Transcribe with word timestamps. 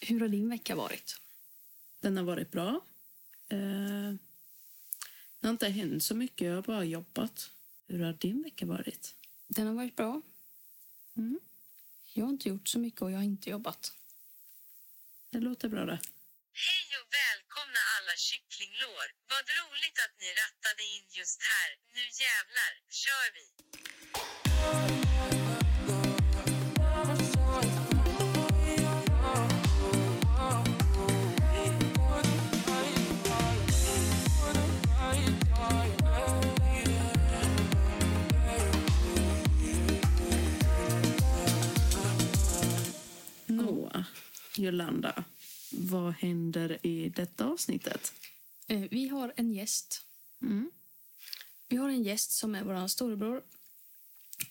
Hur 0.00 0.20
har 0.20 0.28
din 0.28 0.48
vecka 0.48 0.74
varit? 0.74 1.20
Den 2.00 2.16
har 2.16 2.24
varit 2.24 2.50
bra. 2.50 2.80
Eh, 3.48 4.14
det 5.40 5.46
har 5.46 5.50
inte 5.50 5.68
hänt 5.68 6.04
så 6.04 6.14
mycket, 6.14 6.46
jag 6.46 6.54
har 6.54 6.62
bara 6.62 6.84
jobbat. 6.84 7.50
Hur 7.86 8.04
har 8.04 8.12
din 8.12 8.42
vecka 8.42 8.66
varit? 8.66 9.14
Den 9.46 9.66
har 9.66 9.74
varit 9.74 9.96
bra. 9.96 10.22
Mm. 11.16 11.40
Jag 12.12 12.24
har 12.24 12.30
inte 12.30 12.48
gjort 12.48 12.68
så 12.68 12.78
mycket 12.78 13.02
och 13.02 13.10
jag 13.10 13.18
har 13.18 13.24
inte 13.24 13.50
jobbat. 13.50 13.92
Det 15.30 15.40
låter 15.40 15.68
bra 15.68 15.84
det. 15.84 16.00
Hej 16.52 16.88
och 17.00 17.08
välkomna 17.20 17.80
alla 17.96 18.14
kycklinglår. 18.16 19.06
Vad 19.32 19.44
roligt 19.60 19.98
att 20.04 20.14
ni 20.20 20.28
rattade 20.42 20.82
in 20.94 21.06
just 21.18 21.40
här. 21.42 21.70
Nu 21.94 22.04
jävlar, 22.24 22.72
kör 23.02 23.26
vi! 23.36 23.44
Jolanda, 44.58 45.24
vad 45.72 46.12
händer 46.12 46.86
i 46.86 47.08
detta 47.08 47.44
avsnittet? 47.46 48.12
Eh, 48.66 48.82
Vi 48.90 49.08
har 49.08 49.32
en 49.36 49.52
gäst. 49.52 50.02
Mm. 50.42 50.70
Vi 51.68 51.76
har 51.76 51.88
en 51.88 52.02
gäst 52.02 52.30
som 52.30 52.54
är 52.54 52.64
vår 52.64 52.88
storebror. 52.88 53.42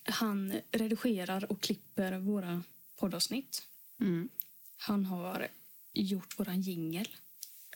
Han 0.04 0.62
redigerar 0.72 1.52
och 1.52 1.62
klipper 1.62 2.18
våra 2.20 2.64
poddavsnitt. 2.96 3.64
Mm. 4.00 4.30
Han 4.78 5.06
har 5.06 5.48
gjort 5.94 6.40
våran 6.40 6.62
jingel. 6.62 7.08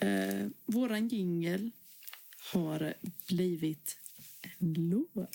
Eh, 0.02 0.48
våran 0.66 1.08
jingel 1.08 1.72
har 2.54 2.94
blivit 3.28 3.98
en 4.60 4.74
låt. 4.74 5.30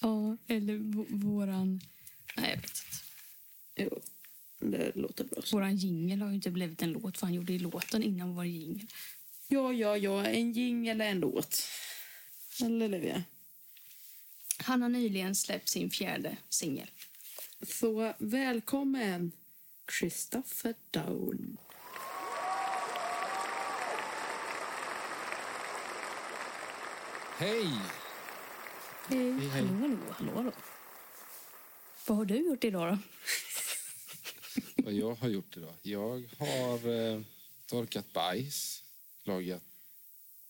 Ja, 0.00 0.36
eller 0.46 0.74
v- 0.74 1.06
våran... 1.08 1.80
Nej, 2.36 2.50
jag 2.50 2.60
vet 2.60 2.70
inte. 2.70 2.96
Jo, 3.76 4.02
det 4.58 4.96
låter 4.96 5.24
bra. 5.24 5.42
så. 5.42 5.56
Våran 5.56 5.76
jingel 5.76 6.20
har 6.20 6.28
ju 6.28 6.34
inte 6.34 6.50
blivit 6.50 6.82
en 6.82 6.92
låt 6.92 7.18
för 7.18 7.26
han 7.26 7.34
gjorde 7.34 7.52
ju 7.52 7.58
låten 7.58 8.02
innan 8.02 8.34
vår 8.34 8.44
jingel. 8.44 8.86
Ja, 9.48 9.72
ja, 9.72 9.96
ja, 9.96 10.24
en 10.24 10.52
jingel 10.52 11.00
är 11.00 11.04
en 11.04 11.20
låt. 11.20 11.62
Eller 12.62 12.88
Livia? 12.88 13.24
Han 14.58 14.82
har 14.82 14.88
nyligen 14.88 15.34
släppt 15.34 15.68
sin 15.68 15.90
fjärde 15.90 16.36
singel. 16.48 16.90
Så 17.62 18.14
välkommen 18.18 19.32
Christopher 19.98 20.74
Down. 20.90 21.56
Hej! 27.38 27.68
Hej. 29.08 29.32
hej. 29.32 29.48
Hallå, 29.48 29.98
hallå, 30.18 30.32
hallå. 30.34 30.52
Vad 32.06 32.18
har 32.18 32.24
du 32.24 32.36
gjort 32.36 32.64
idag 32.64 32.92
då? 32.92 32.98
Vad 34.88 34.94
jag 34.94 35.14
har 35.14 35.28
gjort 35.28 35.56
idag? 35.56 35.74
Jag 35.82 36.30
har 36.38 36.88
eh, 36.88 37.22
torkat 37.66 38.12
bajs, 38.12 38.84
lagat 39.24 39.62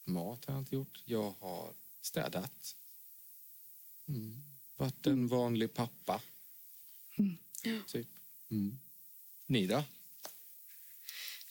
mat 0.04 0.44
har 0.44 0.54
jag 0.54 0.60
inte 0.60 0.74
gjort. 0.74 1.02
Jag 1.04 1.34
har 1.40 1.72
städat. 2.00 2.76
Mm. 4.08 4.42
Varit 4.76 5.06
en 5.06 5.28
vanlig 5.28 5.74
pappa. 5.74 6.22
Typ. 7.86 8.08
Mm. 8.50 8.78
Ni 9.46 9.66
då? 9.66 9.84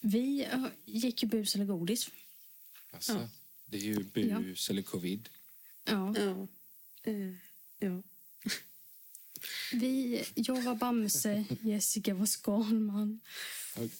Vi 0.01 0.47
ja, 0.51 0.69
gick 0.85 1.23
ju 1.23 1.29
bus 1.29 1.55
eller 1.55 1.65
godis. 1.65 2.09
Alltså, 2.91 3.13
Ja. 3.13 3.29
Det 3.65 3.77
är 3.77 3.81
ju 3.81 4.03
bus 4.03 4.69
eller 4.69 4.81
covid. 4.81 5.29
Ja. 5.83 6.13
Ja. 6.17 6.47
Eh, 7.03 7.33
ja. 7.79 8.03
Vi, 9.71 10.23
jag 10.35 10.61
var 10.61 10.75
Bamse, 10.75 11.45
Jessica 11.61 12.13
var 12.13 12.25
Skalman. 12.25 13.19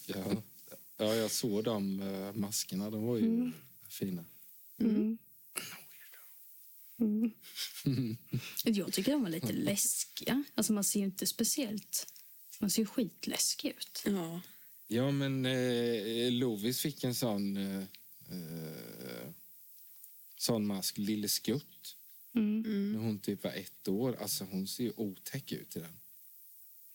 Ja, 0.06 0.42
ja, 0.98 1.16
jag 1.16 1.32
såg 1.32 1.64
de 1.64 2.00
eh, 2.02 2.34
maskerna. 2.34 2.90
De 2.90 3.08
var 3.08 3.18
ju 3.18 3.52
fina. 3.90 4.26
Mm. 4.80 5.18
Mm. 7.00 7.32
Jag 8.64 8.94
tycker 8.94 9.12
de 9.12 9.24
var 9.24 9.30
lite 9.30 9.54
läskiga. 9.54 10.44
Alltså 10.56 10.74
man 10.74 10.84
ser 10.84 11.00
ju 11.00 11.06
inte 11.06 11.28
speciellt... 11.28 12.14
Man 12.60 12.70
ser 12.70 12.82
ju 12.82 12.86
skitläskig 12.86 13.70
ut. 13.70 14.04
ja. 14.06 14.42
Ja, 14.88 15.12
men 15.12 15.46
eh, 15.46 16.32
Lovis 16.32 16.82
fick 16.82 17.04
en 17.04 17.16
sån, 17.16 17.58
eh, 17.58 17.84
eh, 18.30 19.28
sån 20.38 20.68
mask, 20.68 20.98
Lille 20.98 21.28
Skutt. 21.28 21.96
Mm. 22.36 22.92
När 22.94 23.00
hon 23.00 23.20
typ 23.20 23.44
var 23.44 23.52
ett 23.52 23.88
år. 23.88 24.18
Alltså 24.22 24.44
hon 24.52 24.68
ser 24.68 24.84
ju 24.84 24.94
otäck 24.96 25.52
ut 25.52 25.76
i 25.76 25.80
den. 25.80 25.94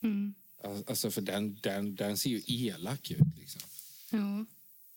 Mm. 0.03 0.34
Al- 0.65 0.84
Alltså 0.87 1.10
för 1.10 1.20
den, 1.20 1.59
den, 1.62 1.94
den 1.94 2.19
ser 2.19 2.31
ju 2.31 2.43
elak 2.47 3.10
ut 3.10 3.19
liksom. 3.38 3.60
Ja. 4.10 4.44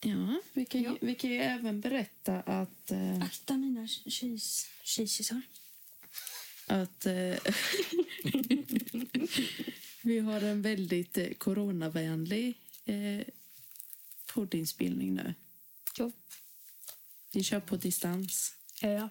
Ja, 0.09 0.41
vi 0.53 0.65
kan, 0.65 0.83
Ja. 0.83 0.97
vi 1.01 1.15
kan 1.15 1.29
ju 1.29 1.37
även 1.37 1.81
berätta 1.81 2.41
att, 2.41 2.91
eh, 2.91 3.21
Akta 3.23 3.57
mina 3.57 3.87
kis, 3.87 4.69
kisisar. 4.83 5.41
att 6.67 7.05
eh, 7.05 7.13
vi 10.01 10.19
har 10.19 10.41
en 10.41 10.61
väldigt 10.61 11.17
eh, 11.17 11.29
coronavänlig 11.33 12.57
eh, 12.85 13.21
poddinspelning 14.33 15.13
nu. 15.13 15.33
Ja. 15.97 16.11
Vi 17.31 17.43
kör 17.43 17.59
på 17.59 17.75
distans. 17.77 18.53
Ja. 18.81 19.09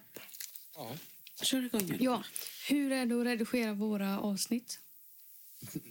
Ja. 0.75 0.95
Kör 1.41 1.65
igång. 1.65 1.97
ja. 1.99 2.23
Hur 2.67 2.91
är 2.91 3.05
det 3.05 3.21
att 3.21 3.25
redigera 3.25 3.73
våra 3.73 4.19
avsnitt? 4.19 4.79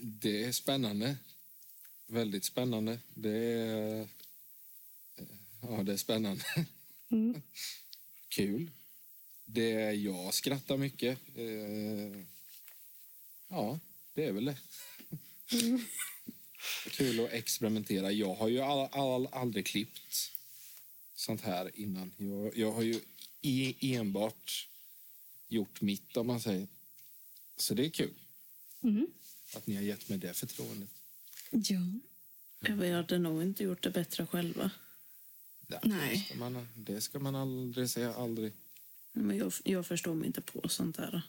Det 0.01 0.43
är 0.43 0.51
spännande. 0.51 1.17
Väldigt 2.07 2.45
spännande. 2.45 2.99
Det 3.13 3.29
är, 3.29 4.01
eh, 4.01 4.07
ja, 5.61 5.83
det 5.83 5.93
är 5.93 5.97
spännande. 5.97 6.43
Mm. 7.11 7.41
Kul. 8.27 8.71
Det 9.45 9.71
är, 9.71 9.91
jag 9.91 10.33
skrattar 10.33 10.77
mycket. 10.77 11.19
Eh, 11.35 12.23
ja, 13.47 13.79
det 14.13 14.25
är 14.25 14.31
väl 14.31 14.45
det. 14.45 14.57
Kul 16.91 17.25
att 17.25 17.31
experimentera. 17.31 18.11
Jag 18.11 18.35
har 18.35 18.47
ju 18.47 18.59
all, 18.59 18.89
all, 18.91 19.27
aldrig 19.27 19.65
klippt 19.65 20.31
sånt 21.15 21.41
här 21.41 21.71
innan. 21.73 22.13
Jag, 22.17 22.57
jag 22.57 22.71
har 22.71 22.81
ju 22.81 22.99
e, 23.41 23.75
enbart 23.81 24.67
gjort 25.47 25.81
mitt, 25.81 26.17
om 26.17 26.27
man 26.27 26.41
säger. 26.41 26.67
Så 27.57 27.73
det 27.73 27.85
är 27.85 27.89
kul 27.89 28.13
Mm. 28.83 29.07
att 29.55 29.67
ni 29.67 29.75
har 29.75 29.81
gett 29.83 30.09
mig 30.09 30.17
det 30.17 30.33
förtroendet. 30.33 30.89
Ja. 31.51 31.79
Ja, 32.59 32.75
Vi 32.75 32.91
hade 32.91 33.17
nog 33.17 33.41
inte 33.43 33.63
gjort 33.63 33.83
det 33.83 33.89
bättre 33.89 34.25
själva. 34.27 34.71
Ja, 35.67 35.79
Nej. 35.83 36.17
Det 36.17 36.25
ska 36.25 36.35
man, 36.49 36.67
det 36.75 37.01
ska 37.01 37.19
man 37.19 37.35
aldrig 37.35 37.89
säga 37.89 38.13
aldrig. 38.13 38.53
Men 39.11 39.37
jag, 39.37 39.53
jag 39.63 39.85
förstår 39.87 40.13
mig 40.15 40.27
inte 40.27 40.41
på 40.41 40.69
sånt 40.69 40.95
där. 40.95 41.21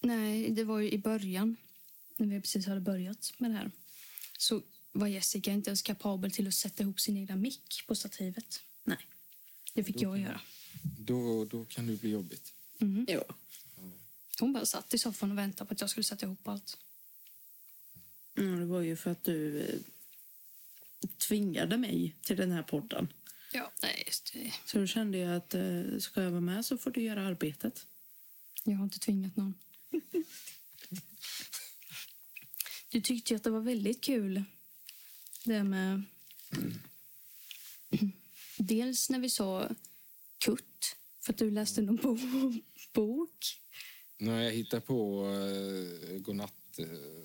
Nej, 0.00 0.50
det 0.50 0.64
var 0.64 0.78
ju 0.78 0.90
i 0.90 0.98
början, 0.98 1.56
när 2.16 2.26
vi 2.26 2.40
precis 2.40 2.66
hade 2.66 2.80
börjat 2.80 3.32
med 3.38 3.50
det 3.50 3.56
här. 3.56 3.70
Så 4.38 4.62
var 4.92 5.06
Jessica 5.06 5.52
inte 5.52 5.70
ens 5.70 5.82
kapabel 5.82 6.30
till 6.30 6.48
att 6.48 6.54
sätta 6.54 6.82
ihop 6.82 7.00
sin 7.00 7.16
egna 7.16 7.36
mick 7.36 7.84
på 7.86 7.94
stativet. 7.94 8.62
Nej. 8.84 8.98
Det 9.74 9.84
fick 9.84 10.02
jag 10.02 10.18
göra. 10.18 10.40
Då, 10.98 11.44
då 11.44 11.64
kan 11.64 11.86
det 11.86 12.00
bli 12.00 12.10
jobbigt. 12.10 12.52
Mm. 12.80 13.06
Ja. 13.08 13.24
Hon 14.40 14.52
bara 14.52 14.66
satt 14.66 14.94
i 14.94 14.98
soffan 14.98 15.30
och 15.30 15.38
väntade 15.38 15.68
på 15.68 15.74
att 15.74 15.80
jag 15.80 15.90
skulle 15.90 16.04
sätta 16.04 16.26
ihop 16.26 16.48
allt. 16.48 16.78
Ja, 18.34 18.42
det 18.42 18.64
var 18.64 18.80
ju 18.80 18.96
för 18.96 19.10
att 19.10 19.24
du 19.24 19.60
eh, 19.60 19.78
tvingade 21.28 21.76
mig 21.76 22.14
till 22.22 22.36
den 22.36 22.50
här 22.50 22.62
podden. 22.62 23.12
Ja, 23.52 23.72
nej, 23.82 24.02
just 24.06 24.32
det. 24.32 24.52
Så 24.66 24.78
då 24.78 24.86
kände 24.86 25.18
jag 25.18 25.36
att 25.36 25.54
eh, 25.54 25.98
ska 25.98 26.22
jag 26.22 26.30
vara 26.30 26.40
med 26.40 26.64
så 26.66 26.78
får 26.78 26.90
du 26.90 27.02
göra 27.02 27.26
arbetet. 27.26 27.86
Jag 28.64 28.76
har 28.76 28.84
inte 28.84 28.98
tvingat 28.98 29.36
någon. 29.36 29.54
Du 32.88 33.00
tyckte 33.00 33.32
ju 33.32 33.36
att 33.36 33.42
det 33.44 33.50
var 33.50 33.60
väldigt 33.60 34.00
kul 34.04 34.44
det 35.44 35.64
med... 35.64 36.02
Dels 38.58 39.10
när 39.10 39.18
vi 39.18 39.30
sa 39.30 39.68
kutt, 40.38 40.96
för 41.20 41.32
att 41.32 41.38
du 41.38 41.50
läste 41.50 41.82
någon 41.82 41.96
bo- 41.96 42.52
bok. 42.94 43.60
När 44.18 44.42
jag 44.42 44.52
hittar 44.52 44.80
på 44.80 45.26
uh, 45.26 46.18
godnattsagor 46.18 47.24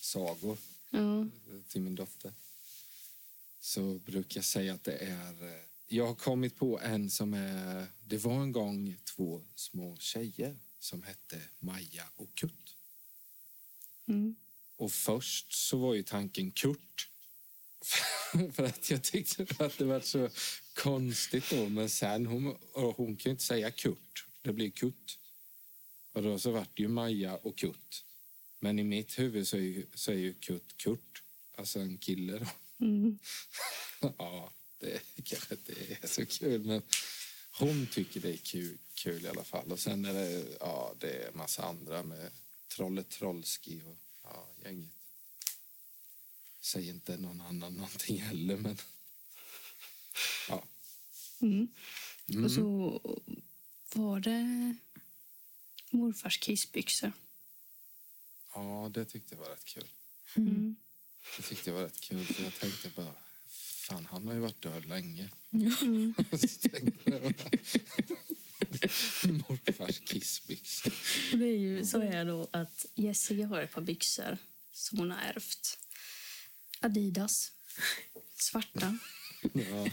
sagor 0.00 0.58
Ja. 0.90 1.26
till 1.68 1.80
min 1.80 1.94
dotter 1.94 2.32
så 3.60 3.98
brukar 3.98 4.38
jag 4.38 4.44
säga 4.44 4.74
att 4.74 4.84
det 4.84 4.96
är... 4.96 5.42
eh, 5.42 5.62
jag 5.88 6.06
har 6.06 6.14
kommit 6.14 6.56
på 6.56 6.80
en 6.80 7.10
som 7.10 7.34
är... 7.34 7.86
Det 8.06 8.18
var 8.18 8.42
en 8.42 8.52
gång 8.52 8.96
två 9.04 9.42
små 9.54 9.96
tjejer 9.96 10.56
som 10.78 11.02
hette 11.02 11.40
Maja 11.58 12.04
och 12.16 12.34
Kurt. 12.34 12.76
Mm. 14.06 14.36
Och 14.76 14.92
först 14.92 15.52
så 15.52 15.78
var 15.78 15.94
ju 15.94 16.02
tanken 16.02 16.50
Kurt. 16.50 17.08
För 18.52 18.64
att 18.64 18.90
jag 18.90 19.02
tyckte 19.02 19.64
att 19.64 19.78
det 19.78 19.84
var 19.84 20.00
så 20.00 20.28
konstigt 20.74 21.50
då. 21.50 21.68
Men 21.68 21.90
sen, 21.90 22.26
hon, 22.26 22.56
hon 22.72 23.16
kan 23.16 23.24
ju 23.24 23.30
inte 23.30 23.44
säga 23.44 23.70
Kurt. 23.70 24.26
Det 24.42 24.52
blir 24.52 24.70
Kutt. 24.70 25.18
Och 26.12 26.22
då 26.22 26.38
så 26.38 26.50
vart 26.50 26.76
det 26.76 26.82
ju 26.82 26.88
Maja 26.88 27.36
och 27.36 27.58
Kutt. 27.58 28.04
Men 28.60 28.78
i 28.78 28.84
mitt 28.84 29.18
huvud 29.18 29.48
så 29.48 29.56
är 29.56 29.60
ju, 29.60 29.86
så 29.94 30.12
är 30.12 30.16
ju 30.16 30.34
Kutt 30.34 30.76
Kurt. 30.76 31.22
Alltså 31.56 31.80
en 31.80 31.98
kille 31.98 32.38
då. 32.38 32.46
Mm. 32.86 33.18
Ja, 34.18 34.52
det 34.78 35.00
kanske 35.24 35.54
inte 35.54 35.72
är 35.72 36.06
så 36.06 36.26
kul, 36.26 36.64
men 36.64 36.82
hon 37.50 37.86
tycker 37.86 38.20
det 38.20 38.32
är 38.32 38.36
kul, 38.36 38.78
kul 38.94 39.24
i 39.24 39.28
alla 39.28 39.44
fall. 39.44 39.72
Och 39.72 39.78
sen 39.80 40.04
är 40.04 40.14
det, 40.14 40.56
ja, 40.60 40.94
det 40.98 41.10
är 41.10 41.32
massa 41.32 41.62
andra 41.62 42.02
med 42.02 42.30
Trollet 42.68 43.08
Trollski 43.08 43.82
och 43.86 43.98
ja, 44.22 44.48
gänget. 44.64 44.90
Säger 46.60 46.92
inte 46.92 47.16
någon 47.16 47.40
annan 47.40 47.74
någonting 47.74 48.20
heller, 48.20 48.56
men 48.56 48.78
ja. 50.48 50.64
Mm. 51.40 51.68
Mm. 52.28 52.44
Och 52.44 52.50
så 52.50 53.00
var 53.94 54.20
det 54.20 54.74
morfars 55.90 56.38
kissbyxor. 56.38 57.12
Ja, 58.54 58.90
det 58.94 59.04
tyckte 59.04 59.34
jag 59.34 59.40
var 59.40 59.50
rätt 59.50 59.64
kul. 59.64 59.84
Mm. 60.36 60.76
Det 61.36 61.42
tyckte 61.42 61.70
jag 61.70 61.76
var 61.76 61.82
rätt 61.82 62.00
kul, 62.00 62.24
för 62.24 62.44
jag 62.44 62.54
tänkte 62.54 62.90
bara, 62.96 63.14
fan 63.88 64.06
han 64.06 64.26
har 64.26 64.34
ju 64.34 64.40
varit 64.40 64.62
död 64.62 64.86
länge. 64.86 65.28
Mm. 65.52 66.14
Morfars 69.48 70.00
kissbyxor. 70.00 70.92
Det 71.32 71.44
är 71.44 71.58
ju 71.58 71.86
så 71.86 72.00
är 72.00 72.24
då 72.24 72.48
att 72.50 72.86
Jessica 72.94 73.46
har 73.46 73.60
ett 73.60 73.72
par 73.72 73.82
byxor 73.82 74.38
som 74.72 74.98
hon 74.98 75.10
har 75.10 75.18
ärvt. 75.18 75.78
Adidas. 76.80 77.52
Svarta. 78.34 78.98
Ja. 79.42 79.88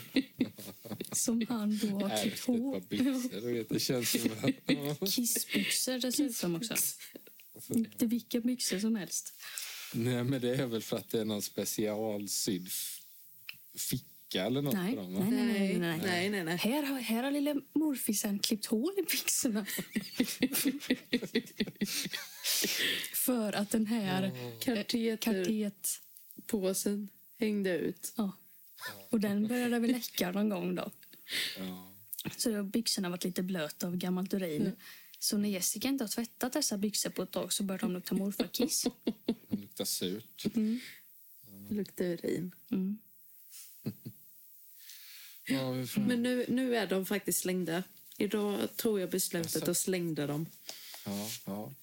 Som 1.12 1.46
han 1.50 1.78
då 1.78 1.88
har 1.88 2.22
klippt 2.22 2.26
Ärvt 2.26 2.40
ett 2.40 2.46
par 2.46 2.54
ihop. 2.56 2.90
byxor. 2.90 3.74
Det 3.74 3.80
känns 3.80 4.12
som 4.12 4.32
att... 5.02 5.10
Kissbyxor 5.12 6.00
dessutom 6.00 6.56
också. 6.56 6.76
Inte 7.70 8.06
vilka 8.06 8.40
byxor 8.40 8.80
som 8.80 8.96
helst. 8.96 9.34
Nej, 9.94 10.24
men 10.24 10.42
det 10.42 10.56
är 10.56 10.66
väl 10.66 10.82
för 10.82 10.98
att 10.98 11.10
det 11.10 11.20
är 11.22 11.26
någon 11.26 11.42
specialsydd 11.42 12.70
ficka 13.78 14.46
eller 14.46 14.62
något 14.62 14.74
Nej, 14.74 14.96
på 14.96 15.02
dem, 15.02 15.14
nej, 15.14 15.32
nej, 15.32 15.46
nej, 15.46 15.78
nej. 15.80 16.00
nej, 16.04 16.30
nej, 16.30 16.44
nej. 16.44 16.58
Här 16.58 16.84
har, 16.84 17.00
här 17.00 17.24
har 17.24 17.32
lilla 17.32 17.56
morfisen 17.74 18.40
klippt 18.40 18.66
hål 18.66 18.94
i 18.98 19.02
byxorna. 19.02 19.66
För 23.14 23.54
att 23.54 23.70
den 23.70 23.86
här 23.86 24.32
Kateter. 24.60 25.18
katet... 25.18 26.02
Påsen 26.48 27.10
hängde 27.40 27.78
ut. 27.78 28.14
Ja. 28.18 28.32
Och 29.10 29.20
den 29.20 29.48
började 29.48 29.80
väl 29.80 29.92
läcka 29.92 30.32
någon 30.32 30.50
gång 30.50 30.76
då. 30.76 30.92
Ja. 31.60 31.92
Så 32.38 32.50
då 32.50 32.56
har 32.56 32.64
byxorna 32.64 33.10
varit 33.10 33.24
lite 33.24 33.44
blöta 33.44 33.88
av 33.88 33.96
gammalt 33.98 34.34
urin. 34.34 34.72
Så 35.20 35.38
när 35.38 35.50
Jessica 35.50 35.88
inte 35.88 36.04
har 36.04 36.10
tvättat 36.10 36.54
dessa 36.54 36.78
byxor 36.78 37.10
på 37.10 37.24
ett 37.24 37.32
tag 37.32 37.54
så 37.54 37.64
börjar 37.64 37.80
de 37.80 37.92
lukta 37.92 38.16
morfarkiss. 38.16 38.86
Det 39.50 39.58
luktar 39.58 39.86
surt. 39.86 40.46
Det 41.70 41.76
luktar 41.76 42.06
urin. 42.06 42.52
Mm. 42.72 42.98
Ja, 45.48 45.72
Men 45.96 46.24
nu, 46.24 46.46
nu 46.48 46.76
är 46.76 46.88
de 46.88 47.06
faktiskt 47.06 47.40
slängda. 47.40 47.84
Idag 48.18 48.76
tog 48.76 49.00
jag 49.00 49.10
beslutet 49.10 49.56
Jaså? 49.56 49.70
och 49.70 49.78
slängde 49.78 50.28
dem. 50.28 50.46
ja, 51.06 51.30
ja. 51.46 51.74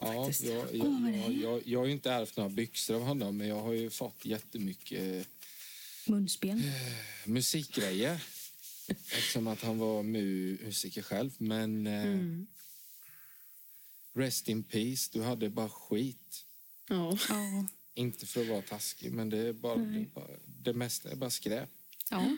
Ja, 0.00 0.14
jag, 0.14 0.74
jag, 0.74 0.76
jag, 0.76 1.32
jag, 1.32 1.62
jag 1.66 1.78
har 1.78 1.86
ju 1.86 1.92
inte 1.92 2.10
ärvt 2.10 2.36
några 2.36 2.50
byxor 2.50 2.94
av 2.94 3.02
honom 3.02 3.36
men 3.36 3.48
jag 3.48 3.60
har 3.60 3.72
ju 3.72 3.90
fått 3.90 4.24
jättemycket 4.24 5.28
Munspel. 6.10 6.62
musikgrejer. 7.24 8.22
Eftersom 8.88 9.46
att 9.46 9.62
han 9.62 9.78
var 9.78 10.02
mu- 10.02 10.64
musiker 10.64 11.02
själv. 11.02 11.30
Men 11.38 11.86
eh, 11.86 12.02
Mm. 12.04 12.46
rest 14.14 14.48
in 14.48 14.62
peace, 14.62 15.10
du 15.12 15.22
hade 15.22 15.50
bara 15.50 15.68
skit. 15.68 16.44
Ja. 16.88 17.18
Ja. 17.28 17.66
Inte 17.94 18.26
för 18.26 18.40
att 18.42 18.48
vara 18.48 18.62
taskig, 18.62 19.12
men 19.12 19.28
det, 19.30 19.38
är 19.38 19.52
bara, 19.52 19.76
det, 19.76 20.00
är 20.00 20.06
bara, 20.14 20.36
det 20.62 20.72
mesta 20.72 21.10
är 21.10 21.16
bara 21.16 21.30
skräp. 21.30 21.70
ja. 22.10 22.36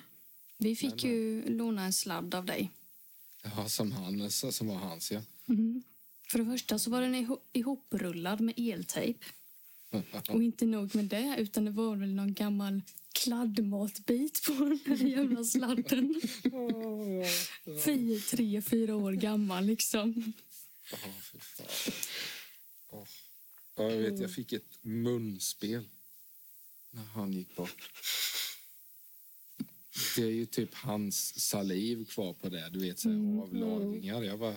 Vi 0.58 0.76
fick 0.76 1.04
ju 1.04 1.48
låna 1.48 1.84
en 1.84 1.92
sladd 1.92 2.34
av 2.34 2.44
dig. 2.46 2.70
Ja, 3.42 3.68
som, 3.68 3.92
han, 3.92 4.30
som 4.30 4.66
var 4.66 4.74
hans, 4.76 5.12
ja. 5.12 5.22
Mm. 5.48 5.82
För 6.30 6.38
det 6.38 6.44
första 6.44 6.78
så 6.78 6.90
var 6.90 7.00
den 7.00 7.14
iho- 7.14 7.40
ihoprullad 7.52 8.40
med 8.40 8.54
eltejp. 8.58 9.18
Och 10.28 10.42
inte 10.42 10.66
nog 10.66 10.94
med 10.94 11.04
det, 11.04 11.34
utan 11.38 11.64
det 11.64 11.70
var 11.70 11.96
väl 11.96 12.14
någon 12.14 12.34
gammal 12.34 12.82
kladdmatbit 13.24 14.44
på 14.46 14.52
den 14.52 14.80
här 14.86 15.06
jävla 15.06 15.44
sladden. 15.44 16.20
Fyra, 17.84 18.20
tre, 18.30 18.62
fyra 18.62 18.96
år 18.96 19.12
gammal 19.12 19.64
liksom. 19.64 20.32
Ja, 20.90 20.98
fy 21.32 21.38
fan. 21.38 21.66
Ja, 23.76 23.90
jag 23.90 23.98
vet, 23.98 24.20
jag 24.20 24.30
fick 24.30 24.52
ett 24.52 24.78
munspel 24.82 25.84
när 26.90 27.02
han 27.04 27.32
gick 27.32 27.56
bort. 27.56 27.90
Det 30.16 30.22
är 30.22 30.30
ju 30.30 30.46
typ 30.46 30.74
hans 30.74 31.40
saliv 31.40 32.04
kvar 32.04 32.32
på 32.32 32.48
det, 32.48 32.68
du 32.70 32.78
vet, 32.78 32.98
så 32.98 33.08
här, 33.08 33.42
avlagringar. 33.42 34.22
Jag 34.22 34.38
bara, 34.38 34.56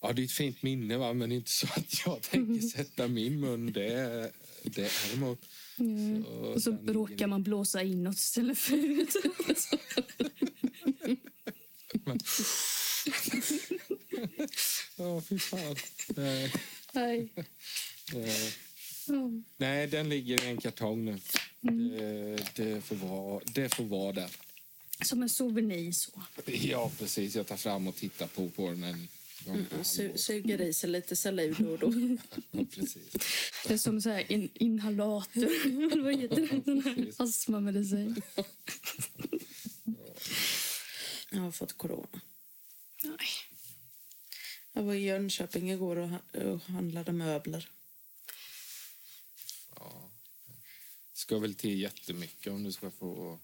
ja, 0.00 0.12
det 0.12 0.22
är 0.22 0.24
ett 0.24 0.32
fint 0.32 0.62
minne, 0.62 0.96
va? 0.96 1.12
men 1.12 1.32
inte 1.32 1.50
så 1.50 1.66
att 1.66 2.06
jag 2.06 2.22
tänker 2.22 2.68
sätta 2.76 3.08
min 3.08 3.40
mun. 3.40 3.72
Det, 3.72 4.32
det 4.62 4.84
är. 4.84 5.36
Mm. 5.82 6.24
Så 6.24 6.30
Och 6.30 6.62
så 6.62 6.70
råkar 6.70 7.26
man 7.26 7.42
blåsa 7.42 7.82
inåt 7.82 8.14
istället 8.14 8.58
för 8.58 8.76
ut. 8.76 9.16
Ja, 14.96 15.20
fy 15.20 15.38
fan. 15.38 15.76
Nej, 16.08 16.52
Nej. 16.92 17.32
eh, 18.14 19.28
nej, 19.56 19.86
den 19.86 20.08
ligger 20.08 20.44
i 20.44 20.48
en 20.48 20.56
kartong 20.56 21.04
nu. 21.04 21.20
Det, 21.60 22.54
det, 22.54 22.80
får 22.80 22.96
vara, 22.96 23.40
det 23.44 23.74
får 23.74 23.84
vara 23.84 24.12
där. 24.12 24.30
Som 25.04 25.22
en 25.22 25.28
souvenir 25.28 25.92
så. 25.92 26.22
Ja, 26.46 26.90
precis. 26.98 27.36
Jag 27.36 27.46
tar 27.46 27.56
fram 27.56 27.88
och 27.88 27.96
tittar 27.96 28.26
på, 28.26 28.48
på 28.48 28.68
den 28.68 29.08
gång 29.44 29.66
per 29.70 29.78
Su- 29.82 30.16
suger 30.16 30.60
i 30.60 30.72
sig 30.72 30.90
lite 30.90 31.16
saliv 31.16 31.56
då 31.58 31.70
och 31.72 31.78
då. 31.78 31.92
Precis. 32.70 33.12
Det 33.66 33.74
är 33.74 33.78
som 33.78 34.00
så 34.02 34.10
här 34.10 34.32
in, 34.32 34.50
inhalator. 34.54 35.42
Eller 35.44 36.02
Vad 36.02 36.20
heter 36.20 36.40
det? 36.40 36.64
Sån 36.64 36.82
här 36.82 37.12
astmamedicin. 37.18 38.22
Jag 41.30 41.40
har 41.40 41.52
fått 41.52 41.72
corona. 41.78 42.20
Nej. 43.04 43.16
Jag 44.72 44.82
var 44.82 44.94
i 44.94 45.04
Jönköping 45.04 45.70
igår 45.70 45.96
och 46.32 46.60
handlade 46.60 47.12
möbler. 47.12 47.68
Ja. 49.76 50.10
Ska 51.12 51.38
väl 51.38 51.54
till 51.54 51.80
jättemycket 51.80 52.52
om 52.52 52.64
du 52.64 52.72
ska 52.72 52.90
få 52.90 53.38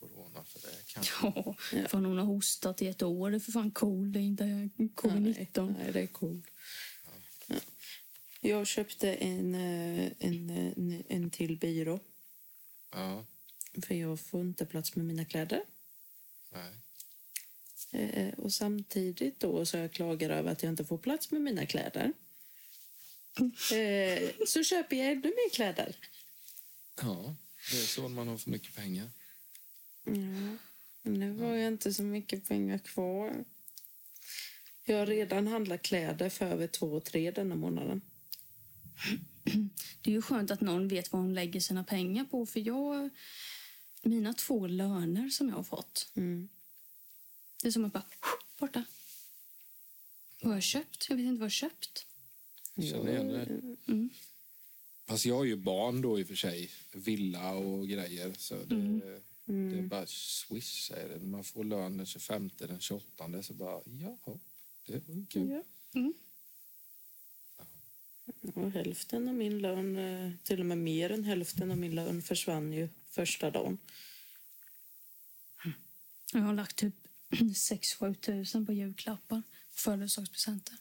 corona 0.00 0.44
för 0.44 0.60
det. 0.60 0.76
Kanske. 0.86 1.12
Ja, 1.22 1.54
fan 1.88 2.04
hon 2.04 2.18
har 2.18 2.24
hostat 2.24 2.82
i 2.82 2.86
ett 2.86 3.02
år. 3.02 3.30
Det 3.30 3.36
är 3.36 3.40
för 3.40 3.52
fan 3.52 3.70
cool. 3.70 4.12
Det 4.12 4.18
är 4.18 4.22
inte 4.22 4.44
Nej, 4.44 4.70
covid-19. 4.76 5.74
nej, 5.78 5.92
det 5.92 6.00
är 6.00 6.06
coolt. 6.06 6.46
Ja. 7.46 7.54
Jag 8.40 8.66
köpte 8.66 9.14
en, 9.14 9.54
eh, 9.54 10.12
en, 10.18 10.50
en, 10.50 11.02
en 11.08 11.30
till 11.30 11.56
byrå. 11.58 12.00
Ja, 12.92 13.24
För 13.86 13.94
jag 13.94 14.20
får 14.20 14.40
inte 14.40 14.66
plats 14.66 14.96
med 14.96 15.06
mina 15.06 15.24
kläder. 15.24 15.62
nej. 16.52 16.72
Eh, 17.92 18.34
och 18.38 18.52
samtidigt 18.52 19.40
då 19.40 19.66
så 19.66 19.76
jag 19.76 19.92
klagar 19.92 20.30
över 20.30 20.52
att 20.52 20.62
jag 20.62 20.72
inte 20.72 20.84
får 20.84 20.98
plats 20.98 21.30
med 21.30 21.40
mina 21.42 21.66
kläder. 21.66 22.12
Eh, 23.72 24.30
så 24.46 24.64
köper 24.64 24.96
jag 24.96 25.06
ännu 25.06 25.22
mer 25.22 25.50
kläder. 25.54 25.96
Ja, 27.02 27.36
det 27.70 27.76
är 27.82 27.86
så 27.86 28.08
man 28.08 28.28
har 28.28 28.36
för 28.38 28.50
mycket 28.50 28.74
pengar. 28.74 29.10
Ja, 30.08 30.56
men 31.02 31.14
nu 31.14 31.38
har 31.38 31.54
jag 31.54 31.72
inte 31.72 31.94
så 31.94 32.02
mycket 32.02 32.48
pengar 32.48 32.78
kvar. 32.78 33.44
Jag 34.84 34.98
har 34.98 35.06
redan 35.06 35.46
handlat 35.46 35.82
kläder 35.82 36.28
för 36.28 36.46
över 36.46 36.66
två 36.66 36.86
och 36.86 37.04
tre 37.04 37.30
denna 37.30 37.54
månaden. 37.54 38.00
Det 40.02 40.10
är 40.10 40.14
ju 40.14 40.22
skönt 40.22 40.50
att 40.50 40.60
någon 40.60 40.88
vet 40.88 41.12
vad 41.12 41.22
hon 41.22 41.34
lägger 41.34 41.60
sina 41.60 41.84
pengar 41.84 42.24
på. 42.24 42.46
För 42.46 42.60
jag... 42.60 43.10
Mina 44.02 44.34
två 44.34 44.66
löner 44.66 45.30
som 45.30 45.48
jag 45.48 45.56
har 45.56 45.62
fått. 45.62 46.12
Mm. 46.14 46.48
Det 47.62 47.68
är 47.68 47.72
som 47.72 47.84
att 47.84 47.92
bara... 47.92 48.04
Borta. 48.58 48.84
Vad 50.40 50.50
har 50.50 50.56
jag 50.56 50.62
köpt? 50.62 51.06
Jag 51.08 51.16
vet 51.16 51.24
inte 51.24 51.40
vad 51.40 51.40
jag 51.40 51.44
har 51.44 51.50
köpt. 51.50 52.06
Jag 52.74 52.88
känner 52.88 53.12
igen 53.12 53.28
det. 53.28 53.92
Mm. 53.92 54.10
Fast 55.06 55.26
jag 55.26 55.36
har 55.36 55.44
ju 55.44 55.56
barn 55.56 56.02
då 56.02 56.20
i 56.20 56.22
och 56.22 56.28
för 56.28 56.34
sig. 56.34 56.70
Villa 56.92 57.52
och 57.52 57.88
grejer. 57.88 58.32
Så 58.38 58.54
det, 58.64 59.00
det 59.48 59.78
är 59.78 59.82
bara 59.82 60.06
swish, 60.06 60.88
säger 60.88 61.08
det. 61.08 61.26
Man 61.26 61.44
får 61.44 61.64
lön 61.64 61.96
den 61.96 62.06
25, 62.06 62.50
den 62.58 62.80
28. 62.80 63.42
Så 63.42 63.54
bara, 63.54 63.80
jaha, 63.84 64.38
det 64.86 65.08
var 65.08 65.14
ju 65.14 65.26
kul. 65.26 65.50
Ja. 65.50 65.62
Mm. 66.00 66.14
Och 68.54 68.70
hälften 68.70 69.28
av 69.28 69.34
min 69.34 69.58
lön, 69.58 69.96
eh, 69.96 70.32
till 70.42 70.60
och 70.60 70.66
med 70.66 70.78
mer 70.78 71.10
än 71.10 71.24
hälften 71.24 71.70
av 71.70 71.78
min 71.78 71.94
lön 71.94 72.22
försvann 72.22 72.72
ju 72.72 72.88
första 73.10 73.50
dagen. 73.50 73.78
Jag 76.32 76.40
har 76.40 76.54
lagt 76.54 76.76
typ 76.76 76.94
6-7 77.30 78.14
tusen 78.14 78.66
på 78.66 78.72
julklappar 78.72 79.42
och 79.70 79.78
födelsedagspresenter. 79.78 80.76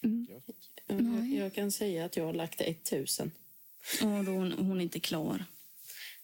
Gött. 0.00 0.44
Jag, 0.86 1.28
jag 1.28 1.54
kan 1.54 1.72
säga 1.72 2.04
att 2.04 2.16
jag 2.16 2.24
har 2.24 2.32
lagt 2.32 2.60
1000. 2.60 3.30
Och 4.02 4.24
då 4.24 4.32
hon, 4.32 4.52
hon 4.52 4.78
är 4.78 4.82
inte 4.82 5.00
klar. 5.00 5.44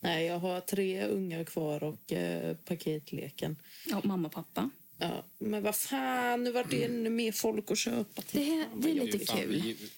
Nej, 0.01 0.27
jag 0.27 0.39
har 0.39 0.61
tre 0.61 1.07
unga 1.07 1.45
kvar 1.45 1.83
och 1.83 2.13
eh, 2.13 2.57
paketleken. 2.57 3.57
Ja, 3.87 4.01
mamma 4.05 4.29
och 4.29 4.35
pappa. 4.35 4.71
Ja, 4.99 5.25
men 5.39 5.63
vad 5.63 5.77
fan, 5.77 6.45
nu 6.45 6.53
vart 6.53 6.71
det 6.71 6.85
ännu 6.85 7.11
mer 7.11 7.33
folk 7.33 7.71
att 7.71 7.79
köpa 7.79 8.23
till. 8.23 8.41
Det, 8.41 8.51
är- 8.61 8.69
det 8.83 8.91
är 8.91 8.95
lite 9.07 9.27
Fan, 9.27 9.37
kul. 9.39 9.63
vi- 9.63 9.91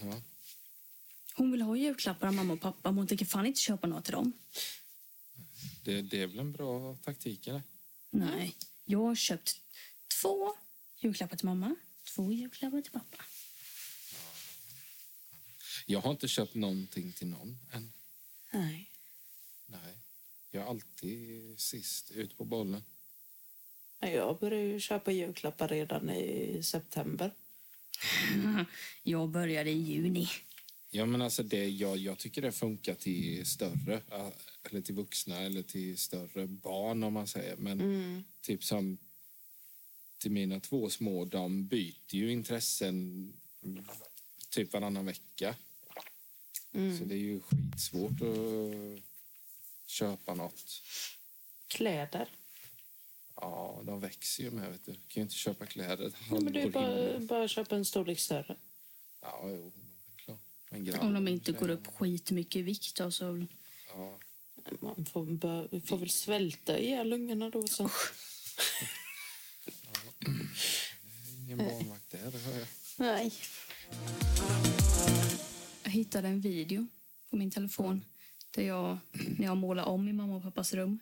Ja. 0.00 0.20
Hon 1.34 1.52
vill 1.52 1.62
ha 1.62 1.76
julklappar 1.76 2.26
av 2.26 2.34
mamma 2.34 2.52
och 2.54 2.60
pappa 2.60 2.90
men 2.90 2.98
hon 2.98 3.06
tänker 3.06 3.24
fan 3.24 3.46
inte 3.46 3.60
köpa 3.60 3.86
något 3.86 4.04
till 4.04 4.12
dem. 4.12 4.32
Det, 5.84 6.02
det 6.02 6.22
är 6.22 6.26
väl 6.26 6.38
en 6.38 6.52
bra 6.52 6.96
taktik, 7.04 7.46
eller? 7.46 7.62
Nej, 8.10 8.56
jag 8.84 8.98
har 8.98 9.14
köpt 9.14 9.60
två 10.22 10.54
julklappar 10.98 11.36
till 11.36 11.46
mamma, 11.46 11.74
två 12.14 12.32
julklappar 12.32 12.80
till 12.82 12.92
pappa. 12.92 13.24
Jag 15.86 16.00
har 16.00 16.10
inte 16.10 16.28
köpt 16.28 16.54
någonting 16.54 17.12
till 17.12 17.26
någon 17.26 17.58
än. 17.72 17.92
Nej. 18.50 18.90
Nej. 19.66 19.94
Jag 20.50 20.62
är 20.62 20.66
alltid 20.66 21.60
sist 21.60 22.10
ut 22.10 22.36
på 22.36 22.44
bollen. 22.44 22.82
Nej, 23.98 24.14
Jag 24.14 24.38
började 24.38 24.64
ju 24.64 24.80
köpa 24.80 25.12
julklappar 25.12 25.68
redan 25.68 26.10
i 26.10 26.60
september. 26.62 27.30
Jag 29.02 29.28
började 29.28 29.70
i 29.70 29.78
juni. 29.78 30.28
Ja, 30.90 31.06
men 31.06 31.22
alltså 31.22 31.42
det, 31.42 31.68
jag, 31.68 31.96
jag 31.96 32.18
tycker 32.18 32.42
det 32.42 32.52
funkar 32.52 32.94
till 32.94 33.46
större, 33.46 34.02
eller 34.62 34.80
till 34.80 34.94
vuxna 34.94 35.38
eller 35.40 35.62
till 35.62 35.98
större 35.98 36.46
barn 36.46 37.02
om 37.02 37.12
man 37.12 37.26
säger. 37.26 37.56
Men 37.56 37.80
Mm. 37.80 38.24
typ 38.40 38.64
som 38.64 38.98
till 40.18 40.30
mina 40.30 40.60
två 40.60 40.90
små, 40.90 41.24
de 41.24 41.66
byter 41.66 42.14
ju 42.14 42.32
intressen 42.32 43.32
typ 44.50 44.72
varannan 44.72 45.06
vecka. 45.06 45.56
Mm. 46.72 46.98
Så 46.98 47.04
det 47.04 47.14
är 47.14 47.18
ju 47.18 47.40
skitsvårt 47.40 48.10
att 48.20 49.02
köpa 49.86 50.34
något. 50.34 50.82
Kläder. 51.68 52.28
Ja, 53.36 53.82
de 53.86 54.00
växer 54.00 54.42
ju 54.42 54.50
med, 54.50 54.70
vet 54.70 54.86
du. 54.86 54.92
Du 54.92 54.98
kan 54.98 55.14
ju 55.14 55.22
inte 55.22 55.34
köpa 55.34 55.66
kläder 55.66 56.06
ett 56.06 56.14
Ja, 56.30 56.40
men 56.40 56.54
halvår 56.54 56.70
bara, 56.70 57.18
bara 57.18 57.48
köpa 57.48 57.76
en 57.76 57.84
storlek 57.84 58.20
större. 58.20 58.56
Ja, 59.22 59.40
jo, 59.44 59.72
klart. 60.16 60.40
Om 61.00 61.14
de 61.14 61.28
inte 61.28 61.52
går 61.52 61.70
upp 61.70 61.86
skitmycket 61.86 62.56
i 62.56 62.62
vikt 62.62 62.96
då, 62.96 63.10
så... 63.10 63.46
Ja. 63.94 64.18
Man 64.80 65.06
får, 65.06 65.24
bör, 65.24 65.80
får 65.86 65.98
väl 65.98 66.10
svälta 66.10 66.78
ihjäl 66.78 67.12
ungarna 67.12 67.50
då. 67.50 67.66
Så. 67.66 67.90
Ingen 71.38 71.58
barnvakt 71.58 72.10
där, 72.10 72.30
det 72.30 72.38
hör 72.38 72.58
jag. 72.58 72.68
Nej. 72.96 73.32
Jag 75.82 75.90
hittade 75.90 76.28
en 76.28 76.40
video 76.40 76.86
på 77.30 77.36
min 77.36 77.50
telefon 77.50 78.04
där 78.56 78.62
jag, 78.62 78.98
när 79.38 79.46
jag 79.46 79.56
målar 79.56 79.84
om 79.84 80.08
i 80.08 80.12
mamma 80.12 80.36
och 80.36 80.42
pappas 80.42 80.72
rum, 80.72 80.98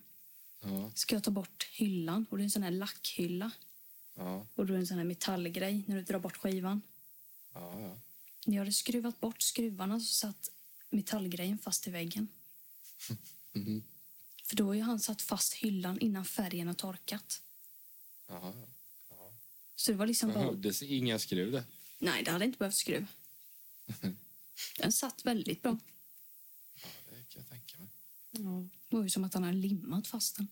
Ja, 0.60 0.90
ska 0.94 1.16
jag 1.16 1.24
ta 1.24 1.30
bort 1.30 1.68
hyllan. 1.72 2.26
Och 2.30 2.36
det 2.36 2.42
är 2.42 2.44
en 2.44 2.50
sån 2.50 2.62
här 2.62 2.70
lackhylla. 2.70 3.50
ja, 4.14 4.46
Och 4.54 4.66
då 4.66 4.72
är 4.72 4.76
det 4.76 4.82
en 4.82 4.86
sån 4.86 4.98
här 4.98 5.04
metallgrej 5.04 5.84
när 5.86 5.96
du 5.96 6.02
drar 6.02 6.18
bort 6.18 6.36
skivan. 6.36 6.82
ja. 7.54 7.80
ja. 7.80 7.98
När 8.46 8.54
jag 8.56 8.60
hade 8.60 8.72
skruvat 8.72 9.20
bort 9.20 9.42
skruvarna 9.42 10.00
så 10.00 10.14
satt 10.14 10.50
metallgrejen 10.90 11.58
fast 11.58 11.86
i 11.86 11.90
väggen. 11.90 12.28
Mhm. 13.56 13.82
För 14.44 14.56
då 14.56 14.66
har 14.66 14.74
ju 14.74 14.80
han 14.82 15.00
satt 15.00 15.22
fast 15.22 15.54
hyllan 15.54 15.98
innan 15.98 16.24
färgen 16.24 16.66
har 16.66 16.74
torkat. 16.74 17.42
ja. 18.28 18.54
Så 19.76 19.90
det 19.92 19.96
var 19.98 20.06
liksom 20.06 20.28
bara... 20.32 20.38
Behövdes 20.44 20.82
inga 20.82 21.18
skruv 21.18 21.52
där. 21.52 21.64
Nej, 21.98 22.22
det 22.24 22.30
hade 22.30 22.44
inte 22.44 22.58
behövt 22.58 22.74
skruv. 22.74 23.06
Den 24.78 24.92
satt 24.92 25.24
väldigt 25.26 25.62
bra. 25.62 25.78
Ja, 26.74 26.82
det 27.10 27.16
kan 27.34 27.42
jag 27.42 27.48
tänka 27.48 27.78
mig. 27.78 27.88
Ja. 28.38 28.68
Det 28.88 28.96
var 28.96 29.02
ju 29.02 29.10
som 29.10 29.24
att 29.24 29.34
han 29.34 29.42
hade 29.42 29.56
limmat 29.56 30.06
fast 30.06 30.36
den. 30.36 30.48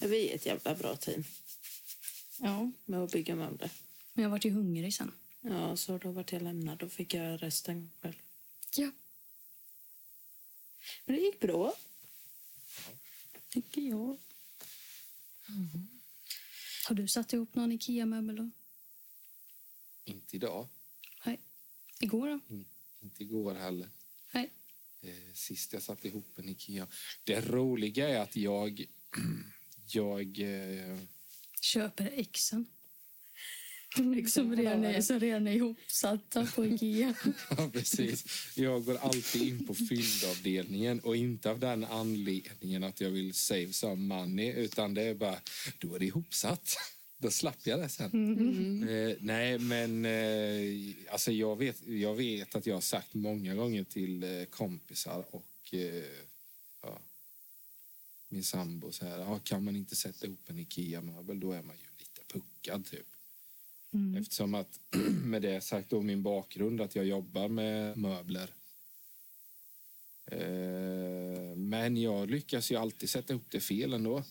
Vi 0.00 0.30
är 0.30 0.34
ett 0.34 0.46
jävla 0.46 0.74
bra 0.74 0.96
team 0.96 1.24
Ja. 2.38 2.70
med 2.84 3.00
att 3.00 3.12
bygga 3.12 3.34
möbler. 3.36 3.70
Men 4.12 4.22
jag 4.22 4.30
vart 4.30 4.44
ju 4.44 4.50
hungrig 4.50 4.94
sen. 4.94 5.12
Ja, 5.40 5.76
så 5.76 5.98
då 5.98 6.10
vart 6.10 6.32
jag 6.32 6.42
lämnad. 6.42 6.78
Då 6.78 6.88
fick 6.88 7.14
jag 7.14 7.42
resten 7.42 7.90
själv. 8.00 8.14
Ja. 8.76 8.90
Men 11.04 11.16
det 11.16 11.22
gick 11.22 11.40
bra. 11.40 11.74
Tycker 13.48 13.80
jag. 13.82 14.18
Har 16.88 16.94
du 16.94 17.08
satt 17.08 17.32
ihop 17.32 17.54
någon 17.54 17.72
Ikea-möbel 17.72 18.36
då? 18.36 18.50
Inte 20.04 20.36
idag. 20.36 20.68
Nej. 21.24 21.40
Igår 22.00 22.26
då? 22.28 22.54
In, 22.54 22.64
inte 23.00 23.22
igår 23.22 23.54
heller. 23.54 23.88
Eh, 25.06 25.32
sist 25.34 25.72
jag 25.72 25.82
satte 25.82 26.08
ihop 26.08 26.38
en 26.38 26.48
Ikea. 26.48 26.86
Det 27.24 27.40
roliga 27.40 28.08
är 28.08 28.20
att 28.20 28.36
jag... 28.36 28.84
jag 29.86 30.40
eh, 30.40 30.98
Köper 31.60 32.12
exen. 32.16 32.66
Som 34.28 34.56
redan 34.56 34.84
är, 34.84 35.00
som 35.00 35.20
redan 35.20 35.46
är 35.46 35.52
ihopsatta 35.52 36.46
på 36.46 36.66
Ikea. 36.66 37.14
Ja, 37.56 37.70
precis. 37.72 38.24
Jag 38.54 38.84
går 38.84 38.96
alltid 38.96 39.42
in 39.42 39.66
på 39.66 39.74
fyldavdelningen 39.74 41.00
och 41.00 41.16
inte 41.16 41.50
av 41.50 41.58
den 41.58 41.84
anledningen 41.84 42.84
att 42.84 43.00
jag 43.00 43.10
vill 43.10 43.34
save 43.34 43.72
some 43.72 44.14
money 44.14 44.52
utan 44.52 44.94
det 44.94 45.02
är 45.02 45.14
bara, 45.14 45.40
då 45.78 45.94
är 45.94 45.98
det 45.98 46.06
ihopsatt. 46.06 46.76
Då 47.18 47.30
slapp 47.30 47.66
jag 47.66 47.80
det 47.80 47.88
sen. 47.88 48.88
Eh, 48.88 49.16
nej, 49.20 49.58
men 49.58 50.04
eh, 50.04 51.12
alltså 51.12 51.32
jag, 51.32 51.56
vet, 51.56 51.86
jag 51.86 52.14
vet 52.14 52.54
att 52.54 52.66
jag 52.66 52.74
har 52.74 52.80
sagt 52.80 53.14
många 53.14 53.54
gånger 53.54 53.84
till 53.84 54.22
eh, 54.22 54.44
kompisar 54.44 55.24
och 55.30 55.74
eh, 55.74 56.04
ja, 56.82 56.98
min 58.28 58.44
sambo 58.44 58.92
så 58.92 59.06
här, 59.06 59.18
ja, 59.18 59.38
kan 59.38 59.64
man 59.64 59.76
inte 59.76 59.96
sätta 59.96 60.26
ihop 60.26 60.50
en 60.50 60.58
Ikea-möbel 60.58 61.40
då 61.40 61.52
är 61.52 61.62
man 61.62 61.76
ju 61.76 61.82
lite 61.98 62.20
puckad 62.32 62.86
typ. 62.86 63.06
Mm. 63.92 64.22
Eftersom 64.22 64.54
att 64.54 64.80
med 65.24 65.42
det 65.42 65.60
sagt 65.60 65.90
då 65.90 66.02
min 66.02 66.22
bakgrund 66.22 66.80
att 66.80 66.96
jag 66.96 67.04
jobbar 67.06 67.48
med 67.48 67.96
möbler. 67.96 68.50
Eh, 70.26 71.56
men 71.56 71.96
jag 71.96 72.30
lyckas 72.30 72.70
ju 72.70 72.76
alltid 72.76 73.10
sätta 73.10 73.32
ihop 73.32 73.50
det 73.50 73.60
fel 73.60 73.92
ändå. 73.92 74.24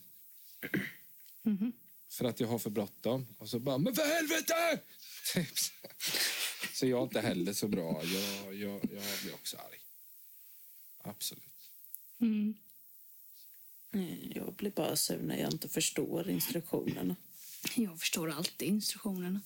Mhm. 1.44 1.72
För 2.16 2.26
att 2.26 2.40
jag 2.40 2.48
har 2.48 2.60
för 2.60 2.70
bråttom. 2.70 3.28
Och 3.38 3.50
så 3.50 3.60
bara, 3.60 3.78
men 3.78 3.96
för 3.96 4.06
helvete! 4.06 4.82
Typ 5.34 5.58
så. 6.74 6.86
Jag 6.86 7.00
är 7.00 7.04
inte 7.04 7.22
heller 7.22 7.54
så 7.54 7.68
bra. 7.68 8.04
Jag, 8.04 8.56
jag, 8.56 8.76
jag 8.84 9.04
blir 9.24 9.34
också 9.34 9.58
arg. 9.58 9.80
Absolut. 11.04 11.44
Mm. 12.22 12.56
Jag 14.36 14.54
blir 14.56 14.72
bara 14.72 14.96
sur 14.96 15.18
när 15.22 15.38
jag 15.38 15.52
inte 15.54 15.70
förstår 15.70 16.30
instruktionerna. 16.30 17.16
Jag 17.76 18.00
förstår 18.00 18.32
alltid 18.32 18.68
instruktionerna. 18.68 19.42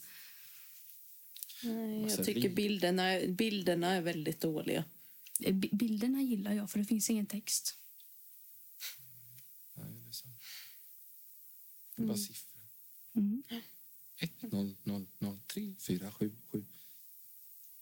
Nej, 1.63 2.01
jag 2.01 2.25
tycker 2.25 2.49
bilderna, 2.49 3.19
bilderna 3.27 3.93
är 3.93 4.01
väldigt 4.01 4.41
dåliga. 4.41 4.83
Eh, 5.39 5.53
bi- 5.53 5.69
Bilderna 5.71 6.21
gillar 6.21 6.53
jag 6.53 6.71
för 6.71 6.79
det 6.79 6.85
finns 6.85 7.09
ingen 7.09 7.25
text. 7.25 7.75
Nej, 9.73 9.85
det 10.03 10.09
är 10.09 10.11
sant. 10.13 10.35
Det 11.95 12.01
är 12.03 12.07
bara 12.07 12.17
siffror. 12.17 12.48
Mm. 13.15 13.43
1, 14.17 14.31
0, 14.41 14.75
0, 14.83 15.05
0, 15.19 15.39
3, 15.47 15.75
4, 15.79 16.11
7, 16.11 16.31
7. 16.51 16.65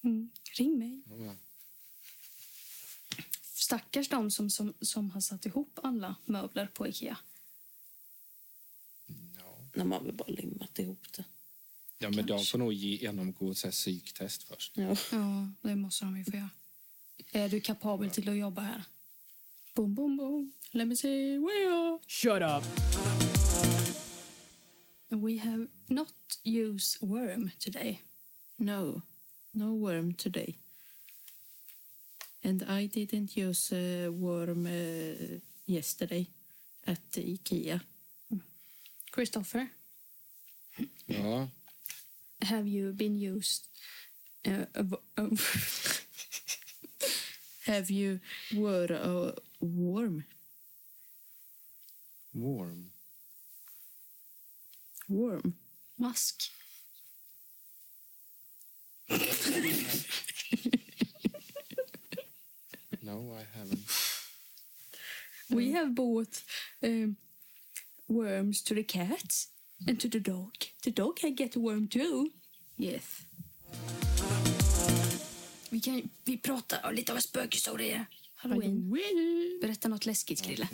Mm. 0.04 0.30
Ring 0.58 0.78
mig. 0.80 1.02
Ja, 1.26 1.36
Stackars 3.54 4.10
de 4.10 4.32
som, 4.32 4.50
som, 4.50 4.74
som 4.82 5.12
har 5.12 5.22
satt 5.22 5.46
ihop 5.46 5.80
alla 5.84 6.16
möbler 6.26 6.68
på 6.68 6.88
Ikea. 6.88 7.18
ja. 9.38 9.58
När 9.74 9.86
man 9.86 10.06
väl 10.06 10.14
bara 10.16 10.28
limmat 10.32 10.80
ihop 10.80 11.08
det. 11.18 11.24
ja 11.98 12.10
men 12.10 12.26
de 12.26 12.28
Kanske. 12.28 12.52
får 12.52 12.58
nog 12.58 12.74
genomgå 12.74 13.52
ett 13.52 13.72
psyktest 13.72 14.44
först. 14.44 14.78
Ja. 14.78 14.96
Ja, 15.12 15.52
det 15.62 15.76
måste 15.76 16.06
de 16.06 16.18
ju 16.18 16.24
få 16.26 16.32
göra. 16.38 16.50
Är 17.32 17.50
du 17.50 17.62
kapabel 17.62 18.10
till 18.10 18.30
att 18.30 18.38
jobba 18.38 18.62
här? 18.62 18.84
Boom, 19.76 19.96
boom, 19.96 20.18
boom. 20.18 20.54
Let 20.72 20.88
me 20.88 20.96
see 20.96 21.38
where 21.38 21.64
you 21.64 21.74
are. 21.74 22.00
Shut 22.08 22.42
up. 22.42 23.27
We 25.12 25.38
have 25.38 25.68
not 25.90 26.12
used 26.44 26.98
worm 27.02 27.52
today. 27.60 28.02
No, 28.60 29.02
no 29.54 29.74
worm 29.74 30.14
today. 30.14 30.58
And 32.44 32.64
I 32.68 32.88
didn't 32.88 33.36
use 33.38 33.72
uh, 33.72 34.12
worm 34.12 34.66
uh, 34.66 35.40
yesterday 35.66 36.28
at 36.86 37.12
Ikea. 37.12 37.82
Christopher, 39.12 39.70
Ja, 41.08 41.48
have 42.42 42.68
you 42.68 42.92
been 42.92 43.16
used... 43.16 43.68
Uh, 44.46 44.66
Have 47.68 47.90
you 47.92 48.22
were 48.56 48.88
a 48.90 49.34
worm? 49.60 50.24
Warm. 52.34 52.92
Worm? 55.08 55.54
Mask. 55.96 56.36
No, 63.02 63.34
I 63.34 63.46
haven't. 63.58 63.80
We 65.50 65.72
have 65.72 65.96
bought 65.96 66.44
um, 66.84 67.16
worms 68.08 68.64
to 68.64 68.76
the 68.76 68.84
cat 68.84 69.48
and 69.88 70.00
to 70.00 70.10
the 70.10 70.20
dog. 70.20 70.52
The 70.84 70.92
dog 70.92 71.16
can 71.16 71.36
get 71.36 71.56
a 71.56 71.60
worm 71.60 71.88
too. 71.88 72.30
Yes. 72.78 73.04
Vi 75.70 75.80
kan 75.80 76.10
vi 76.24 76.38
pratar 76.38 76.94
lite 76.94 77.14
om 77.14 77.22
spökhistorier. 77.22 78.06
Halloween. 78.36 78.90
Berätta 79.62 79.88
något 79.88 80.06
läskigt, 80.06 80.42
Krille. 80.42 80.70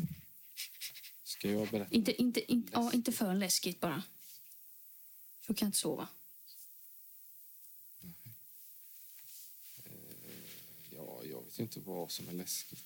Ska 1.23 1.51
jag 1.51 1.67
berätta? 1.67 1.95
Inte, 1.95 2.21
inte, 2.21 2.51
inte, 2.51 2.71
ja, 2.73 2.91
inte 2.93 3.11
för 3.11 3.33
läskigt 3.33 3.79
bara. 3.79 4.03
Då 5.47 5.53
kan 5.53 5.65
jag 5.65 5.67
inte 5.67 5.77
sova. 5.77 6.07
Ja, 10.89 11.21
jag 11.23 11.45
vet 11.45 11.59
inte 11.59 11.79
vad 11.79 12.11
som 12.11 12.29
är 12.29 12.33
läskigt. 12.33 12.85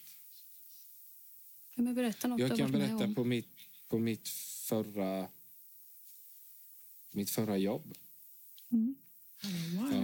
Ja, 1.76 1.82
Men 1.82 1.96
berätta 1.96 2.28
något 2.28 2.40
Jag 2.40 2.58
kan 2.58 2.72
berätta 2.72 3.14
på 3.14 3.24
mitt, 3.24 3.48
på 3.88 4.00
mitt 4.00 4.30
förra 4.30 5.30
mitt 7.12 7.30
förra 7.30 7.58
jobb. 7.58 7.94
Ja. 8.70 10.04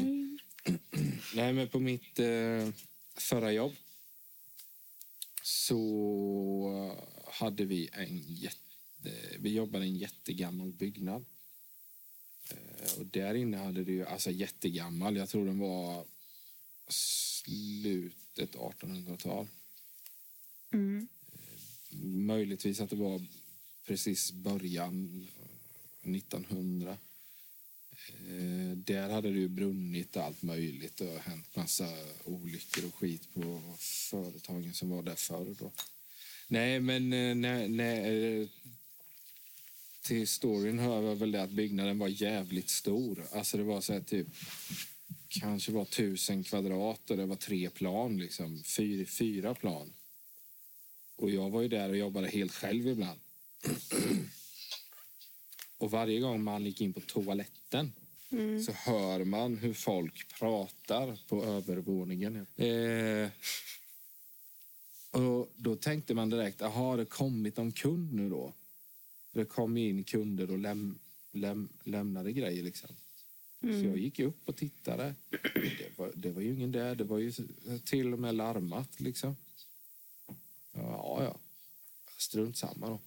Nej, 1.36 1.54
men 1.54 1.68
på 1.68 1.80
mitt 1.80 2.20
eh, 2.20 2.70
förra 3.16 3.52
jobb 3.52 3.74
så 5.44 6.98
hade 7.32 7.66
vi 7.66 7.90
en 7.94 8.18
jätte, 8.18 9.38
vi 9.40 9.54
jobbade 9.54 9.86
i 9.86 9.90
en 9.90 9.98
jättegammal 9.98 10.72
byggnad. 10.74 11.26
Eh, 12.54 13.00
och 13.00 13.06
där 13.06 13.34
inne 13.34 13.58
hade 13.58 13.84
det 13.84 13.92
ju, 13.92 14.06
alltså 14.06 14.32
jättegammal, 14.32 15.18
jag 15.18 15.30
tror 15.30 15.46
den 15.46 15.60
var 15.60 16.06
slutet 16.88 18.56
1800-tal. 18.56 19.48
Mm. 20.74 21.08
Möjligtvis 22.02 22.80
att 22.80 22.90
det 22.90 22.96
var 22.96 23.26
precis 23.86 24.32
början 24.32 25.28
eh, 26.04 26.12
1900. 26.12 26.98
Eh, 28.08 28.78
där 28.78 29.10
hade 29.10 29.32
det 29.32 29.40
ju 29.40 29.48
brunnit 29.48 30.18
allt 30.18 30.42
möjligt 30.42 31.02
och 31.02 31.20
hänt 31.20 31.56
massa 31.56 31.88
olyckor 32.24 32.86
och 32.86 32.96
skit 32.96 33.34
på 33.34 33.62
företagen 33.80 34.74
som 34.74 34.90
var 34.90 35.04
där 35.04 35.16
förr. 35.16 35.56
Då. 35.60 35.72
Nej, 36.48 36.80
men 36.80 37.14
eh, 37.14 37.36
nej, 37.36 37.70
nej, 37.70 38.42
eh, 38.42 38.48
till 40.04 40.28
storyn 40.28 40.80
hör 40.80 41.16
väl 41.16 41.32
det 41.32 41.44
att 41.44 41.50
byggnaden 41.50 42.00
var 42.00 42.08
jävligt 42.08 42.70
stor. 42.70 43.26
Alltså 43.32 43.58
det 43.58 43.64
var 43.64 43.82
så 43.82 43.94
här 43.94 44.02
typ 44.02 44.28
kanske 45.28 45.72
var 45.72 45.86
tusen 45.86 46.44
kvadrat 46.44 47.10
och 47.10 47.18
det 47.18 47.26
var 47.26 47.36
tre 47.36 47.70
plan, 47.70 48.18
liksom. 48.18 48.64
Fyra, 48.64 49.06
fyra 49.06 49.56
plan. 49.56 49.94
Och 51.16 51.30
jag 51.30 51.50
var 51.50 51.62
ju 51.62 51.68
där 51.68 51.90
och 51.90 51.98
jobbade 51.98 52.28
helt 52.28 52.54
själv 52.54 52.88
ibland. 52.88 53.20
Och 55.78 55.92
varje 55.92 56.20
gång 56.20 56.44
man 56.44 56.66
gick 56.66 56.82
in 56.82 56.94
på 56.94 57.00
toaletten 57.00 57.94
så 58.66 58.72
hör 58.72 59.24
man 59.24 59.58
hur 59.58 59.74
folk 59.74 60.40
pratar 60.40 61.20
på 61.28 61.44
övervåningen. 61.44 62.48
Eh, 62.56 63.30
och 65.12 65.54
då 65.56 65.76
tänkte 65.76 66.14
man 66.14 66.30
direkt, 66.30 66.62
har 66.62 66.98
det 66.98 67.06
kommit 67.06 67.58
någon 67.58 67.72
kund 67.72 68.14
nu 68.14 68.30
då? 68.30 68.54
Det 69.34 69.46
kom 69.46 69.78
in 69.78 70.04
kunder 70.04 70.52
och 70.52 70.60
läm, 70.60 71.00
läm, 71.32 71.70
lämnade 71.84 72.32
grejer 72.32 72.64
liksom. 72.64 72.90
Så 73.62 73.68
jag 73.68 73.98
gick 73.98 74.20
upp 74.20 74.50
och 74.50 74.56
tittade. 74.56 75.16
Det 75.54 75.98
var, 75.98 76.12
det 76.16 76.32
var 76.32 76.42
ju 76.42 76.54
ingen 76.54 76.72
där. 76.72 76.96
Det 76.96 77.04
var 77.04 77.18
ju 77.18 77.32
till 77.86 78.14
och 78.14 78.20
med 78.20 78.36
larmat 78.36 79.00
liksom. 79.00 79.36
Ja, 80.74 81.24
ja. 81.24 81.40
Strunt 82.18 82.58
samma 82.58 82.90
då. 82.90 83.00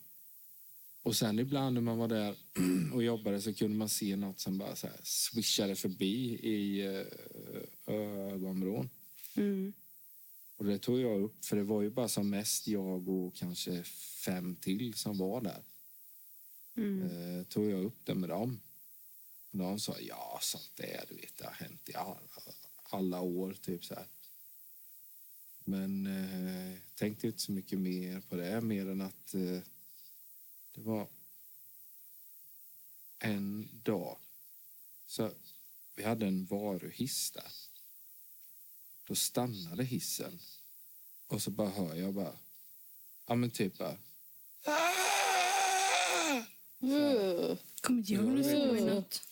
Och 1.03 1.17
sen 1.17 1.39
ibland 1.39 1.75
när 1.75 1.81
man 1.81 1.99
var 1.99 2.09
där 2.09 2.35
och 2.95 3.03
jobbade 3.03 3.41
så 3.41 3.55
kunde 3.55 3.77
man 3.77 3.89
se 3.89 4.17
något 4.17 4.41
som 4.41 4.59
bara 4.59 4.77
så 4.77 4.87
här 4.87 5.01
swishade 5.03 5.77
förbi 5.77 6.39
i 6.43 6.87
eh, 6.87 7.95
ögonvrån. 7.95 8.91
Mm. 9.35 9.73
Och 10.57 10.65
det 10.65 10.79
tog 10.79 11.01
jag 11.01 11.23
upp, 11.23 11.45
för 11.45 11.57
det 11.57 11.63
var 11.63 11.83
ju 11.83 11.91
bara 11.91 12.09
som 12.09 12.31
mest 12.31 12.69
jag 12.69 13.09
och 13.09 13.35
kanske 13.35 13.83
fem 14.25 14.57
till 14.57 14.95
som 14.95 15.19
var 15.19 15.41
där. 15.41 15.63
Mm. 16.77 17.03
Eh, 17.03 17.45
tog 17.45 17.71
jag 17.71 17.85
upp 17.85 18.05
det 18.05 18.15
med 18.15 18.29
dem. 18.29 18.61
Och 19.51 19.59
de 19.59 19.81
sa, 19.81 19.99
ja, 20.01 20.39
sånt 20.43 20.71
där, 20.75 21.05
du 21.09 21.15
vet, 21.15 21.37
det 21.37 21.45
har 21.45 21.53
hänt 21.53 21.89
i 21.89 21.95
alla, 21.95 22.19
alla 22.83 23.21
år, 23.21 23.53
typ 23.53 23.85
så 23.85 23.95
här. 23.95 24.07
Men 25.65 26.07
eh, 26.07 26.71
jag 26.71 26.95
tänkte 26.95 27.27
inte 27.27 27.39
så 27.39 27.53
mycket 27.53 27.79
mer 27.79 28.21
på 28.21 28.37
det, 28.37 28.61
mer 28.61 28.91
än 28.91 29.01
att 29.01 29.35
eh, 29.35 29.61
det 30.75 30.81
var 30.81 31.09
en 33.19 33.69
dag. 33.83 34.19
Så 35.07 35.33
vi 35.95 36.03
hade 36.03 36.27
en 36.27 36.45
varuhiss 36.45 37.31
där. 37.31 37.53
Då 39.05 39.15
stannade 39.15 39.85
hissen. 39.85 40.39
Och 41.27 41.43
så 41.43 41.51
bara 41.51 41.71
hör 41.71 41.95
jag 41.95 42.15
bara, 42.15 42.37
ja 43.27 43.35
men 43.35 43.51
typ 43.51 43.79
bara, 43.79 43.99
ah! 44.65 45.26
Uh. 46.87 47.57
Kommer 47.81 47.99
inte 47.99 48.13
ihåg 48.13 48.25
hur 48.25 48.37
det 48.37 48.45
såg 48.45 48.79
i 48.79 48.81
natt. 48.81 49.23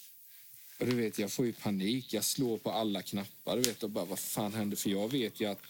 Och 0.81 0.87
du 0.87 0.97
vet, 0.97 1.19
jag 1.19 1.33
får 1.33 1.47
ju 1.47 1.53
panik. 1.53 2.13
Jag 2.13 2.25
slår 2.25 2.59
på 2.59 2.71
alla 2.71 3.03
knappar 3.03 3.57
du 3.57 3.63
vet, 3.63 3.83
och 3.83 3.91
bara, 3.91 4.05
vad 4.05 4.19
fan 4.19 4.55
hände? 4.55 4.77
För 4.77 4.91
jag 4.91 5.13
vet 5.13 5.41
ju 5.41 5.47
att 5.47 5.61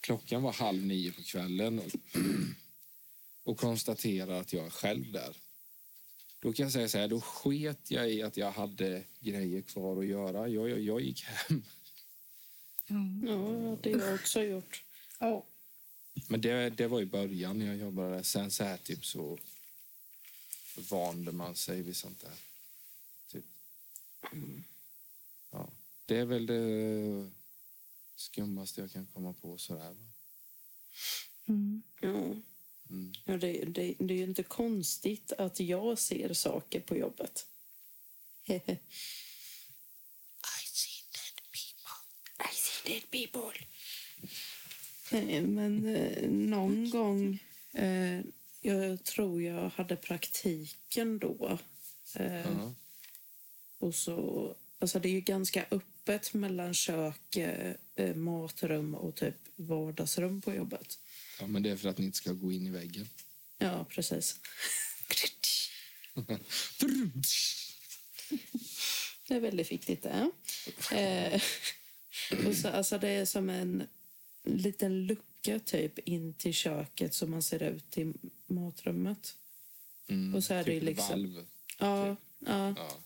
klockan 0.00 0.42
var 0.42 0.52
halv 0.52 0.86
nio 0.86 1.12
på 1.12 1.22
kvällen 1.22 1.78
och, 1.78 1.90
och 3.50 3.58
konstaterar 3.58 4.40
att 4.40 4.52
jag 4.52 4.66
är 4.66 4.70
själv 4.70 5.12
där. 5.12 5.36
Då 6.40 6.52
kan 6.52 6.64
jag 6.64 6.72
säga 6.72 6.88
så 6.88 6.98
här, 6.98 7.08
då 7.08 7.20
sket 7.20 7.90
jag 7.90 8.10
i 8.10 8.22
att 8.22 8.36
jag 8.36 8.52
hade 8.52 9.02
grejer 9.20 9.62
kvar 9.62 10.00
att 10.00 10.06
göra. 10.06 10.48
Jag, 10.48 10.70
jag, 10.70 10.80
jag 10.80 11.00
gick 11.00 11.22
hem. 11.24 11.62
Ja, 13.26 13.76
det 13.82 13.92
har 13.92 14.06
jag 14.06 14.14
också 14.14 14.42
gjort. 14.42 14.82
Ja. 15.18 15.46
Men 16.28 16.40
det, 16.40 16.70
det 16.70 16.86
var 16.86 17.00
i 17.00 17.06
början 17.06 17.58
när 17.58 17.66
jag 17.66 17.76
jobbade 17.76 18.14
där. 18.14 18.22
Sen 18.22 18.50
så 18.50 18.64
här 18.64 18.76
typ 18.76 19.06
så 19.06 19.38
vande 20.76 21.32
man 21.32 21.56
sig 21.56 21.82
vid 21.82 21.96
sånt 21.96 22.20
där. 22.20 22.34
Typ. 23.28 23.44
Ja. 25.50 25.68
Det 26.06 26.16
är 26.16 26.24
väl 26.24 26.46
det 26.46 27.30
skummaste 28.16 28.80
jag 28.80 28.92
kan 28.92 29.06
komma 29.06 29.32
på 29.32 29.58
sådär. 29.58 29.96
Mm. 31.46 31.82
Ja. 32.00 32.08
Mm. 32.90 33.12
Ja, 33.24 33.36
det, 33.36 33.64
det, 33.64 33.94
det 33.98 34.14
är 34.14 34.18
ju 34.18 34.24
inte 34.24 34.42
konstigt 34.42 35.32
att 35.32 35.60
jag 35.60 35.98
ser 35.98 36.32
saker 36.32 36.80
på 36.80 36.96
jobbet. 36.96 37.46
I 38.46 38.60
see 40.64 41.02
dead 41.12 41.38
people. 41.52 41.94
I 42.38 42.54
see 42.54 42.92
dead 42.92 43.10
people. 43.10 43.66
Nej, 45.12 45.40
men 45.40 45.96
eh, 45.96 46.30
någon 46.30 46.90
gång... 46.90 47.38
Eh, 47.72 48.20
jag 48.62 49.04
tror 49.04 49.42
jag 49.42 49.68
hade 49.68 49.96
praktiken 49.96 51.18
då. 51.18 51.58
Eh, 52.14 52.34
Ja. 52.46 52.74
och 53.78 53.94
så, 53.94 54.54
alltså 54.78 54.98
det 55.00 55.08
är 55.08 55.12
ju 55.12 55.20
ganska 55.20 55.66
öppet 55.70 56.34
mellan 56.34 56.74
kök, 56.74 57.36
eh, 57.36 57.74
eh, 57.94 58.14
matrum 58.14 58.94
och 58.94 59.14
typ 59.14 59.34
vardagsrum 59.56 60.40
på 60.40 60.54
jobbet. 60.54 60.98
ja, 61.40 61.46
men 61.46 61.62
det 61.62 61.70
är 61.70 61.76
för 61.76 61.88
att 61.88 61.98
ni 61.98 62.04
inte 62.04 62.16
ska 62.18 62.32
gå 62.32 62.52
in 62.52 62.66
i 62.66 62.70
väggen. 62.70 63.08
Ja, 63.58 63.84
precis. 63.90 64.40
Det 69.28 69.34
är 69.34 69.40
väldigt 69.40 69.72
viktigt 69.72 70.02
det. 70.02 70.30
Eh, 70.92 71.42
och 72.48 72.54
så, 72.56 72.68
alltså 72.68 72.98
det 72.98 73.08
är 73.08 73.24
som 73.24 73.50
en 73.50 73.86
liten 74.44 75.06
lucka 75.06 75.22
typ 75.64 75.98
in 75.98 76.34
till 76.34 76.54
köket 76.54 77.14
som 77.14 77.30
man 77.30 77.42
ser 77.42 77.62
ut 77.62 77.90
till 77.90 78.12
matrummet. 78.46 79.36
Mm. 80.08 80.34
Och 80.34 80.44
så 80.44 80.54
är 80.54 80.64
det 80.64 80.70
typ 80.72 80.82
liksom- 80.82 81.08
valv. 81.34 81.46
Ja, 81.78 82.16
ja. 82.38 82.74
Ja. 82.76 82.98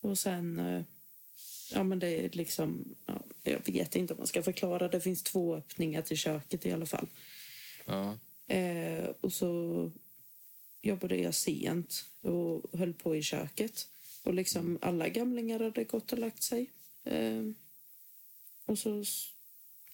och 0.00 0.18
sen... 0.18 0.58
eh, 0.58 0.82
Ja, 1.72 1.82
men 1.82 1.98
det 1.98 2.08
är 2.08 2.30
liksom... 2.32 2.94
Ja, 3.06 3.22
jag 3.42 3.66
vet 3.72 3.96
inte 3.96 4.12
om 4.14 4.18
man 4.18 4.26
ska 4.26 4.42
förklara. 4.42 4.88
Det 4.88 5.00
finns 5.00 5.22
två 5.22 5.54
öppningar 5.54 6.02
till 6.02 6.16
köket 6.16 6.66
i 6.66 6.72
alla 6.72 6.86
fall. 6.86 7.06
Ja. 7.86 8.18
Eh, 8.54 9.04
och 9.20 9.32
så 9.32 9.90
jobbade 10.82 11.16
jag 11.16 11.34
sent 11.34 12.04
och 12.20 12.78
höll 12.78 12.92
på 12.92 13.16
i 13.16 13.22
köket. 13.22 13.88
Och 14.22 14.34
liksom 14.34 14.78
alla 14.82 15.08
gamlingar 15.08 15.60
hade 15.60 15.84
gått 15.84 16.12
och 16.12 16.18
lagt 16.18 16.42
sig. 16.42 16.70
Eh, 17.04 17.42
och 18.64 18.78
så 18.78 19.04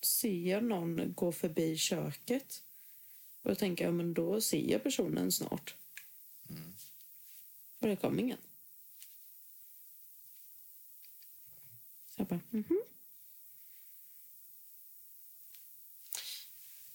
ser 0.03 0.49
jag 0.51 0.65
någon 0.65 1.13
gå 1.15 1.33
förbi 1.33 1.77
köket 1.77 2.63
och 3.43 3.49
då 3.49 3.55
tänker 3.55 3.85
jag 3.85 3.95
men 3.95 4.15
då 4.15 4.41
ser 4.41 4.71
jag 4.71 4.83
personen 4.83 5.33
snart. 5.33 5.75
Och 7.79 7.89
det 7.89 7.97
kom 7.97 8.19
ingen. 8.19 8.39
Så 12.09 12.21
jag 12.21 12.27
bara, 12.27 12.41
mhm. 12.51 12.83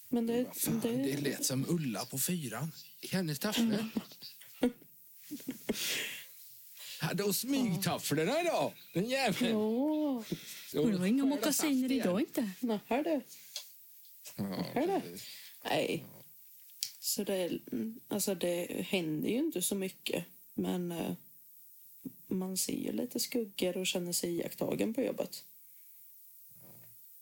Men 0.09 0.27
det, 0.27 0.53
fan, 0.55 0.79
det, 0.79 0.91
det 0.91 1.21
lät 1.21 1.45
som 1.45 1.65
Ulla 1.69 2.05
på 2.05 2.17
fyran. 2.17 2.71
Hennes 3.11 3.39
taffel. 3.39 3.89
Hade 7.05 7.23
hon 7.23 7.33
smygtafflorna 7.33 8.41
idag? 8.41 8.71
Den 8.93 9.05
jäveln. 9.05 9.55
Och 9.55 10.25
det 10.71 10.97
var 10.97 11.05
inga 11.05 11.25
mockasiner 11.25 11.91
idag 11.91 12.19
inte. 12.19 12.49
nähä 12.59 13.03
du. 13.03 13.21
Ja, 14.35 14.63
det? 14.73 15.01
precis. 15.01 15.27
Nej. 15.63 16.03
Så 16.99 17.23
det, 17.23 17.59
alltså 18.07 18.35
det 18.35 18.85
händer 18.87 19.29
ju 19.29 19.37
inte 19.37 19.61
så 19.61 19.75
mycket. 19.75 20.25
Men 20.53 20.91
eh, 20.91 21.13
man 22.27 22.57
ser 22.57 22.77
ju 22.77 22.91
lite 22.91 23.19
skuggor 23.19 23.77
och 23.77 23.87
känner 23.87 24.11
sig 24.11 24.29
iakttagen 24.29 24.93
på 24.93 25.01
jobbet. 25.01 25.43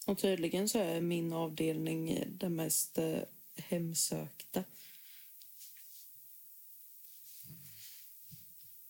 Och 0.05 0.17
tydligen 0.17 0.69
så 0.69 0.79
är 0.79 1.01
min 1.01 1.33
avdelning 1.33 2.23
den 2.27 2.55
mest 2.55 2.97
eh, 2.97 3.19
hemsökta. 3.55 4.63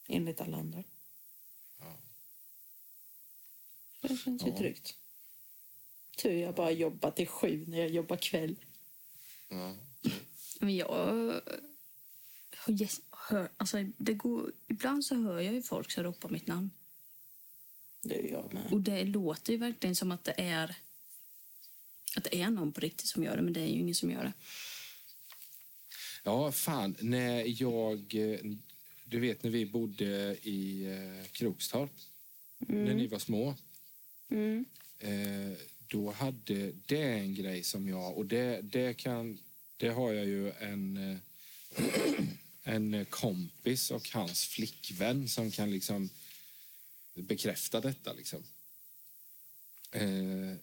Enligt 0.08 0.42
alla 0.42 0.58
andra. 0.58 0.84
Ja. 1.80 1.98
Det 4.02 4.18
känns 4.18 4.44
ju 4.44 4.48
Ja. 4.50 4.58
tryggt. 4.58 4.98
Tur 6.18 6.32
jag 6.42 6.56
bara 6.56 6.72
jobbar 6.72 7.12
till 7.12 7.28
sju 7.28 7.66
när 7.68 7.78
jag 7.78 7.90
jobbar 7.90 8.18
kväll. 8.18 8.56
Ja. 9.50 9.76
Men 10.60 10.76
jag 10.76 11.42
gäss- 12.68 13.02
hör, 13.12 13.52
alltså 13.58 13.78
det 13.98 14.14
går, 14.14 14.52
ibland 14.68 15.06
så 15.06 15.16
hör 15.16 15.40
jag 15.42 15.54
ju 15.54 15.62
folk 15.62 15.92
som 15.92 16.04
ropar 16.04 16.30
mitt 16.30 16.48
namn. 16.48 16.72
Det 18.02 18.20
är 18.20 18.32
jag 18.32 18.54
med. 18.54 18.74
Och 18.74 18.82
det 18.82 19.04
låter 19.04 19.52
ju 19.54 19.58
verkligen 19.60 19.96
som 19.96 20.12
att 20.12 20.24
det 20.24 20.34
är 20.38 20.76
att 22.16 22.24
det 22.24 22.42
är 22.42 22.50
någon 22.50 22.72
på 22.74 22.82
riktigt 22.82 23.08
som 23.08 23.24
gör 23.24 23.36
det, 23.38 23.42
men 23.42 23.54
det 23.54 23.60
är 23.62 23.68
ju 23.68 23.80
ingen 23.80 23.96
som 23.96 24.12
gör 24.12 24.24
det. 24.24 24.34
Ja, 26.24 26.52
fan. 26.52 26.96
När 27.00 27.62
jag... 27.62 28.16
Du 29.14 29.20
vet 29.20 29.44
när 29.44 29.52
vi 29.52 29.66
bodde 29.66 30.38
i 30.42 30.86
eh, 30.86 31.28
Krokstorp, 31.32 31.92
när 32.58 32.94
ni 32.94 33.08
var 33.08 33.20
små. 33.20 33.56
Mm. 34.30 34.66
Eh, 35.00 35.58
då 35.88 36.12
hade 36.12 36.72
det 36.72 37.04
en 37.04 37.34
grej 37.34 37.64
som 37.64 37.88
jag... 37.88 38.18
Och 38.18 38.26
det, 38.26 38.62
det, 38.62 38.94
kan, 38.94 39.40
det 39.78 39.90
har 39.90 40.14
jag 40.14 40.26
ju 40.26 40.52
en, 40.52 40.98
eh, 40.98 41.18
en 42.74 43.06
kompis 43.06 43.92
och 43.92 44.10
hans 44.10 44.46
flickvän 44.46 45.30
som 45.30 45.52
kan 45.52 45.72
liksom 45.72 46.10
bekräfta 47.14 47.82
detta. 47.82 48.14
Liksom. 48.14 48.44
Eh, 49.92 50.56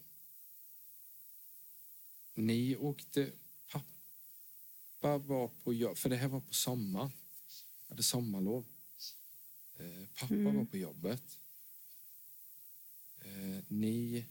ni 2.35 2.77
åkte... 2.77 3.31
Pappa 3.71 5.19
var 5.19 5.49
på 5.49 5.95
för 5.97 6.09
det 6.09 6.17
här 6.17 6.29
var 6.29 6.41
på 6.41 6.55
sommaren. 6.55 7.13
Hade 7.91 8.03
sommarlov. 8.03 8.65
Eh, 9.79 10.07
pappa 10.15 10.35
var 10.35 10.65
på 10.65 10.77
jobbet. 10.77 11.39
Eh, 13.21 13.65
ni 13.69 14.25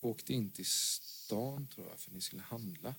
åkte 0.00 0.32
in 0.32 0.50
till 0.50 0.66
stan, 0.66 1.66
tror 1.66 1.88
jag, 1.88 2.00
för 2.00 2.10
ni 2.10 2.20
skulle 2.20 2.42
handla. 2.42 2.94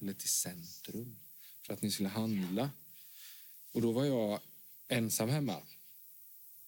Eller 0.00 0.12
till 0.12 0.28
centrum, 0.28 1.16
för 1.62 1.74
att 1.74 1.82
ni 1.82 1.90
skulle 1.90 2.08
handla. 2.08 2.70
Och 3.72 3.82
då 3.82 3.92
var 3.92 4.04
jag 4.04 4.40
ensam 4.88 5.28
hemma. 5.28 5.62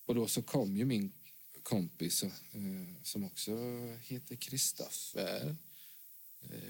Och 0.04 0.14
då 0.14 0.28
så 0.28 0.42
kom 0.42 0.76
ju 0.76 0.84
min 0.84 1.12
kompis, 1.62 2.22
eh, 2.22 2.30
som 3.02 3.24
också 3.24 3.56
heter 4.02 4.36
Kristoffer. 4.36 5.56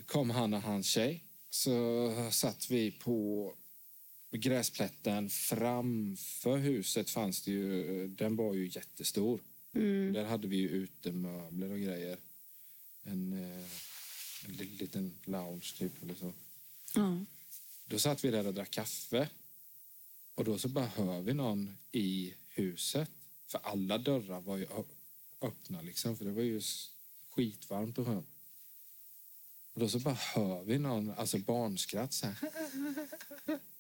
Kom 0.07 0.31
han 0.31 0.55
och 0.55 0.63
hans 0.63 0.87
tjej. 0.87 1.25
Så 1.51 2.31
satt 2.33 2.71
vi 2.71 2.91
på 2.91 3.55
gräsplätten 4.41 5.31
framför 5.31 6.57
huset 6.59 7.11
fanns 7.11 7.43
det 7.43 7.51
ju, 7.51 8.09
den 8.09 8.37
var 8.37 8.55
ju 8.55 8.67
jättestor. 8.67 9.41
Mm. 9.75 10.13
Där 10.13 10.25
hade 10.25 10.49
vi 10.49 10.57
ju 10.57 10.69
utemöbler 10.69 11.71
och 11.71 11.79
grejer. 11.81 12.19
En, 13.03 13.33
eh, 13.33 13.65
en 14.47 14.53
li- 14.53 14.77
liten 14.79 15.15
lounge 15.25 15.75
typ 15.79 16.03
eller 16.03 16.15
så. 16.15 16.33
Ja. 16.95 17.25
Då 17.87 17.99
satt 17.99 18.25
vi 18.25 18.31
där 18.31 18.47
och 18.47 18.55
drack 18.55 18.71
kaffe. 18.71 19.29
Och 20.35 20.45
då 20.45 20.59
så 20.59 20.69
bara 20.69 20.87
hör 20.87 21.21
vi 21.21 21.35
någon 21.35 21.79
i 21.93 22.35
huset. 22.49 23.11
För 23.47 23.59
alla 23.63 23.99
dörrar 23.99 24.41
var 24.41 24.57
ju 24.57 24.67
öppna 25.41 25.83
liksom. 25.83 26.17
För 26.17 26.25
det 26.25 26.31
var 26.33 26.43
ju 26.43 26.61
skitvarmt 27.31 27.97
på 27.97 28.05
sjön. 28.05 28.27
Och 29.73 29.81
då 29.81 29.89
så 29.89 29.99
bara 29.99 30.15
hör 30.15 30.63
vi 30.63 30.79
någon, 30.79 31.11
alltså 31.11 31.39
barnskratt 31.39 32.13
så 32.13 32.27
här. 32.27 32.37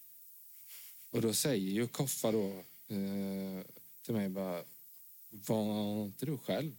Och 1.12 1.22
då 1.22 1.32
säger 1.34 1.70
ju 1.72 1.88
Koffa 1.88 2.32
då 2.32 2.46
eh, 2.88 3.64
till 4.02 4.14
mig 4.14 4.28
bara, 4.28 4.64
var 5.30 6.04
inte 6.04 6.26
du 6.26 6.38
själv? 6.38 6.76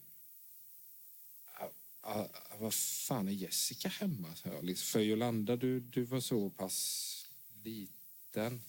"Ja, 1.59 1.71
ja, 2.03 2.29
vad 2.59 2.73
fan 2.73 3.27
är 3.27 3.31
Jessica 3.31 3.87
hemma? 3.89 4.27
jag. 4.43 4.63
Liksom, 4.63 4.85
För 4.85 4.99
Jolanda, 4.99 5.55
du, 5.55 5.79
du 5.79 6.03
var 6.03 6.19
så 6.19 6.49
pass 6.49 7.25
liten. 7.63 8.61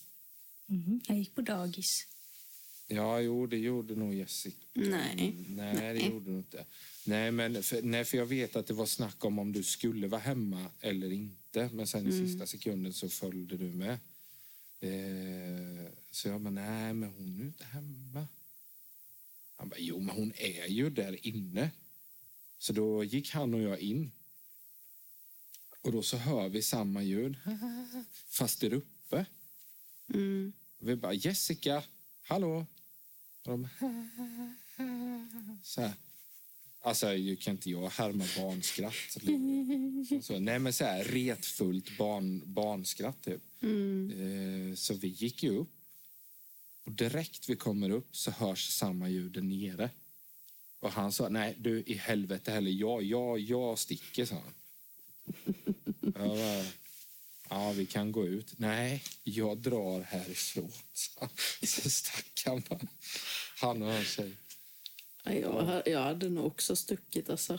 Mhm. 0.66 1.00
Jag 1.08 1.18
gick 1.18 1.34
på 1.34 1.40
dagis. 1.42 2.06
Ja, 2.86 3.20
jo, 3.20 3.46
det 3.46 3.58
gjorde 3.58 3.94
nog 3.94 4.14
Jessica. 4.14 4.56
Nej. 4.72 5.34
Nej, 5.48 5.74
det 5.76 5.92
Nej. 5.92 6.08
gjorde 6.08 6.30
du 6.30 6.36
inte. 6.36 6.64
Nej, 7.04 7.30
men 7.32 7.62
för, 7.62 7.82
nej, 7.82 8.04
för 8.04 8.18
jag 8.18 8.26
vet 8.26 8.56
att 8.56 8.66
det 8.66 8.74
var 8.74 8.86
snack 8.86 9.24
om 9.24 9.38
om 9.38 9.52
du 9.52 9.62
skulle 9.62 10.08
vara 10.08 10.20
hemma 10.20 10.66
eller 10.80 11.12
inte. 11.12 11.70
Men 11.72 11.86
sen 11.86 12.06
i 12.06 12.26
sista 12.26 12.46
sekunden 12.46 12.92
så 12.92 13.08
följde 13.08 13.56
du 13.56 13.64
med. 13.64 13.98
Eh, 14.84 15.86
så 16.10 16.28
jag 16.28 16.40
bara, 16.40 16.50
nej, 16.50 16.94
men 16.94 17.08
hon 17.08 17.40
är 17.40 17.44
inte 17.44 17.64
hemma. 17.64 18.28
Han 19.56 19.68
bara, 19.68 19.78
jo, 19.78 20.00
men 20.00 20.16
hon 20.16 20.32
är 20.36 20.66
ju 20.66 20.90
där 20.90 21.26
inne. 21.26 21.70
Så 22.58 22.72
då 22.72 23.04
gick 23.04 23.30
han 23.30 23.54
och 23.54 23.60
jag 23.60 23.78
in. 23.78 24.12
Och 25.80 25.92
då 25.92 26.02
så 26.02 26.16
hör 26.16 26.48
vi 26.48 26.62
samma 26.62 27.02
ljud, 27.02 27.36
fast 28.28 28.60
där 28.60 28.72
uppe. 28.72 29.26
Mm. 30.08 30.52
Vi 30.78 30.96
bara, 30.96 31.12
Jessica, 31.12 31.84
hallå? 32.22 32.66
Och 33.42 33.50
de, 33.50 33.68
så 35.62 35.80
här. 35.80 35.94
Alltså, 36.86 37.14
ju 37.14 37.36
kan 37.36 37.54
inte 37.54 37.70
jag 37.70 37.90
härma 37.90 38.24
barnskratt. 38.36 39.16
Så, 40.22 40.38
nej, 40.38 40.58
men 40.58 40.72
så 40.72 40.84
här 40.84 41.04
retfullt 41.04 41.98
barn, 41.98 42.42
barnskratt, 42.44 43.22
typ. 43.24 43.42
Mm. 43.62 44.10
Eh, 44.70 44.74
så 44.74 44.94
vi 44.94 45.08
gick 45.08 45.42
ju 45.42 45.58
upp. 45.58 45.70
Och 46.84 46.92
direkt 46.92 47.48
vi 47.48 47.56
kommer 47.56 47.90
upp 47.90 48.16
så 48.16 48.30
hörs 48.30 48.68
samma 48.68 49.08
ljud 49.08 49.32
där 49.32 49.42
nere. 49.42 49.90
Och 50.80 50.92
han 50.92 51.12
sa, 51.12 51.28
nej 51.28 51.54
du 51.58 51.82
i 51.86 51.94
helvete 51.94 52.52
heller, 52.52 52.70
jag, 52.70 53.02
jag, 53.02 53.38
jag 53.38 53.78
sticker, 53.78 54.24
sa 54.24 54.34
han. 54.34 54.54
Jag 56.00 56.12
bara, 56.12 56.64
ja 57.48 57.72
vi 57.72 57.86
kan 57.86 58.12
gå 58.12 58.26
ut. 58.26 58.58
Nej, 58.58 59.02
jag 59.22 59.58
drar 59.58 60.00
härifrån. 60.00 60.72
Så 61.62 61.90
stack 61.90 62.42
han 62.46 62.62
bara. 62.68 62.80
Han 63.56 63.82
och 63.82 63.92
hans 63.92 64.08
tjej. 64.08 64.36
Ja, 65.24 65.32
Jag, 65.32 65.82
jag 65.88 66.00
hade 66.02 66.28
nog 66.28 66.46
också 66.46 66.76
stuckit 66.76 67.30
alltså. 67.30 67.58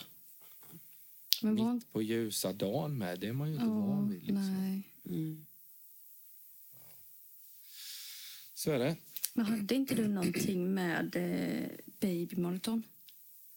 Men 1.42 1.56
var 1.56 1.72
Mitt 1.74 1.92
på 1.92 2.02
ljusa 2.02 2.52
dagen 2.52 2.98
med, 2.98 3.20
det 3.20 3.26
är 3.28 3.32
man 3.32 3.48
ju 3.48 3.54
inte 3.54 3.66
Ja, 3.66 3.70
van 3.72 4.08
vid. 4.10 4.20
Liksom. 4.20 4.54
nej. 4.64 4.82
Mm. 5.06 5.46
Så 8.54 8.70
är 8.70 8.78
det. 8.78 8.96
Men 9.34 9.46
hade 9.46 9.74
inte 9.74 9.94
du 9.94 10.08
någonting 10.08 10.74
med 10.74 11.16
eh, 11.16 11.68
babymonitorn? 12.00 12.82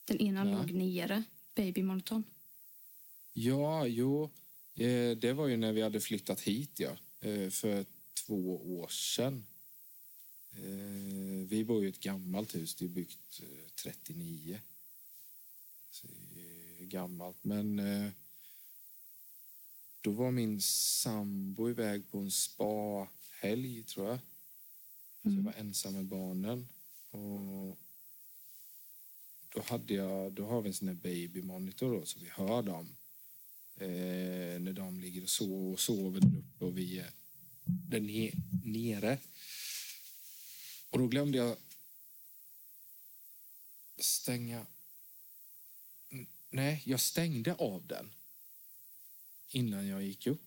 Den 0.06 0.18
ena 0.22 0.44
Nej. 0.44 0.54
låg 0.54 0.72
nere, 0.74 1.24
babymonitorn. 1.56 2.24
Ja, 3.34 3.88
jo. 3.88 4.24
Eh, 4.76 5.18
det 5.18 5.34
var 5.34 5.48
ju 5.48 5.58
när 5.58 5.74
vi 5.74 5.82
hade 5.82 6.00
flyttat 6.00 6.42
hit, 6.42 6.80
ja. 6.80 6.92
Eh, 7.22 7.50
för 7.50 7.86
två 8.26 8.78
år 8.80 8.88
sedan. 8.88 9.46
Eh, 10.52 11.48
vi 11.48 11.64
bor 11.66 11.86
i 11.86 11.90
ett 11.90 12.00
gammalt 12.00 12.56
hus. 12.56 12.76
Det 12.76 12.86
är 12.86 12.90
byggt 12.90 13.42
eh, 13.42 13.70
39. 13.84 14.62
Så 15.92 16.08
det 16.36 16.82
är 16.84 16.86
gammalt. 16.86 17.44
Men 17.44 17.80
eh, 17.80 18.12
då 20.02 20.12
var 20.12 20.32
min 20.32 20.62
sambo 20.62 21.70
iväg 21.70 22.12
på 22.12 22.20
en 22.20 22.32
spa-helg, 22.32 23.84
tror 23.84 24.08
jag. 24.08 24.20
Så 25.24 25.30
jag 25.30 25.44
var 25.44 25.54
ensam 25.54 25.94
med 25.94 26.06
barnen. 26.06 26.68
Och 27.12 27.78
då, 29.50 29.62
hade 29.62 29.94
jag, 29.94 30.34
då 30.34 30.46
har 30.46 30.62
vi 30.62 30.68
en 30.68 30.74
sån 30.74 30.88
här 30.88 30.96
babymonitor 30.96 31.92
då, 31.92 32.06
så 32.06 32.20
vi 32.20 32.30
hör 32.30 32.62
dem. 32.62 32.96
Eh, 33.76 34.60
när 34.60 34.74
de 34.74 35.00
ligger 35.00 35.24
och 35.24 35.30
sover, 35.30 35.74
och 35.74 35.80
sover 35.80 36.20
där 36.20 36.40
uppe 36.40 36.66
och 36.66 36.78
vi 36.78 37.00
är 37.00 37.12
där 37.66 38.00
ne 38.00 38.32
nere. 38.64 39.18
Och 40.90 41.00
då 41.00 41.08
glömde 41.08 41.38
jag 41.38 41.58
stänga... 43.98 44.66
Nej, 46.50 46.84
jag 46.86 47.00
stängde 47.00 47.54
av 47.54 47.88
den 47.88 48.12
innan 49.50 49.88
jag 49.88 50.04
gick 50.04 50.28
upp. 50.28 50.42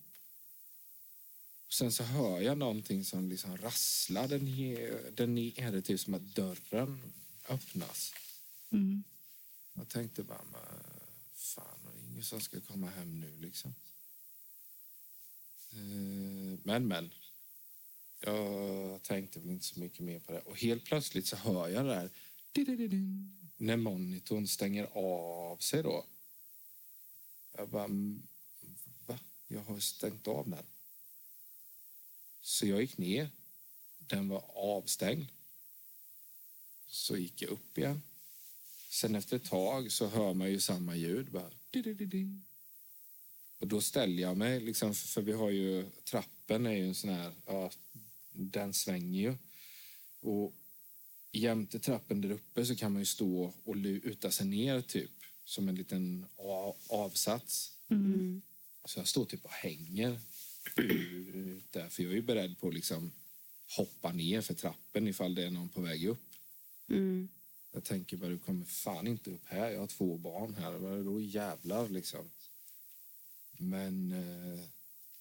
Sen 1.69 1.91
så 1.91 2.03
hör 2.03 2.41
jag 2.41 2.57
någonting 2.57 3.05
som 3.05 3.29
liksom 3.29 3.57
rasslar 3.57 4.27
där 4.27 4.39
nere. 4.39 5.11
Där 5.11 5.27
nere 5.27 5.81
typ 5.81 5.99
som 5.99 6.13
att 6.13 6.35
dörren 6.35 7.13
öppnas. 7.49 8.13
Mm. 8.69 9.03
Jag 9.73 9.89
tänkte 9.89 10.23
bara, 10.23 10.43
men 10.51 10.83
fan, 11.33 11.79
det 11.83 11.99
är 11.99 12.11
ingen 12.11 12.23
som 12.23 12.41
ska 12.41 12.61
komma 12.61 12.89
hem 12.89 13.19
nu 13.19 13.37
liksom. 13.39 13.75
Eh, 15.71 16.59
Men, 16.63 16.87
men. 16.87 17.11
Jag 18.25 19.03
tänkte 19.03 19.39
väl 19.39 19.49
inte 19.49 19.65
så 19.65 19.79
mycket 19.79 19.99
mer 19.99 20.19
på 20.19 20.31
det. 20.31 20.39
Och 20.39 20.57
helt 20.57 20.85
plötsligt 20.85 21.27
så 21.27 21.35
hör 21.35 21.67
jag 21.67 21.85
det 21.85 21.91
där. 21.91 22.09
När 23.57 23.77
monitorn 23.77 24.47
stänger 24.47 24.87
av 24.93 25.57
sig 25.57 25.83
då. 25.83 26.05
Jag 27.57 27.69
bara, 27.69 27.83
mm, 27.83 28.27
va? 29.05 29.19
Jag 29.47 29.61
har 29.61 29.79
stängt 29.79 30.27
av 30.27 30.49
den. 30.49 30.65
Så 32.41 32.67
jag 32.67 32.81
gick 32.81 32.97
ner. 32.97 33.29
Den 33.97 34.29
var 34.29 34.43
avstängd. 34.55 35.27
Så 36.87 37.17
gick 37.17 37.41
jag 37.41 37.51
upp 37.51 37.77
igen. 37.77 38.01
Sen 38.89 39.15
efter 39.15 39.37
ett 39.37 39.49
tag 39.49 39.91
så 39.91 40.07
hör 40.07 40.33
man 40.33 40.51
ju 40.51 40.59
samma 40.59 40.95
ljud. 40.95 41.31
Bara, 41.31 41.51
och 43.59 43.67
då 43.67 43.81
ställer 43.81 44.21
jag 44.23 44.37
mig, 44.37 44.59
liksom, 44.59 44.93
för 44.93 45.21
vi 45.21 45.31
har 45.31 45.49
ju 45.49 45.89
trappen 46.03 46.65
är 46.65 46.71
ju 46.71 46.87
en 46.87 46.95
sån 46.95 47.09
här, 47.09 47.31
ja, 47.45 47.71
den 48.33 48.73
svänger 48.73 49.21
ju. 49.21 49.35
Och 50.21 50.53
jämte 51.31 51.79
trappen 51.79 52.21
där 52.21 52.31
uppe 52.31 52.65
så 52.65 52.75
kan 52.75 52.91
man 52.91 53.01
ju 53.01 53.05
stå 53.05 53.53
och 53.63 53.75
luta 53.75 54.31
sig 54.31 54.47
ner 54.47 54.81
typ 54.81 55.11
som 55.45 55.69
en 55.69 55.75
liten 55.75 56.25
avsats. 56.87 57.77
Mm. 57.89 58.41
Så 58.85 58.99
jag 58.99 59.07
står 59.07 59.25
typ 59.25 59.45
och 59.45 59.51
hänger 59.51 60.19
där, 61.71 61.89
för 61.89 62.03
jag 62.03 62.11
är 62.11 62.15
ju 62.15 62.21
beredd 62.21 62.59
på 62.59 62.67
att 62.67 62.73
liksom 62.73 63.11
hoppa 63.77 64.11
ner 64.11 64.41
för 64.41 64.53
trappen 64.53 65.07
ifall 65.07 65.35
det 65.35 65.43
är 65.43 65.51
någon 65.51 65.69
på 65.69 65.81
väg 65.81 66.05
upp. 66.05 66.33
Mm. 66.89 67.29
Jag 67.71 67.83
tänker 67.83 68.17
bara, 68.17 68.29
du 68.29 68.39
kommer 68.39 68.65
fan 68.65 69.07
inte 69.07 69.31
upp 69.31 69.45
här. 69.45 69.71
Jag 69.71 69.79
har 69.79 69.87
två 69.87 70.17
barn 70.17 70.55
här. 70.55 70.71
Vad 70.71 71.05
Då 71.05 71.21
jävlar 71.21 71.89
liksom. 71.89 72.29
Men 73.57 74.11
eh, 74.11 74.59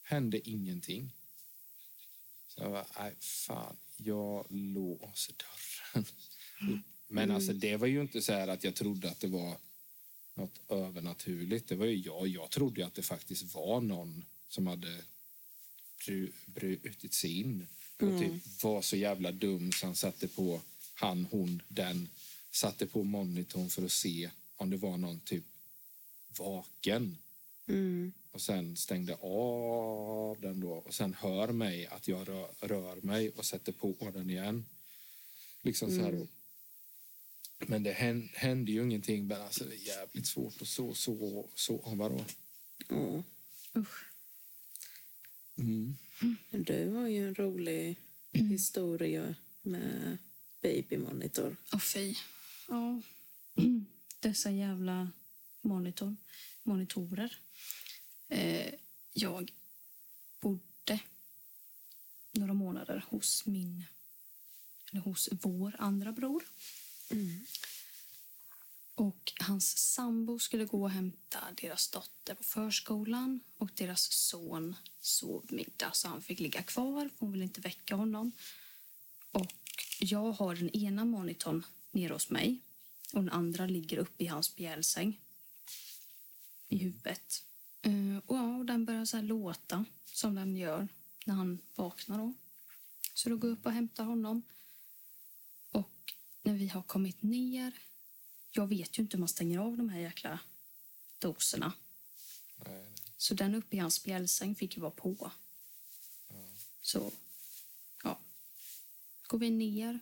hände 0.03 0.49
ingenting. 0.49 1.13
Så 2.55 2.63
jag 2.63 2.71
bara, 2.73 2.87
nej 2.99 3.15
fan, 3.21 3.77
jag 3.97 4.47
låser 4.51 5.35
dörren. 5.35 6.07
Men 7.09 7.31
alltså 7.31 7.53
det 7.53 7.77
var 7.77 7.87
ju 7.87 8.01
inte 8.01 8.23
så 8.23 8.33
här 8.33 8.49
att 8.49 8.65
jag 8.65 8.75
trodde 8.75 9.11
att 9.11 9.21
det 9.21 9.29
var 9.29 9.57
något 10.35 10.61
övernaturligt. 10.69 11.69
Det 11.69 11.75
var 11.75 11.87
ju 11.87 11.97
jag. 11.97 12.29
Jag 12.29 12.51
trodde 12.51 12.87
att 12.87 12.95
det 12.95 13.03
faktiskt 13.03 13.55
var 13.55 13.81
någon 13.81 14.25
som 14.49 14.67
hade 14.67 15.05
bru- 16.07 16.33
brutit 16.47 17.15
sig 17.15 17.41
in 17.41 17.67
och 18.01 18.21
typ 18.21 18.63
var 18.63 18.83
så 18.83 18.97
jävla 18.97 19.33
dum 19.33 19.73
så 19.73 19.87
han 19.87 19.97
satte 19.97 20.29
på 20.29 20.61
han, 20.95 21.27
hon, 21.31 21.63
den 21.69 22.09
satte 22.51 22.87
på 22.87 23.05
monitorn 23.05 23.69
för 23.69 23.85
att 23.85 23.93
se 23.93 24.31
om 24.57 24.71
det 24.71 24.77
var 24.77 24.97
någon 24.97 25.21
typ 25.21 25.45
vaken 26.39 27.19
Mm. 27.73 28.13
och 28.31 28.41
sen 28.41 28.77
stängde 28.77 29.15
av 29.21 30.41
den 30.41 30.61
då 30.61 30.73
och 30.73 30.95
sen 30.95 31.15
hör 31.15 31.53
mig 31.53 31.87
att 31.87 32.09
jag 32.09 32.29
rör, 32.29 32.49
rör 32.61 32.97
mig 32.97 33.31
och 33.31 33.45
sätter 33.45 33.73
på 33.73 34.11
den 34.15 34.31
igen. 34.31 34.67
Liksom 35.63 35.91
så 35.91 36.01
här 36.03 36.13
då. 36.13 36.27
Men 37.67 37.83
det 37.83 37.93
hän- 37.93 38.29
hände 38.35 38.73
ju 38.73 38.83
ingenting. 38.83 39.27
Men 39.27 39.43
alltså 39.43 39.65
det 39.65 39.75
är 39.75 39.87
jävligt 39.87 40.27
svårt 40.27 40.63
att 40.63 40.69
så, 40.69 40.95
så, 40.95 41.49
sova 41.55 42.09
då. 42.09 42.25
Ja. 42.89 43.23
Usch. 43.81 44.05
Mm. 45.59 45.97
Du 46.51 46.89
har 46.91 47.09
ju 47.09 47.29
en 47.29 47.35
rolig 47.35 47.97
historia 48.33 49.35
med 49.63 50.19
babymonitor. 50.63 51.57
Åh 51.73 51.81
fy. 51.81 52.15
Ja. 52.69 53.01
Dessa 54.21 54.51
jävla 54.51 55.11
monitor, 55.61 56.17
monitorer. 56.63 57.39
Eh, 58.29 58.75
jag 59.13 59.53
bodde 60.41 61.01
några 62.33 62.55
månader 62.55 63.05
hos 63.09 63.47
min, 63.47 63.85
eller 64.91 65.01
hos 65.01 65.29
vår 65.33 65.77
andra 65.79 66.13
bror. 66.13 66.45
Och 68.95 69.33
hans 69.41 69.79
sambo 69.79 70.39
skulle 70.39 70.65
gå 70.65 70.83
och 70.83 70.91
hämta 70.91 71.39
deras 71.61 71.89
dotter 71.89 72.35
på 72.35 72.43
förskolan 72.43 73.41
och 73.57 73.71
deras 73.75 74.13
son 74.13 74.77
sov 75.01 75.47
middag 75.49 75.91
så 75.93 76.09
han 76.09 76.23
fick 76.23 76.41
ligga 76.41 76.63
kvar 76.63 77.09
för 77.09 77.17
hon 77.19 77.33
ville 77.33 77.45
inte 77.45 77.61
väcka 77.61 77.95
honom. 77.95 78.33
Och 79.31 79.53
jag 80.01 80.33
har 80.33 80.55
den 80.55 80.77
ena 80.77 81.05
monitorn 81.05 81.65
nere 81.91 82.13
hos 82.13 82.31
mig 82.31 82.61
och 83.13 83.21
den 83.21 83.33
andra 83.33 83.67
ligger 83.67 83.99
uppe 83.99 84.25
i 84.25 84.27
hans 84.27 84.47
spjälsäng 84.47 85.21
i 86.73 86.79
huvudet. 86.79 87.45
Eh, 87.83 88.17
och 88.27 88.37
ja, 88.37 88.57
och 88.57 88.67
den 88.67 88.85
börjar 88.85 89.05
så 89.05 89.21
låta 89.21 89.85
som 90.05 90.35
den 90.35 90.57
gör 90.57 90.89
när 91.25 91.35
han 91.35 91.59
vaknar. 91.75 92.19
Då. 92.19 92.35
Så 93.15 93.29
då 93.29 93.37
går 93.37 93.51
jag 93.51 93.59
upp 93.59 93.67
och 93.67 93.73
hämtar 93.73 94.05
honom. 94.05 94.43
Och 95.71 96.15
när 96.43 96.55
vi 96.55 96.69
har 96.69 96.83
kommit 96.83 97.23
ner... 97.23 97.73
Jag 98.55 98.67
vet 98.67 98.99
ju 98.99 99.03
inte 99.03 99.17
hur 99.17 99.21
man 99.21 99.29
stänger 99.29 99.59
av 99.59 99.77
de 99.77 99.89
här 99.89 100.01
jäkla 100.01 100.39
doserna. 101.19 101.73
Nej, 102.57 102.87
Så 103.17 103.35
den 103.35 103.55
uppe 103.55 103.77
i 103.77 103.79
hans 103.79 103.95
spjälsäng 103.95 104.55
fick 104.55 104.77
ju 104.77 104.83
vara 104.83 104.91
på. 104.91 105.31
Så, 106.81 107.13
ja. 108.03 108.19
Går 109.27 109.39
vi 109.39 109.51
ner. 109.51 110.01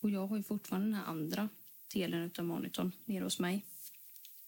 Och 0.00 0.10
jag 0.10 0.26
har 0.26 0.36
ju 0.36 0.42
fortfarande 0.42 0.86
den 0.86 0.94
här 0.94 1.04
andra 1.04 1.48
delen 1.92 2.30
av 2.38 2.44
monitorn 2.44 2.92
nere 3.04 3.24
hos 3.24 3.38
mig. 3.38 3.64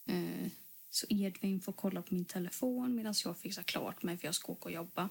Eh, 0.05 0.51
så 0.95 1.05
Edvin 1.09 1.61
får 1.61 1.73
kolla 1.73 2.01
på 2.01 2.13
min 2.13 2.25
telefon 2.25 2.95
medan 2.95 3.13
jag 3.23 3.37
fixar 3.37 3.63
klart 3.63 4.03
mig 4.03 4.17
för 4.17 4.25
jag 4.27 4.35
ska 4.35 4.51
åka 4.51 4.63
och 4.65 4.71
jobba. 4.71 5.09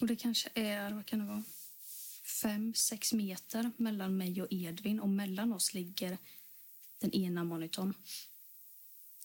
Och 0.00 0.06
det 0.06 0.16
kanske 0.16 0.50
är, 0.54 0.92
vad 0.92 1.06
kan 1.06 1.18
det 1.18 1.24
vara? 1.24 1.44
Fem, 2.42 2.74
sex 2.74 3.12
meter 3.12 3.70
mellan 3.76 4.16
mig 4.16 4.42
och 4.42 4.48
Edvin 4.50 5.00
och 5.00 5.08
mellan 5.08 5.52
oss 5.52 5.74
ligger 5.74 6.18
den 6.98 7.14
ena 7.14 7.44
monitorn. 7.44 7.94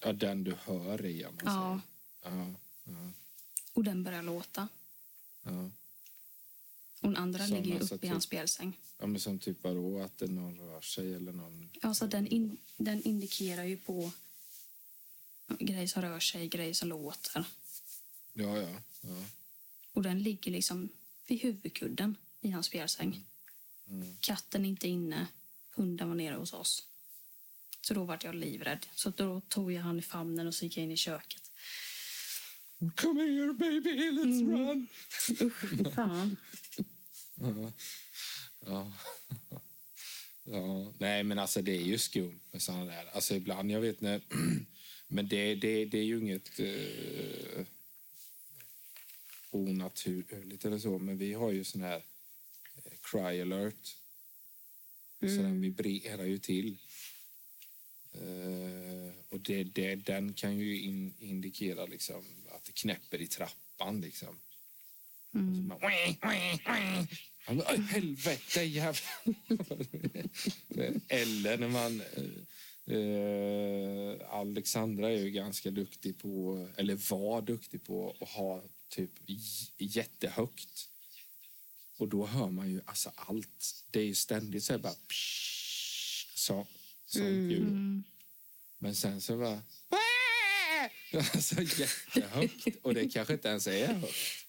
Ja, 0.04 0.14
den 0.14 0.44
du 0.44 0.56
hör 0.64 1.06
i, 1.06 1.26
om 1.26 1.36
man 1.36 1.44
Ja. 1.46 1.82
säger. 2.22 2.38
Ja, 2.38 2.54
ja, 2.84 3.12
Och 3.74 3.84
den 3.84 4.04
börjar 4.04 4.24
låta. 4.24 4.68
ja. 5.44 5.70
Och 7.02 7.08
den 7.08 7.18
andra 7.18 7.48
Som 7.48 7.56
ligger 7.56 7.72
ju 7.72 7.80
alltså 7.80 7.96
uppe 7.96 8.06
i 8.06 8.08
typ- 8.08 8.12
hans 8.12 8.24
spjälsäng. 8.24 8.78
ja 8.98 9.08
men 9.08 9.20
som 9.22 9.40
typ 9.40 9.64
vadå? 9.64 10.02
Att 10.02 10.18
det 10.18 10.28
någon 10.28 10.60
rör 10.60 10.82
sig 10.82 11.14
eller 11.16 11.32
någon... 11.32 11.70
Alltså 11.82 12.08
den, 12.08 12.28
in, 12.28 12.58
den 12.78 13.02
indikerar 13.04 13.64
ju 13.64 13.78
på 13.78 14.02
ja, 14.04 14.12
grejer 15.60 15.88
som 15.88 16.02
rör 16.02 16.20
sig, 16.20 16.48
grejer 16.48 16.74
som 16.74 16.90
låter. 16.90 17.46
Ja, 18.34 18.58
ja. 18.58 18.82
ja. 19.02 19.24
Och 19.94 20.04
den 20.04 20.24
ligger 20.24 20.52
liksom 20.52 20.90
vid 21.28 21.42
huvudkudden 21.42 22.16
i 22.42 22.52
hans 22.52 22.66
spjälsäng. 22.66 23.26
Mm. 23.88 24.18
Katten 24.20 24.66
är 24.66 24.70
inte 24.70 24.88
inne, 24.88 25.28
hunden 25.76 26.08
var 26.08 26.16
nere 26.16 26.36
hos 26.36 26.54
oss. 26.54 26.86
Så 27.82 27.94
då 27.94 28.04
vart 28.04 28.24
jag 28.24 28.36
livrädd. 28.36 28.86
Så 28.96 29.10
då 29.10 29.42
tog 29.42 29.72
jag 29.72 29.82
han 29.82 30.00
i 30.00 30.02
famnen 30.02 30.48
och 30.48 30.56
så 30.56 30.66
gick 30.66 30.78
jag 30.78 30.84
in 30.84 30.92
i 30.92 30.98
köket. 30.98 31.52
Come 32.96 33.22
here 33.22 33.54
baby, 33.54 34.12
let's 34.12 34.52
run! 34.52 34.88
Usch, 35.42 35.94
fan. 35.96 36.38
Ja. 37.42 37.72
Ja. 38.66 38.92
ja. 40.44 40.94
Nej, 40.98 41.24
men 41.24 41.40
alltså 41.40 41.62
det 41.62 41.72
är 41.72 41.82
ju 41.82 41.98
skumt 41.98 42.40
med 42.52 42.62
såna 42.62 42.86
där. 42.86 43.06
Alltså 43.14 43.36
ibland, 43.36 43.72
jag 43.72 43.82
vet 43.82 44.02
när... 44.02 44.22
Men 45.12 45.28
det, 45.28 45.56
det, 45.56 45.86
det 45.86 45.98
är 45.98 46.04
ju 46.04 46.20
inget 46.20 46.60
eh, 46.60 47.66
onaturligt 49.52 50.66
eller 50.66 50.80
så. 50.80 51.00
Men 51.00 51.18
vi 51.18 51.34
har 51.34 51.52
ju 51.52 51.64
sån 51.64 51.82
här 51.82 52.04
eh, 52.86 52.92
cry 53.02 53.42
alert. 53.42 53.96
Så 55.20 55.26
den 55.42 55.62
vibrerar 55.62 56.26
ju 56.26 56.38
till. 56.38 56.78
Eh, 58.14 59.14
och 59.30 59.40
det, 59.40 59.64
det, 59.64 59.96
den 59.96 60.34
kan 60.34 60.58
ju 60.58 60.82
in, 60.82 61.14
indikera 61.20 61.86
liksom 61.86 62.26
att 62.50 62.64
det 62.66 62.72
knäpper 62.72 63.22
i 63.22 63.28
trappan. 63.28 64.02
Liksom. 64.02 64.40
Och 65.32 65.56
så 65.56 65.62
bara, 65.62 65.80
Han 67.46 67.58
bara, 67.58 67.72
"Oj, 67.72 67.82
helvete 67.82 68.62
jävlar. 68.64 69.36
Eller 71.08 71.58
när 71.58 71.68
man, 71.68 72.02
eh, 72.90 74.34
Alexandra 74.34 75.10
är 75.10 75.18
ju 75.18 75.32
ganska 75.32 75.72
duktig 75.72 76.18
på, 76.18 76.68
eller 76.76 77.10
var 77.10 77.42
duktig 77.42 77.84
på 77.84 78.16
att 78.22 78.30
ha 78.30 78.64
typ 78.90 79.12
jättehögt. 79.78 80.90
Och 81.98 82.08
då 82.08 82.26
hör 82.26 82.50
man 82.50 82.72
ju 82.72 82.82
alltså 82.86 83.12
allt. 83.16 83.86
Det 83.92 84.00
är 84.00 84.06
ju 84.06 84.16
ständigt 84.16 84.64
så 84.64 84.74
här 84.74 84.80
bara 84.80 84.94
psh, 84.94 86.28
så, 86.36 86.68
sånt 87.06 87.26
ljud. 87.26 87.62
Mm. 87.62 88.04
Men 88.78 88.96
sen 88.96 89.22
så 89.22 89.38
bara... 89.38 89.62
Alltså 91.14 91.62
jättehögt. 91.62 92.78
Och 92.82 92.94
det 92.94 93.10
kanske 93.10 93.34
inte 93.34 93.48
ens 93.48 93.68
är 93.68 93.88
högt. 93.88 94.48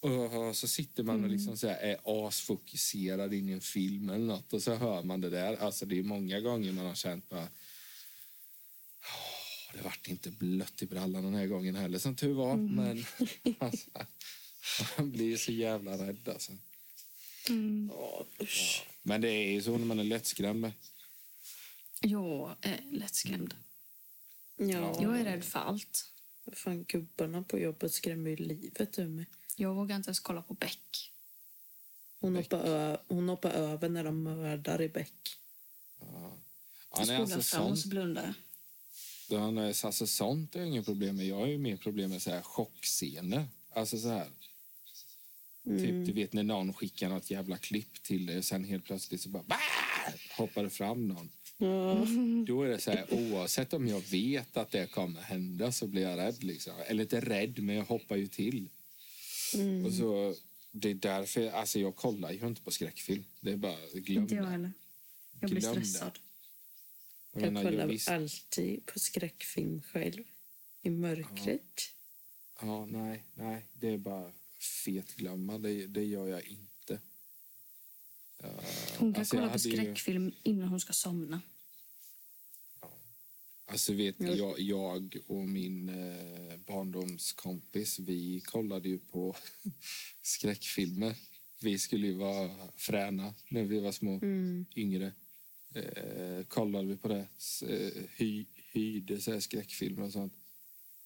Och 0.00 0.56
så 0.56 0.68
sitter 0.68 1.02
man 1.02 1.24
och 1.24 1.30
liksom 1.30 1.56
så 1.56 1.68
här 1.68 1.76
är 1.76 2.26
asfokuserad 2.26 3.34
in 3.34 3.48
i 3.48 3.52
en 3.52 3.60
film 3.60 4.08
eller 4.08 4.24
något 4.26 4.52
och 4.52 4.62
så 4.62 4.74
hör 4.74 5.02
man 5.02 5.20
det 5.20 5.30
där. 5.30 5.56
Alltså 5.56 5.86
det 5.86 5.98
är 5.98 6.02
många 6.02 6.40
gånger 6.40 6.72
man 6.72 6.86
har 6.86 6.94
känt 6.94 7.28
bara... 7.28 7.48
"Åh, 9.02 9.74
det 9.74 9.82
vart 9.82 10.08
inte 10.08 10.30
blött 10.30 10.82
i 10.82 10.86
brallan 10.86 11.24
den 11.24 11.34
här 11.34 11.46
gången 11.46 11.76
heller 11.76 11.98
som 11.98 12.16
tur 12.16 12.34
var. 12.34 12.56
Men 12.56 13.04
alltså, 13.58 13.90
man 14.98 15.10
blir 15.10 15.36
så 15.36 15.52
jävla 15.52 16.06
rädd 16.06 16.28
alltså. 16.28 16.52
Mm. 17.48 17.90
Ja, 17.94 18.26
usch. 18.42 18.86
Men 19.02 19.20
det 19.20 19.28
är 19.28 19.50
ju 19.52 19.62
så 19.62 19.78
när 19.78 19.86
man 19.86 19.98
är 19.98 20.04
lättskrämd 20.04 20.60
med. 20.60 20.72
Jag 22.00 22.56
är 22.60 22.80
lättskrämd. 22.92 23.54
Ja. 24.56 24.98
Jag 25.02 25.20
är 25.20 25.24
rädd 25.24 25.44
för 25.44 25.58
allt. 25.58 26.10
Fan, 26.52 26.84
gubbarna 26.84 27.42
på 27.42 27.58
jobbet 27.58 27.92
skrämmer 27.92 28.30
ju 28.30 28.36
livet 28.36 28.98
ur 28.98 29.08
mig. 29.08 29.26
Jag 29.56 29.74
vågar 29.74 29.96
inte 29.96 30.08
ens 30.08 30.20
kolla 30.20 30.42
på 30.42 30.54
Beck. 30.54 31.12
Hon 32.20 32.36
hoppar, 32.36 32.64
ö- 32.66 32.98
hon 33.08 33.28
hoppar 33.28 33.50
över 33.50 33.88
när 33.88 34.04
de 34.04 34.22
mördar 34.22 34.82
i 34.82 34.88
bäck. 34.88 35.38
Ja, 36.00 36.36
Jag 36.90 37.06
nej, 37.06 37.06
spolar 37.06 37.20
alltså, 37.36 37.56
fram 37.56 37.66
och 37.66 37.78
så 37.78 37.88
blundar 37.88 38.34
jag. 39.34 39.54
Nej, 39.54 39.74
så 39.74 39.86
alltså, 39.86 40.06
sånt 40.06 40.56
är 40.56 40.64
inget 40.64 40.84
problem 40.84 41.16
med. 41.16 41.26
Jag 41.26 41.36
har 41.36 41.46
ju 41.46 41.58
mer 41.58 41.76
problem 41.76 42.10
med 42.10 42.22
så 42.22 42.30
här 42.30 42.42
chockscener. 42.42 43.46
Alltså 43.72 43.98
så 43.98 44.08
här. 44.08 44.28
Typ, 45.64 46.06
du 46.06 46.12
vet 46.12 46.32
när 46.32 46.42
någon 46.42 46.74
skickar 46.74 47.08
något 47.08 47.30
jävla 47.30 47.58
klipp 47.58 48.02
till 48.02 48.26
dig 48.26 48.38
och 48.38 48.44
sen 48.44 48.64
helt 48.64 48.84
plötsligt 48.84 49.20
så 49.20 49.28
bara 49.28 49.42
bah! 49.42 49.56
hoppar 50.36 50.62
det 50.62 50.70
fram 50.70 51.08
någon. 51.08 51.30
Ja. 51.58 52.06
Då 52.46 52.62
är 52.62 52.68
det 52.68 52.78
så 52.78 52.90
här, 52.90 53.06
oavsett 53.10 53.72
om 53.72 53.88
jag 53.88 54.00
vet 54.00 54.56
att 54.56 54.70
det 54.70 54.86
kommer 54.86 55.20
hända 55.20 55.72
så 55.72 55.86
blir 55.86 56.02
jag 56.02 56.18
rädd. 56.18 56.44
Liksom. 56.44 56.72
Eller 56.86 57.02
inte 57.02 57.20
rädd, 57.20 57.58
men 57.58 57.76
jag 57.76 57.84
hoppar 57.84 58.16
ju 58.16 58.26
till. 58.26 58.68
Och 59.86 59.92
så, 59.92 60.34
det 60.70 60.90
är 60.90 60.94
därför, 60.94 61.50
alltså 61.50 61.80
jag 61.80 61.96
kollar 61.96 62.32
ju 62.32 62.46
inte 62.46 62.62
på 62.62 62.70
skräckfilm. 62.70 63.24
Det 63.40 63.52
är 63.52 63.56
bara, 63.56 63.76
glöm 63.94 64.22
Inte 64.22 64.34
jag 64.34 64.44
heller. 64.44 64.72
Jag 65.40 65.50
blir 65.50 65.60
Glöm 65.60 65.74
stressad. 65.74 66.18
Jag 67.40 67.54
kollar 67.64 67.86
visst- 67.86 68.08
alltid 68.08 68.86
på 68.86 68.98
skräckfilm 68.98 69.82
själv. 69.82 70.24
I 70.82 70.90
mörkret. 70.90 71.80
Ja, 72.60 72.86
nej, 72.86 73.24
nej. 73.34 73.66
Det 73.72 73.88
är 73.88 73.98
bara 73.98 74.32
fetglömma. 74.84 75.58
Det, 75.58 75.86
det 75.86 76.04
gör 76.04 76.26
jag 76.28 76.46
inte. 76.46 77.00
Ja, 78.42 78.60
Hon 78.98 79.12
kan 79.14 79.20
alltså, 79.20 79.36
kolla 79.36 79.46
på 79.48 79.52
hade 79.52 79.68
ju- 79.68 79.76
skräckfilm 79.76 80.32
innan 80.42 80.68
hon 80.68 80.80
ska 80.80 80.92
somna. 80.92 81.40
Alltså 83.66 83.92
vet 83.92 84.18
ni, 84.18 84.28
Ja. 84.28 84.34
jag, 84.34 84.60
jag 84.60 85.16
och 85.26 85.48
min 85.48 85.88
eh, 85.88 86.56
barndomskompis, 86.56 87.98
vi 87.98 88.40
kollade 88.40 88.88
ju 88.88 88.98
på 88.98 89.36
skräckfilmer. 90.22 91.14
Vi 91.60 91.78
skulle 91.78 92.06
ju 92.06 92.12
vara 92.12 92.68
fräna 92.76 93.34
när 93.48 93.64
vi 93.64 93.80
var 93.80 93.92
små, 93.92 94.12
Mm. 94.22 94.66
yngre. 94.76 95.12
Eh, 95.78 96.44
kollade 96.44 96.86
vi 96.86 96.96
på 96.96 97.08
det, 97.08 97.26
eh, 97.68 98.02
hy, 98.16 98.44
hyrde 98.72 99.20
så 99.20 99.32
här 99.32 99.40
skräckfilmer 99.40 100.02
och 100.02 100.12
sånt. 100.12 100.32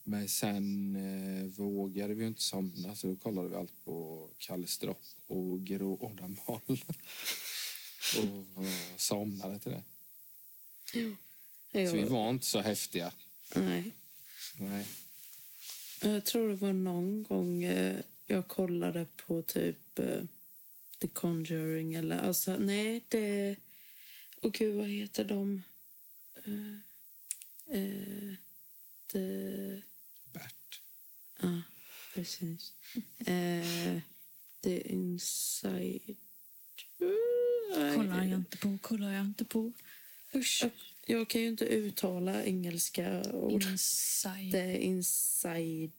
Men 0.04 0.28
sen 0.28 0.96
eh, 0.96 1.44
vågade 1.44 2.14
vi 2.14 2.26
inte 2.26 2.42
somna 2.42 2.94
så 2.94 3.06
då 3.06 3.16
kollade 3.16 3.48
vi 3.48 3.54
allt 3.54 3.84
på 3.84 4.28
Kalle 4.38 4.66
Stropp 4.66 5.02
och 5.26 5.60
Grå 5.64 5.96
Ådamal. 6.00 6.60
och, 8.18 8.58
och 8.58 8.66
somnade 8.96 9.58
till 9.58 9.72
det. 9.72 9.82
Så 11.72 11.96
vi 11.96 12.04
var 12.04 12.30
inte 12.30 12.46
så 12.46 12.60
häftiga. 12.60 13.12
nej. 13.56 13.92
Nej. 14.56 14.86
jag 16.02 16.24
tror 16.24 16.48
det 16.48 16.54
var 16.54 16.72
någon 16.72 17.22
gång 17.22 17.64
eh, 17.64 18.00
jag 18.26 18.48
kollade 18.48 19.06
på 19.26 19.42
typ 19.42 19.98
eh, 19.98 20.22
The 20.98 21.08
Conjuring 21.08 21.94
eller 21.94 22.18
alltså 22.18 22.56
nej 22.56 23.04
det... 23.08 23.56
Åh 24.44 24.50
gud 24.50 24.74
vad 24.74 24.88
heter 24.88 25.24
de? 25.24 25.62
Eh, 26.44 26.74
eh, 27.78 28.34
the... 29.06 29.82
Bert. 30.32 30.80
Ja, 31.40 31.62
precis. 32.14 32.72
Eh, 33.18 34.00
the 34.60 34.80
Inside... 34.80 36.16
Kollar 37.94 38.24
jag 38.24 38.38
inte 38.38 38.56
på, 38.56 38.78
kollar 38.78 39.12
jag 39.12 39.24
inte 39.24 39.44
på. 39.44 39.72
Usch. 40.34 40.64
Jag 41.06 41.28
kan 41.28 41.40
ju 41.40 41.48
inte 41.48 41.64
uttala 41.64 42.44
engelska 42.44 43.22
ord. 43.32 43.62
Inside. 43.62 44.52
The 44.52 44.78
Insiders. 44.78 45.92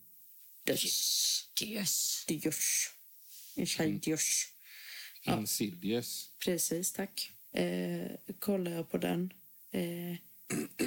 Yes. 1.62 2.25
Insiders. 2.27 2.91
Ja. 5.23 5.39
Insidious. 5.39 6.29
Precis, 6.39 6.91
tack. 6.91 7.33
Eh, 7.53 8.11
kollar 8.39 8.71
jag 8.71 8.89
på 8.91 8.97
den. 8.97 9.33
Eh, 9.71 10.15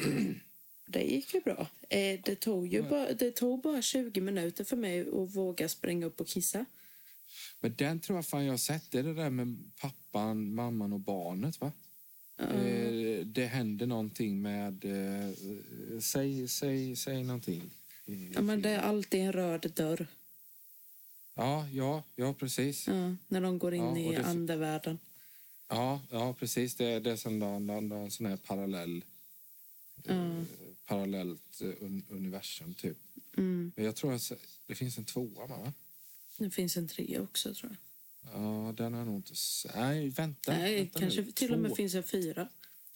det 0.87 1.03
gick 1.03 1.35
ju 1.35 1.41
bra. 1.41 1.69
Eh, 1.89 2.21
det, 2.25 2.35
tog 2.41 2.67
ju 2.67 2.83
bara, 2.83 3.13
det 3.13 3.31
tog 3.31 3.63
bara 3.63 3.83
20 3.83 4.21
minuter 4.21 4.65
för 4.65 4.77
mig 4.77 5.01
att 5.01 5.37
våga 5.37 5.69
springa 5.69 6.07
upp 6.07 6.21
och 6.21 6.27
kissa. 6.27 6.65
Men 7.61 7.75
den 7.75 8.01
tror 8.01 8.19
jag 8.19 8.27
fan 8.27 8.45
jag 8.45 8.53
har 8.53 8.59
sett. 8.59 8.91
Det 8.91 8.99
är 8.99 9.03
det 9.03 9.15
där 9.15 9.31
med 9.31 9.57
pappan, 9.81 10.55
mamman 10.55 10.93
och 10.93 11.01
barnet 11.01 11.61
va? 11.61 11.73
Eh, 12.39 13.27
det 13.27 13.47
händer 13.47 13.87
någonting 13.87 14.43
med... 14.43 14.85
Eh, 14.85 15.31
säg, 16.01 16.49
säg, 16.49 16.97
säg 16.97 17.25
någonting. 17.25 17.63
Ja, 18.35 18.41
men 18.43 18.63
det 18.63 18.71
är 18.71 18.79
alltid 18.79 19.21
en 19.21 19.33
röd 19.33 19.73
dörr 19.75 20.07
ja, 21.37 21.69
ja, 21.73 22.03
ja, 22.17 22.35
precis. 22.35 22.87
ja, 22.89 23.15
när 23.29 23.41
de 23.41 23.59
går 23.59 23.75
in 23.75 23.83
Ja, 23.83 23.99
i 23.99 24.17
det- 24.17 24.25
andevärlden. 24.25 24.99
Ja, 25.69 26.01
ja 26.11 26.35
precis. 26.39 26.75
Det, 26.75 26.85
är- 26.87 27.01
det 27.01 27.11
är 27.11 27.17
som 27.17 27.39
någon, 27.39 27.67
någon, 27.67 27.89
någon 27.89 28.11
sån 28.11 28.27
här 28.27 28.37
parallell... 28.37 29.05
Eh, 30.05 30.43
parallellt 30.87 31.61
eh, 31.61 31.69
un, 31.81 32.05
universum, 32.09 32.75
typ. 32.75 32.97
Mm. 33.37 33.73
Men 33.77 33.85
jag 33.85 33.97
tror 33.97 34.13
att 34.15 34.33
det 34.67 34.75
finns 34.75 34.99
en 34.99 35.05
tvåa, 35.05 35.47
va? 35.47 35.73
Det 36.39 36.51
finns 36.51 36.77
en 36.77 36.89
trea 36.89 37.23
också, 37.23 37.55
tror 37.55 37.71
jag. 37.71 37.79
Ja, 38.43 38.73
den 38.77 38.93
har 38.93 39.01
jag 39.01 39.07
nog 39.07 39.17
inte... 39.17 39.33
Nej, 39.75 40.09
vänta. 40.09 40.53
Nej, 40.59 40.77
vänta 40.79 40.99
kanske 41.01 41.21
nu. 41.23 41.33
till 41.33 41.53
och 41.53 41.59
med 41.59 41.71
Två- 41.71 41.77
finns 41.77 41.95
en 41.95 42.03
fyra. 42.03 42.49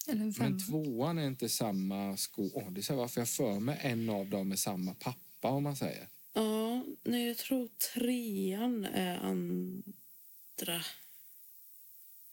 Eller 0.07 0.21
en 0.21 0.33
femma. 0.33 0.49
Men 0.49 0.59
tvåan 0.67 1.17
är 1.17 1.27
inte 1.27 1.49
samma 1.49 2.17
skådis. 2.17 2.89
Varför 2.89 3.21
jag 3.21 3.29
för 3.29 3.59
mig 3.59 3.77
en 3.81 4.09
av 4.09 4.29
dem 4.29 4.51
är 4.51 4.55
samma 4.55 4.93
pappa 4.93 5.49
om 5.49 5.63
man 5.63 5.75
säger. 5.75 6.07
Ja, 6.33 6.83
nej, 7.03 7.27
jag 7.27 7.37
tror 7.37 7.69
trean 7.93 8.85
är 8.85 9.17
andra. 9.17 10.81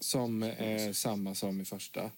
Som 0.01 0.43
är 0.43 0.93
samma 0.93 1.35
som 1.35 1.61
i 1.61 1.65
första. 1.65 2.11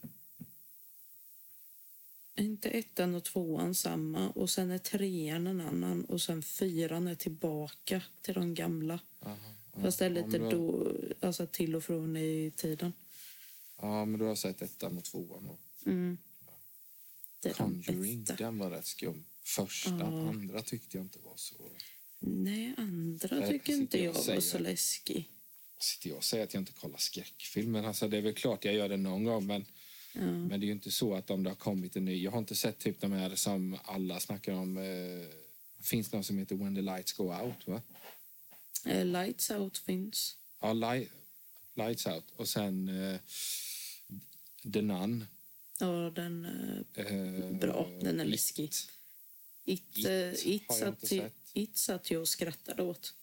Inte 2.37 2.69
ettan 2.69 3.14
och 3.14 3.25
tvåan 3.25 3.75
samma. 3.75 4.31
Och 4.31 4.51
sen 4.51 4.71
är 4.71 4.79
trean 4.79 5.47
en 5.47 5.61
annan. 5.61 6.05
Och 6.05 6.23
sen 6.23 6.43
fyran 6.43 7.07
är 7.09 7.14
tillbaka 7.14 8.03
till 8.23 8.35
de 8.35 8.55
gamla. 8.55 9.01
Aha, 9.23 9.37
ja. 9.75 9.83
Fast 9.83 9.99
det 9.99 10.05
är 10.07 10.11
Ja, 10.11 10.27
lite 10.27 10.38
men 10.38 10.51
då, 10.51 10.93
alltså 11.21 11.47
till 11.47 11.77
och 11.77 11.85
från 11.85 12.16
i 12.16 12.53
tiden. 12.57 12.93
Ja, 13.81 14.05
men 14.05 14.21
du 14.21 14.27
har 14.27 14.35
sett 14.35 14.62
ettan 14.62 14.99
och 14.99 15.05
tvåan. 15.05 15.47
Och 15.47 15.61
Mm. 15.87 16.19
De 17.43 17.53
Conjuring, 17.53 18.25
bästa. 18.25 18.44
den 18.44 18.59
var 18.59 18.71
rätt 18.71 18.87
skum. 18.87 19.25
Första, 19.42 19.90
Ja. 20.00 20.07
andra 20.07 20.63
tyckte 20.63 20.96
jag 20.96 21.04
inte 21.04 21.19
var 21.19 21.37
så... 21.37 21.54
Nej, 22.19 22.75
andra 22.77 23.48
tycker 23.48 23.73
inte 23.73 23.98
jag 24.04 24.17
jag 24.17 24.35
var 24.35 24.40
så 24.40 24.59
läskig. 24.59 25.29
Sitter 25.81 26.08
jag 26.08 26.16
och 26.18 26.24
säger 26.24 26.44
att 26.44 26.54
jag 26.54 26.60
inte 26.60 26.72
kollar 26.72 26.98
skräckfilm, 26.98 27.72
men 27.72 27.85
alltså 27.85 28.08
det 28.08 28.16
är 28.16 28.20
väl 28.22 28.35
klart 28.35 28.64
jag 28.64 28.74
gör 28.74 28.88
det 28.88 28.96
någon 28.96 29.24
gång. 29.24 29.46
Men, 29.46 29.64
Ja. 30.12 30.20
men 30.20 30.48
det 30.60 30.64
är 30.64 30.66
ju 30.66 30.72
inte 30.72 30.90
så 30.90 31.14
att 31.14 31.31
om 31.31 31.42
det 31.42 31.50
har 31.50 31.54
kommit 31.56 31.96
en 31.96 32.04
ny... 32.04 32.22
Jag 32.22 32.31
har 32.31 32.38
inte 32.38 32.54
sett 32.54 32.78
typ 32.78 33.00
de 33.00 33.12
här 33.12 33.35
som 33.37 33.78
alla 33.85 34.20
snackar 34.20 34.52
om. 34.52 34.76
Eh, 34.78 35.26
finns 35.83 36.12
någon 36.12 36.24
som 36.24 36.38
heter 36.38 36.54
When 36.56 36.74
the 36.74 36.81
lights 36.83 37.12
go 37.12 37.22
out, 37.35 37.66
va? 37.66 37.83
Eh, 38.87 39.04
Lights 39.04 39.50
out 39.50 39.78
finns. 39.78 40.37
Ja, 40.60 40.72
li 40.72 41.08
Lights 41.74 42.06
Out. 42.06 42.24
Och 42.37 42.48
sen 42.48 42.88
eh, 42.88 43.20
The 44.72 44.83
Nun. 44.83 45.26
Ja, 45.81 46.10
den 46.14 46.44
är 46.44 46.85
Eh, 46.94 47.50
bra. 47.50 47.88
Den 48.02 48.20
är 48.20 48.24
It. 48.24 48.31
läskig. 48.31 48.64
It, 49.64 49.83
It 49.98 50.06
eh, 50.06 50.33
it, 50.33 50.62
jag 50.81 50.88
inte 50.88 51.14
ju- 51.14 51.20
sett. 51.20 51.33
it 51.52 51.76
satt 51.78 52.10
jag 52.10 52.20
och 52.20 52.28
skrattade 52.28 52.83
åt. 52.83 53.14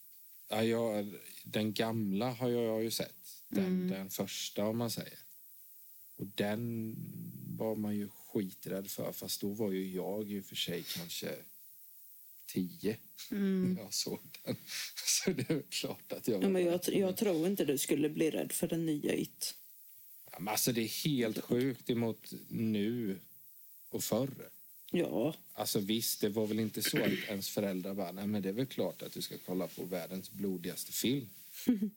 Ja, 0.48 0.64
jag, 0.64 1.14
den 1.44 1.72
gamla 1.72 2.30
har 2.32 2.48
jag, 2.48 2.82
ju 2.82 2.90
sett. 2.90 3.14
Den, 3.48 3.64
Mm. 3.66 3.88
den 3.90 4.10
första, 4.10 4.64
om 4.66 4.78
man 4.78 4.90
säger. 4.90 5.18
Och 6.16 6.26
den 6.26 6.94
var 7.58 7.76
man 7.76 7.96
ju 7.96 8.08
skiträdd 8.08 8.90
för. 8.90 9.12
Fast 9.12 9.40
då 9.40 9.48
var 9.48 9.72
ju 9.72 9.94
jag 9.94 10.30
i 10.30 10.40
och 10.40 10.44
för 10.44 10.56
sig 10.56 10.82
kanske 10.82 11.36
tio 12.46 12.96
Mm. 13.30 13.72
när 13.74 13.82
jag 13.82 13.94
såg 13.94 14.18
den. 14.44 14.56
Så 14.94 15.30
det 15.30 15.50
är 15.50 15.62
klart 15.70 16.12
att 16.12 16.28
jag 16.28 16.44
Ja, 16.44 16.48
men 16.48 16.64
jag, 16.64 16.80
jag 16.88 17.16
tror 17.16 17.46
inte 17.46 17.64
du 17.64 17.78
skulle 17.78 18.08
bli 18.08 18.30
rädd 18.30 18.52
för 18.52 18.68
den 18.68 18.86
nya 18.86 19.14
It. 19.14 19.54
Ja, 20.32 20.38
men 20.38 20.48
alltså 20.48 20.72
det 20.72 20.80
är 20.80 21.04
helt 21.08 21.38
sjukt 21.44 21.90
emot 21.90 22.32
nu 22.48 23.20
och 23.90 24.04
förr. 24.04 24.50
Ja, 24.90 25.34
Alltså 25.52 25.80
visst, 25.80 26.20
det 26.20 26.28
var 26.28 26.46
väl 26.46 26.60
inte 26.60 26.82
så 26.82 27.02
att 27.02 27.12
ens 27.28 27.50
föräldrar 27.50 27.94
bara, 27.94 28.12
nej 28.12 28.26
men 28.26 28.42
det 28.42 28.48
är 28.48 28.52
väl 28.52 28.66
klart 28.66 29.02
att 29.02 29.12
du 29.12 29.22
ska 29.22 29.34
kolla 29.46 29.66
på 29.66 29.84
världens 29.84 30.30
blodigaste 30.30 30.92
film. 30.92 31.28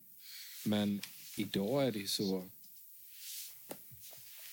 Men 0.66 1.02
idag 1.38 1.88
är 1.88 1.92
det 1.92 2.00
ju 2.00 2.08
så... 2.08 2.50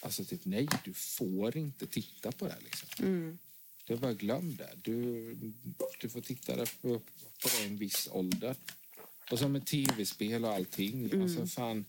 Alltså 0.00 0.24
typ 0.24 0.44
nej, 0.44 0.68
du 0.84 0.94
får 0.94 1.56
inte 1.56 1.86
titta 1.86 2.32
på 2.32 2.46
det 2.46 2.52
här 2.52 2.60
liksom. 2.60 2.88
mm. 3.06 3.38
Det 3.86 3.94
är 3.94 3.98
bara 3.98 4.12
glöm 4.12 4.56
det. 4.56 4.70
Du, 4.82 5.34
du 6.00 6.08
får 6.08 6.20
titta 6.20 6.56
där 6.56 6.70
på, 6.80 6.98
på 7.42 7.48
det 7.58 7.64
en 7.64 7.76
viss 7.76 8.08
ålder. 8.12 8.56
Och 9.30 9.38
som 9.38 9.52
med 9.52 9.66
tv-spel 9.66 10.44
och 10.44 10.52
allting. 10.52 11.22
Alltså 11.22 11.46
fan, 11.46 11.84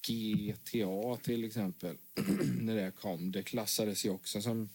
GTA 0.00 1.16
till 1.22 1.44
exempel, 1.44 1.96
när 2.60 2.76
det 2.76 2.90
kom, 2.90 3.32
det 3.32 3.42
klassades 3.42 4.04
ju 4.04 4.10
också 4.10 4.42
som... 4.42 4.68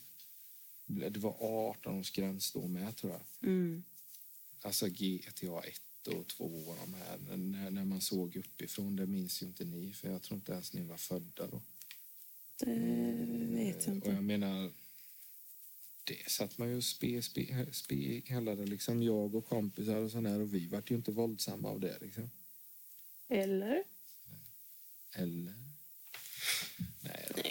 Det 0.99 1.17
var 1.19 1.33
18-årsgräns 1.73 2.53
då 2.53 2.67
med, 2.67 2.95
tror 2.97 3.11
jag. 3.11 3.49
Mm. 3.49 3.83
Alltså 4.61 4.87
GTA 4.87 5.61
1 5.63 5.81
och 6.07 6.27
2 6.27 6.45
och 6.45 6.75
de 6.85 6.93
här. 6.93 7.17
När, 7.37 7.69
när 7.71 7.85
man 7.85 8.01
såg 8.01 8.35
uppifrån, 8.35 8.95
det 8.95 9.05
minns 9.07 9.41
ju 9.43 9.45
inte 9.47 9.65
ni, 9.65 9.93
för 9.93 10.11
jag 10.11 10.21
tror 10.21 10.35
inte 10.35 10.51
ens 10.51 10.73
ni 10.73 10.83
var 10.83 10.97
födda 10.97 11.47
då. 11.47 11.61
det 12.59 13.45
vet 13.55 13.87
jag 13.87 13.89
Och 13.91 13.95
inte. 13.95 14.09
jag 14.09 14.23
menar, 14.23 14.71
det 16.03 16.29
satt 16.31 16.57
man 16.57 16.69
ju 16.69 16.77
och 16.77 16.83
spe, 16.83 17.21
spe, 17.21 17.65
spe, 17.71 18.21
kallade 18.21 18.65
liksom 18.65 19.03
jag 19.03 19.35
och 19.35 19.45
kompisar 19.45 19.95
och 19.95 20.11
sådär 20.11 20.39
och 20.39 20.53
vi 20.53 20.67
vart 20.67 20.91
ju 20.91 20.95
inte 20.95 21.11
våldsamma 21.11 21.69
av 21.69 21.79
det 21.79 21.97
liksom. 22.01 22.29
Eller? 23.27 23.83
Eller? 25.13 25.53
Nej 27.01 27.27
då. 27.35 27.41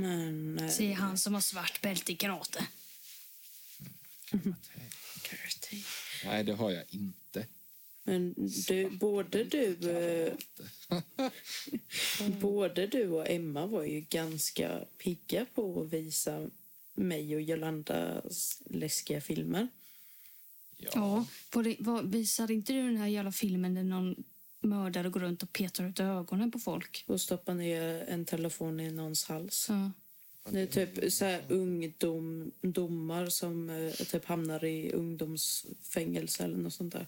Men... 0.00 0.58
eh, 0.58 0.68
Säger 0.70 0.94
han 0.94 1.18
som 1.18 1.34
har 1.34 1.40
svart 1.40 1.80
bälte 1.80 2.12
i 2.12 2.16
karate. 2.16 2.66
Karate. 5.22 5.76
Nej, 6.24 6.44
det 6.44 6.52
har 6.52 6.70
jag 6.70 6.84
inte. 6.90 7.46
Men 8.02 8.34
du, 8.68 8.90
både 8.90 9.44
du... 9.44 9.90
eh, 9.90 10.32
både 12.40 12.86
du 12.86 13.08
och 13.08 13.28
Emma 13.30 13.66
var 13.66 13.84
ju 13.84 14.00
ganska 14.00 14.84
pigga 14.98 15.46
på 15.54 15.82
att 15.82 15.92
visa 15.92 16.50
mig 16.94 17.34
och 17.36 17.42
Jolandas 17.42 18.62
läskiga 18.66 19.20
filmer. 19.20 19.68
Ja. 20.76 20.90
Ja, 20.94 21.26
var 21.52 21.62
det, 21.62 21.76
var, 21.78 22.02
visade 22.02 22.54
inte 22.54 22.72
du 22.72 22.82
den 22.82 22.96
här 22.96 23.06
jävla 23.06 23.32
filmen 23.32 23.74
där 23.74 23.82
någon 23.82 24.24
mördare 24.60 25.08
går 25.08 25.20
runt 25.20 25.42
och 25.42 25.52
petar 25.52 25.84
ut 25.84 26.00
ögonen 26.00 26.50
på 26.50 26.58
folk? 26.58 27.04
Och 27.06 27.20
stoppa 27.20 27.54
ner 27.54 28.04
en 28.08 28.24
telefon 28.24 28.80
i 28.80 28.90
någons 28.90 29.24
hals. 29.24 29.66
Ja. 29.68 29.90
Det 30.50 30.60
är 30.60 30.66
typ 30.66 31.12
så 31.12 31.24
här 31.24 31.42
ungdomar 31.48 33.26
som 33.28 33.70
eh, 33.70 33.92
typ 33.92 34.24
hamnar 34.24 34.64
i 34.64 34.92
ungdomsfängelse 34.92 36.44
eller 36.44 36.56
något 36.56 36.74
sånt 36.74 36.92
där. 36.92 37.06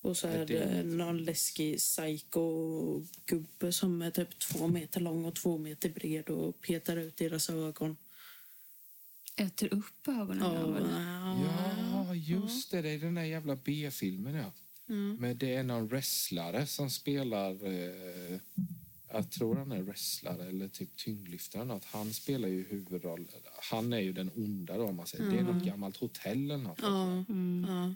Och 0.00 0.16
så 0.16 0.28
är 0.28 0.46
det 0.46 0.82
någon 0.82 1.24
läskig 1.24 1.76
psycho-gubbe 1.76 3.72
som 3.72 4.02
är 4.02 4.10
typ 4.10 4.38
två 4.38 4.68
meter 4.68 5.00
lång 5.00 5.24
och 5.24 5.34
två 5.34 5.58
meter 5.58 5.88
bred 5.88 6.28
och 6.28 6.60
petar 6.60 6.96
ut 6.96 7.16
deras 7.16 7.50
ögon. 7.50 7.96
Äter 9.36 9.74
upp 9.74 10.08
ögonen. 10.08 10.40
Ja? 10.40 11.38
Ja, 11.92 12.14
just 12.14 12.70
det. 12.70 12.82
Det 12.82 12.88
är 12.88 12.98
den 12.98 13.14
där 13.14 13.22
jävla 13.22 13.56
B-filmen, 13.56 14.34
ja. 14.34 14.52
Men 15.20 15.38
det 15.38 15.54
är 15.54 15.62
någon 15.62 15.86
wrestlare 15.88 16.66
som 16.66 16.90
spelar... 16.90 17.66
Eh, 17.66 18.38
jag 19.12 19.30
tror 19.30 19.56
han 19.56 19.72
är 19.72 19.82
wrestlare 19.82 20.48
eller 20.48 20.68
typ 20.68 20.96
tyngdlyftare. 20.96 21.64
Något. 21.64 21.84
Han 21.84 22.12
spelar 22.12 22.48
ju 22.48 22.64
huvudroll. 22.68 23.28
Han 23.70 23.92
är 23.92 24.00
ju 24.00 24.12
den 24.12 24.30
onda 24.36 24.76
då, 24.76 24.84
om 24.84 24.96
man 24.96 25.06
säger. 25.06 25.30
Det 25.30 25.38
är 25.38 25.42
något 25.42 25.64
gammalt 25.64 25.96
hotell 25.96 26.44
eller 26.50 26.56
något. 26.56 26.78
Ja, 26.82 27.24
Mm. 27.28 27.66
ja. 27.68 27.94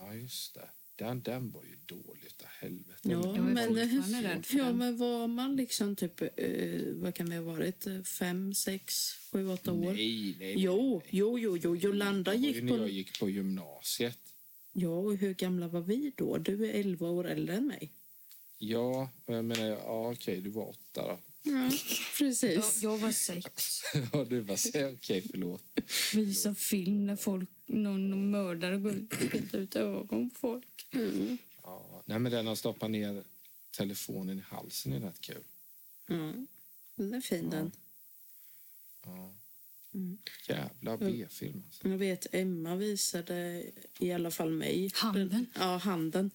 Ja, 0.00 0.14
just 0.14 0.54
det. 0.54 0.68
Den, 0.96 1.22
den 1.22 1.50
var 1.50 1.62
ju 1.62 1.76
dålig 1.86 2.24
utav 2.26 2.48
helvete. 2.60 2.98
Ja, 3.02 3.32
men, 3.32 4.44
ja, 4.50 4.72
men 4.72 4.96
var 4.96 5.26
man 5.26 5.56
liksom 5.56 5.96
typ, 5.96 6.20
eh, 6.36 6.80
vad 6.94 7.14
kan 7.14 7.30
det 7.30 7.36
ha 7.36 7.42
varit, 7.42 7.86
fem, 8.18 8.54
sex, 8.54 8.94
sju, 9.32 9.48
åtta 9.48 9.72
år? 9.72 9.92
Nej, 9.92 9.94
nej, 9.94 10.36
nej. 10.38 10.54
Jo, 10.58 11.02
jo, 11.10 11.38
jo, 11.38 11.56
jo, 11.56 11.76
Jolanda 11.76 12.30
Det 12.30 12.36
var 12.38 12.44
ju 12.46 12.52
gick 12.52 12.62
när 12.62 12.70
jag 12.70 12.80
på... 12.80 12.88
gick 12.88 13.20
på 13.20 13.30
gymnasiet. 13.30 14.18
Ja, 14.72 14.88
och 14.88 15.16
hur 15.16 15.34
gamla 15.34 15.68
var 15.68 15.80
vi 15.80 16.12
då? 16.16 16.38
Du 16.38 16.66
är 16.66 16.74
elva 16.74 17.08
år 17.10 17.26
äldre 17.28 17.56
än 17.56 17.66
mig. 17.66 17.92
Ja, 18.58 19.10
jag 19.26 19.44
menar, 19.44 19.66
ja 19.66 20.10
okej, 20.12 20.40
du 20.40 20.50
var 20.50 20.68
åtta 20.68 21.08
då. 21.08 21.18
Ja, 21.42 21.52
Jag, 21.52 21.72
precis. 22.18 22.82
jag 22.82 22.98
var 22.98 23.12
sex. 23.12 23.80
Ja, 24.12 24.24
du 24.24 24.40
var 24.40 24.56
så 24.56 24.88
okej, 24.92 25.26
förlåt. 25.30 25.62
Visa 26.14 26.54
film 26.54 27.06
när 27.06 27.16
folk, 27.16 27.50
någon, 27.66 28.10
någon 28.10 28.30
mördare 28.30 28.76
går 28.76 28.92
ut 28.92 29.12
och 29.12 29.30
petar 29.30 29.58
ut 29.58 29.76
ögon 29.76 30.30
på 30.30 30.36
folk. 30.38 30.86
Mm. 30.92 31.38
Ja, 31.62 32.02
nej, 32.04 32.18
men 32.18 32.32
den 32.32 32.46
har 32.46 32.54
stoppat 32.54 32.90
ner 32.90 33.24
telefonen 33.70 34.38
i 34.38 34.42
halsen 34.42 34.92
är 34.92 35.00
rätt 35.00 35.20
kul. 35.20 35.44
Ja, 36.06 36.32
den 36.94 37.14
är 37.14 37.20
fin 37.20 37.50
den. 37.50 37.72
Ja. 39.04 39.34
Mm. 39.94 40.18
Jävla 40.48 40.96
B-film 40.96 41.62
alltså. 41.66 41.88
Jag 41.88 41.98
vet 41.98 42.26
Emma 42.34 42.76
visade 42.76 43.64
i 43.98 44.12
alla 44.12 44.30
fall 44.30 44.50
mig. 44.50 44.90
Handen? 44.94 45.28
Den, 45.28 45.46
ja, 45.54 45.76
handen. 45.76 46.30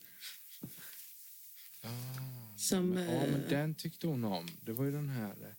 Ja, 1.81 1.89
Som, 2.57 2.89
men, 2.89 3.03
ja, 3.13 3.21
men 3.21 3.43
eh, 3.43 3.49
den 3.49 3.75
tyckte 3.75 4.07
hon 4.07 4.23
om. 4.23 4.47
Det 4.61 4.71
var 4.73 4.85
ju 4.85 4.91
den 4.91 5.09
här... 5.09 5.29
eh, 5.31 5.53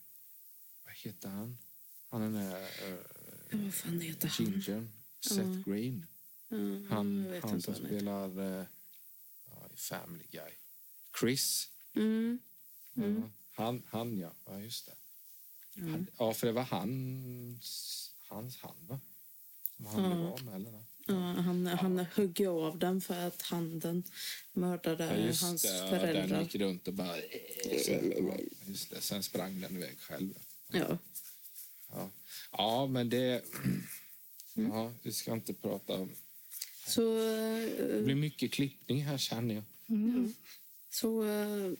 Vad 0.85 0.93
heter 0.95 1.29
han? 1.29 1.57
Han 2.09 2.21
den 2.21 2.33
där 2.33 2.61
uh, 2.61 2.97
Ja, 3.51 3.57
vad 3.57 3.73
fan 3.73 4.01
heter 4.01 4.27
han? 4.27 4.45
gingern. 4.45 4.89
Seth 5.19 5.69
Green. 5.69 6.05
Ja, 6.49 6.57
Han, 6.89 7.39
han 7.43 7.61
som 7.61 7.73
han 7.73 7.85
spelar 7.85 8.39
eh, 8.59 8.65
ja, 9.49 9.69
i 9.73 9.77
Family 9.77 10.25
Guy. 10.31 10.51
Chris. 11.19 11.69
Mm. 11.95 12.39
Ja, 12.93 13.29
han, 13.53 13.83
han, 13.87 14.17
ja. 14.19 14.33
Ja, 14.45 14.59
just 14.59 14.85
det. 14.85 14.95
Mm. 15.77 16.07
Ja, 16.17 16.33
för 16.33 16.47
det 16.47 16.53
var 16.53 16.63
hans, 16.63 18.11
hans 18.27 18.57
hand, 18.57 18.87
va? 18.87 18.99
Som 19.77 19.85
han 19.85 20.03
Ja. 20.03 20.09
blev 20.09 20.25
av 20.25 20.43
med, 20.43 20.55
eller? 20.55 20.83
Ja, 21.07 21.13
han, 21.41 21.65
han 21.67 21.99
högg 21.99 22.39
ju 22.39 22.47
av 22.47 22.79
den 22.79 23.01
för 23.01 23.27
att 23.27 23.41
handen 23.41 24.03
mördade 24.53 25.03
Ja, 25.05 25.33
hans 25.41 25.61
det. 25.61 25.77
Ja, 25.77 25.89
föräldrar. 25.89 26.27
Den 26.27 26.43
gick 26.43 26.55
runt 26.55 26.87
och 26.87 26.93
bara... 26.93 27.17
Ja, 27.17 28.37
just 28.65 28.89
det. 28.89 29.01
Sen 29.01 29.23
sprang 29.23 29.61
den 29.61 29.77
iväg 29.77 29.99
själv. 29.99 30.33
Ja. 30.71 30.97
Ja, 31.91 32.09
ja 32.51 32.87
men 32.87 33.09
det... 33.09 33.45
Mm. 34.55 34.71
Ja, 34.71 34.93
vi 35.03 35.11
ska 35.11 35.33
inte 35.33 35.53
prata 35.53 35.93
om... 35.93 36.09
Så, 36.87 37.01
Det 37.17 37.97
eh, 37.97 38.03
blir 38.03 38.15
mycket 38.15 38.51
klippning 38.51 39.03
här, 39.03 39.17
känner 39.17 39.55
jag. 39.55 39.63
så 40.89 41.23
eh, 41.23 41.71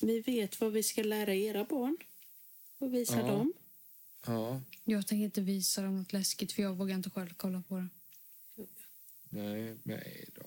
vi 0.00 0.20
vet 0.20 0.60
vad 0.60 0.72
vi 0.72 0.82
ska 0.82 1.02
lära 1.02 1.34
era 1.34 1.64
barn 1.64 1.96
och 2.78 2.94
visa 2.94 3.18
Ja. 3.20 3.26
dem. 3.26 3.52
Ja, 4.26 4.60
Jag 4.84 5.06
tänker 5.06 5.24
inte 5.24 5.40
visa 5.40 5.82
dem 5.82 5.96
något 5.98 6.12
läskigt 6.12 6.52
för 6.52 6.62
jag 6.62 6.74
vågar 6.74 6.94
inte 6.96 7.10
själv 7.10 7.34
kolla 7.36 7.62
på 7.68 7.76
det. 7.76 7.88
nej, 9.28 9.74
nej, 9.82 10.24
de 10.34 10.42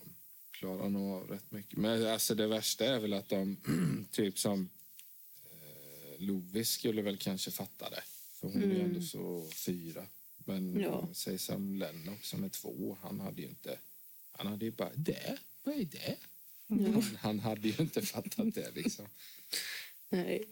klarar 0.51 0.89
nog 0.89 1.13
av 1.13 1.27
rätt 1.27 1.51
mycket. 1.51 1.77
Men 1.77 2.07
alltså 2.07 2.35
det 2.35 2.47
värsta 2.47 2.85
är 2.85 2.99
väl 2.99 3.13
att 3.13 3.29
de, 3.29 3.57
typ 4.11 4.39
som 4.39 4.69
eh, 5.51 6.21
Lovis 6.21 6.69
skulle 6.69 7.01
väl 7.01 7.17
kanske 7.17 7.51
fatta 7.51 7.89
det. 7.89 8.03
För 8.33 8.47
hon 8.47 8.63
är 8.63 8.67
ju 8.67 8.81
ändå 8.81 9.01
så 9.01 9.49
fyra. 9.55 10.05
Men 10.37 10.57
Mm. 10.69 10.81
Ja. 10.81 11.07
säg 11.13 11.37
som 11.39 11.75
Lennox 11.75 12.29
som 12.29 12.43
är 12.43 12.49
två, 12.49 12.97
han 13.01 13.19
hade 13.19 13.41
ju 13.41 13.47
inte... 13.47 13.79
Han 14.31 14.47
hade 14.47 14.65
ju 14.65 14.71
bara, 14.71 14.91
det? 14.95 15.37
Vad 15.63 15.75
är 15.75 15.85
det? 15.85 16.17
Han, 16.67 17.03
han 17.21 17.39
hade 17.39 17.67
ju 17.67 17.75
inte 17.79 18.01
fattat 18.01 18.53
det 18.55 18.71
liksom. 18.75 19.05
Nej. 20.09 20.47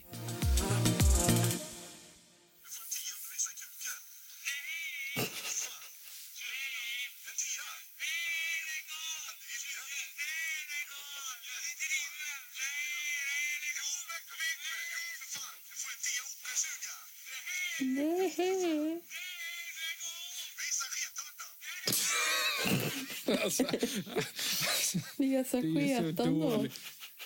Det 25.18 25.36
är 25.36 25.44
så 25.44 25.62
sketan 25.62 26.40
då. 26.40 26.50
dåligt. 26.50 26.74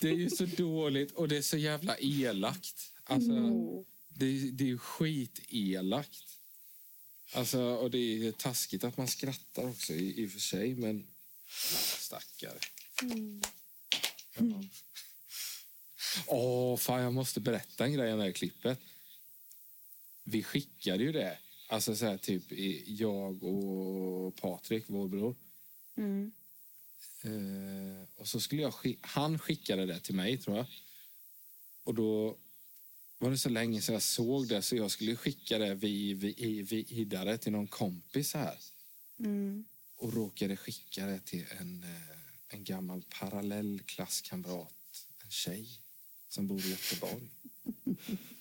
Det 0.02 0.10
är 0.10 0.14
ju 0.16 0.30
så 0.30 0.46
dåligt 0.46 1.12
och 1.12 1.28
det 1.28 1.38
är 1.38 1.42
så 1.42 1.58
jävla 1.58 1.98
elakt. 2.00 2.92
Alltså, 3.04 3.32
Mm. 3.32 3.86
Det, 4.14 4.52
det 4.52 4.64
är 4.64 4.68
ju 4.68 4.78
skitelakt. 4.78 6.24
Alltså, 7.34 7.62
och 7.62 7.92
det 7.92 8.28
är 8.28 8.32
taskigt 8.32 8.84
att 8.84 8.98
man 8.98 9.08
skrattar 9.08 9.70
också 9.70 9.94
i, 9.94 10.22
i 10.24 10.28
och 10.28 10.32
för 10.32 10.40
sig, 10.40 10.76
men 10.76 11.08
stackare. 12.00 12.60
Ja. 14.38 14.64
Åh, 16.28 16.78
fan, 16.78 17.02
jag 17.02 17.14
måste 17.14 17.40
berätta 17.40 17.86
en 17.86 17.94
grej 17.94 18.14
om 18.14 18.20
det 18.20 18.26
här 18.26 18.32
klippet. 18.32 18.80
Vi 20.24 20.44
skickade 20.44 21.04
ju 21.04 21.12
det. 21.12 21.38
Alltså 21.70 21.96
så 21.96 22.06
här, 22.06 22.18
typ 22.18 22.52
i- 22.52 22.96
jag 22.96 23.44
och 23.44 24.36
Patrik, 24.36 24.84
vår 24.88 25.08
bror. 25.08 25.36
Mm. 26.02 26.32
Eh, 27.24 28.08
och 28.16 28.28
så 28.28 28.40
skulle 28.40 28.62
jag 28.62 28.74
skick- 28.74 29.00
han 29.02 29.40
skickade 29.40 29.86
det 29.86 30.00
till 30.00 30.16
mig, 30.16 30.38
tror 30.38 30.58
jag. 30.58 30.66
Och 31.84 31.96
då 31.96 32.38
var 33.18 33.32
det 33.32 33.38
så 33.38 33.50
länge 33.50 33.82
sedan 33.82 33.94
jag 33.94 34.02
såg 34.02 34.48
det 34.48 34.62
så 34.62 34.76
jag 34.76 34.92
skulle 34.92 35.16
skicka 35.16 35.58
det 35.58 35.76
vi, 35.76 36.14
vi, 36.14 36.62
vi, 36.62 36.84
vidare 36.84 37.38
till 37.38 37.52
någon 37.52 37.68
kompis 37.68 38.34
här. 38.34 38.58
Mm. 39.20 39.66
Och 39.98 40.14
råkade 40.14 40.58
skicka 40.58 41.06
det 41.06 41.20
till 41.20 41.46
en, 41.60 41.84
eh, 41.84 42.18
en 42.48 42.64
gammal 42.64 43.04
parallellklasskamrat, 43.20 45.06
en 45.24 45.30
tjej 45.32 45.68
som 46.30 46.48
bor 46.48 46.60
i 46.66 46.70
Göteborg. 46.70 47.30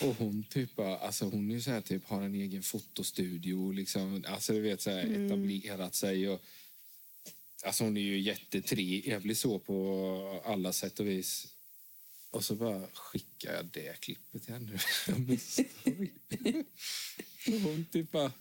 Och 0.00 0.14
hon 0.18 0.44
typ, 0.44 0.76
bara- 0.76 0.98
alltså 0.98 1.24
hon 1.24 1.50
är 1.50 1.60
så 1.60 1.70
här, 1.70 1.80
typ 1.80 2.04
har 2.04 2.22
en 2.22 2.34
egen 2.34 2.62
fotostudio 2.62 3.70
liksom, 3.72 4.24
alltså 4.28 4.52
du 4.52 4.60
vet 4.60 4.80
så 4.80 4.90
här 4.90 4.98
etablerat 5.26 5.94
sig 5.94 6.28
och 6.28 6.42
alltså 7.64 7.84
hon 7.84 7.96
är 7.96 8.00
ju 8.00 8.20
jättetrevlig 8.20 9.36
så 9.36 9.58
på 9.58 10.42
alla 10.44 10.72
sätt 10.72 11.00
och 11.00 11.06
vis. 11.08 11.48
Och 12.30 12.44
så 12.44 12.54
bara 12.54 12.86
skickar 12.94 13.54
jag 13.54 13.66
det 13.66 14.00
klippet 14.00 14.42
till 14.44 14.52
henne. 14.54 14.78
Och 17.46 17.60
hon 17.60 17.84
typ 17.92 18.12
bara, 18.12 18.32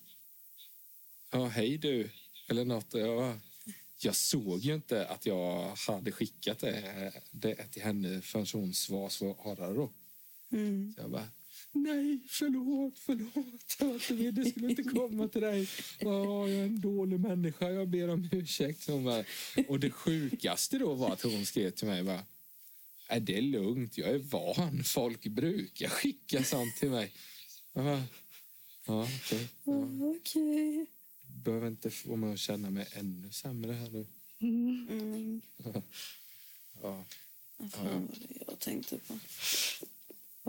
ja 1.32 1.48
hej 1.48 1.78
du, 1.78 2.10
eller 2.50 2.66
något. 2.66 2.94
Och 2.94 3.00
Jag, 3.00 3.18
bara, 3.18 3.40
jag 4.00 4.16
såg 4.16 4.60
ju 4.60 4.76
inte 4.76 5.08
att 5.08 5.26
jag 5.26 5.76
hade 5.76 6.12
skickat 6.12 6.60
det, 6.60 7.14
det 7.32 7.56
till 7.68 7.82
henne 7.82 8.22
förrän 8.22 8.46
hon 8.54 8.74
svar- 8.74 9.10
svarade 9.10 9.74
då. 9.76 9.92
Mm. 10.52 10.94
Så 10.96 11.02
jag 11.02 11.12
bara, 11.12 11.28
nej, 11.72 12.20
förlåt, 12.28 13.00
förlåt. 13.00 14.36
Det 14.36 14.46
skulle 14.50 14.70
inte 14.70 14.84
komma 14.84 15.28
till 15.28 15.42
dig. 15.42 15.70
Ja, 16.00 16.48
jag 16.48 16.60
är 16.60 16.64
en 16.64 16.82
dålig 16.82 17.20
människa, 17.20 17.70
jag 17.70 17.88
ber 17.88 18.08
om 18.10 18.30
ursäkt. 18.32 18.82
Så 18.84 18.92
hon 18.92 19.04
bara, 19.04 19.24
och 19.68 19.80
det 19.80 19.92
sjukaste 19.92 20.78
då 20.78 20.94
var 20.94 21.14
att 21.14 21.22
hon 21.22 21.46
skrev 21.46 21.72
till 21.72 21.88
mig 21.88 22.04
bara, 22.04 22.24
är 23.08 23.20
det 23.20 23.38
är 23.38 23.42
lugnt, 23.42 23.98
jag 23.98 24.10
är 24.10 24.20
van. 24.20 24.84
Folk 24.84 25.28
brukar 25.28 25.90
skicka 25.90 26.44
sånt 26.44 26.76
till 26.76 26.90
mig. 26.90 27.12
Jag 27.74 27.84
bara, 27.86 28.04
ja, 28.86 29.08
okej. 29.24 29.48
Ja, 29.64 29.88
Okej. 30.18 30.86
behöver 31.44 31.68
inte 31.68 31.90
få 31.90 32.16
mig 32.16 32.34
att 32.34 32.40
känna 32.40 32.70
mig 32.70 32.88
ännu 32.94 33.32
sämre 33.32 33.74
här 33.74 33.90
nu. 33.90 34.06
Mm. 34.40 35.42
Ja. 36.84 37.04
Vad 37.58 37.72
fan 37.72 37.86
var 37.86 38.16
det 38.28 38.44
jag 38.48 38.60
tänkte 38.60 38.98
på? 38.98 39.20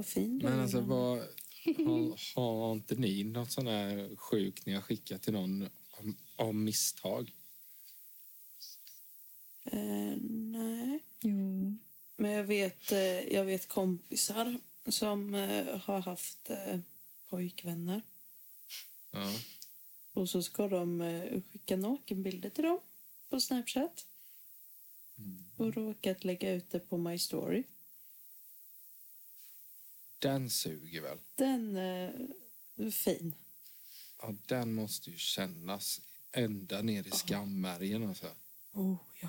Vad 0.02 0.08
fin 0.08 0.38
du 0.38 0.46
Men 0.46 0.58
är, 0.58 0.62
alltså, 0.62 0.80
vad, 0.80 1.18
har, 2.36 2.40
har 2.40 2.72
inte 2.72 2.94
ni 2.94 3.24
något 3.24 3.50
sån 3.50 3.66
här 3.66 4.16
sjukt 4.16 4.66
ni 4.66 4.74
har 4.74 4.82
skickat 4.82 5.22
till 5.22 5.32
någon 5.32 5.68
om, 5.90 6.16
om 6.36 6.64
misstag? 6.64 7.32
Eh, 9.64 10.16
nej. 10.20 11.00
Jo. 11.20 11.78
Men 12.16 12.30
jag 12.30 12.44
vet, 12.44 12.92
eh, 12.92 13.32
jag 13.32 13.44
vet 13.44 13.68
kompisar 13.68 14.58
som 14.88 15.34
eh, 15.34 15.78
har 15.78 16.00
haft 16.00 16.50
eh, 16.50 16.78
pojkvänner. 17.28 18.02
Ja. 19.10 19.32
Och 20.12 20.28
så 20.28 20.42
ska 20.42 20.68
de 20.68 21.42
skicka 21.52 21.76
nakenbilder 21.76 22.50
till 22.50 22.64
dem 22.64 22.78
på 23.30 23.40
Snapchat. 23.40 24.06
Och 25.56 25.74
råkat 25.74 26.24
lägga 26.24 26.52
ut 26.52 26.70
det 26.70 26.80
på 26.80 26.98
My 26.98 27.18
Story. 27.18 27.64
Den 30.22 30.50
suger 30.50 31.00
väl? 31.00 31.18
Den 31.34 31.76
eh, 31.76 32.10
är 32.86 32.90
fin. 32.90 33.34
Ja, 34.22 34.34
den 34.46 34.74
måste 34.74 35.10
ju 35.10 35.16
kännas 35.16 36.00
ända 36.32 36.82
ner 36.82 37.06
i 37.06 37.10
skammärgen. 37.10 38.08
Alltså. 38.08 38.26
Oh, 38.72 38.96
ja. 39.22 39.28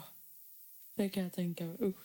Det 0.96 1.10
kan 1.10 1.24
jag 1.24 1.34
tänka 1.34 1.66
mig. 1.66 1.76
Usch. 1.80 1.96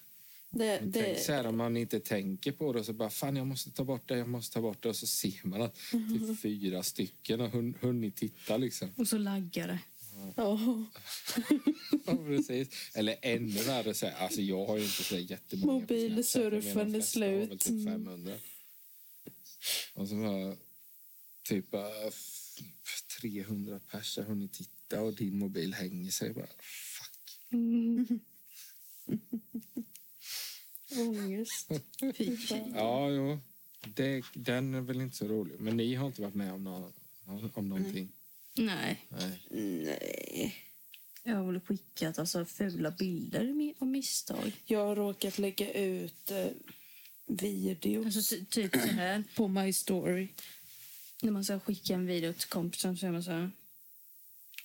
Det, 0.51 0.79
Tänk 0.79 0.95
det, 0.95 1.21
så 1.25 1.33
här 1.33 1.47
om 1.47 1.57
man 1.57 1.77
inte 1.77 2.01
tänker 2.01 2.53
på 2.53 2.73
det 2.73 2.79
och 2.81 2.87
så 2.87 2.93
bara 2.93 3.11
fan 3.11 3.37
jag 3.37 3.47
måste 3.47 3.71
ta 3.71 3.85
bort 3.85 4.09
det, 4.09 4.19
jag 4.19 4.29
måste 4.29 4.55
ta 4.55 4.61
bort 4.61 4.83
det 4.83 4.89
och 4.89 4.97
så 4.97 5.07
ser 5.07 5.47
man 5.47 5.63
att 5.63 5.75
typ 5.91 6.41
fyra 6.43 6.83
stycken 6.83 7.41
har 7.41 7.49
hun- 7.49 7.75
hunnit 7.81 8.17
titta 8.17 8.57
liksom. 8.57 8.91
Och 8.97 9.09
så 9.09 9.19
laggar 9.19 9.69
det. 9.69 9.79
ja. 10.37 10.59
Ja, 12.07 12.17
precis. 12.17 12.69
Eller 12.95 13.17
ännu 13.23 13.63
värre 13.63 13.95
så 13.95 14.07
här, 14.07 14.25
alltså 14.25 14.41
jag 14.43 14.67
har 14.67 14.77
ju 14.77 14.83
inte 14.85 15.03
så 15.05 15.17
jättemånga 15.17 15.73
Mobilsurfen 15.73 16.79
är 16.79 16.85
väl 16.85 17.03
slut. 17.03 17.51
Typ 17.61 17.85
500. 17.85 18.35
Och 19.95 20.09
så 20.09 20.15
bara 20.15 20.57
typ 21.43 21.71
bara 21.71 22.09
f- 22.09 22.59
300 23.21 23.81
pers 23.91 24.17
har 24.17 24.25
hunnit 24.25 24.53
titta 24.53 25.03
och 25.03 25.15
din 25.15 25.39
mobil 25.39 25.75
hänger 25.75 26.11
sig 26.11 26.33
bara 26.35 26.47
fuck. 26.47 27.51
Ångest. 30.99 31.71
Fy 32.17 32.37
fan. 32.37 32.73
Ja, 32.75 33.11
jo. 33.11 33.39
Det, 33.95 34.25
den 34.35 34.75
är 34.75 34.81
väl 34.81 35.01
inte 35.01 35.17
så 35.17 35.29
rolig. 35.29 35.61
Men 35.61 35.77
ni 35.77 35.95
har 35.95 36.07
inte 36.07 36.23
varit 36.23 36.35
med 36.35 36.53
om, 36.53 36.65
nå 36.65 36.93
om 37.55 37.69
någonting? 37.69 38.09
Nej. 38.55 39.07
Nej. 39.09 39.43
Nej. 39.85 40.55
Jag 41.23 41.37
har 41.37 41.53
väl 41.53 41.61
skickat 41.61 42.19
alltså, 42.19 42.45
fula 42.45 42.91
bilder 42.91 43.75
av 43.79 43.87
misstag. 43.89 44.53
Jag 44.67 44.87
har 44.87 44.97
råkat 44.97 45.39
lägga 45.39 45.73
ut 45.73 46.31
eh, 46.31 46.47
video 47.29 48.05
Alltså 48.05 48.37
ty- 48.37 48.45
typ 48.45 48.73
så 48.73 48.79
här. 48.79 49.25
på 49.35 49.49
My 49.49 49.73
Story. 49.73 50.29
När 51.23 51.31
man 51.31 51.45
ska 51.45 51.61
skicka 51.61 51.95
en 51.95 52.07
video 52.07 52.33
till 52.33 52.49
kompisen 52.49 52.97
så 52.97 53.07
är 53.07 53.11
man 53.11 53.23
så 53.23 53.31
här. 53.31 53.51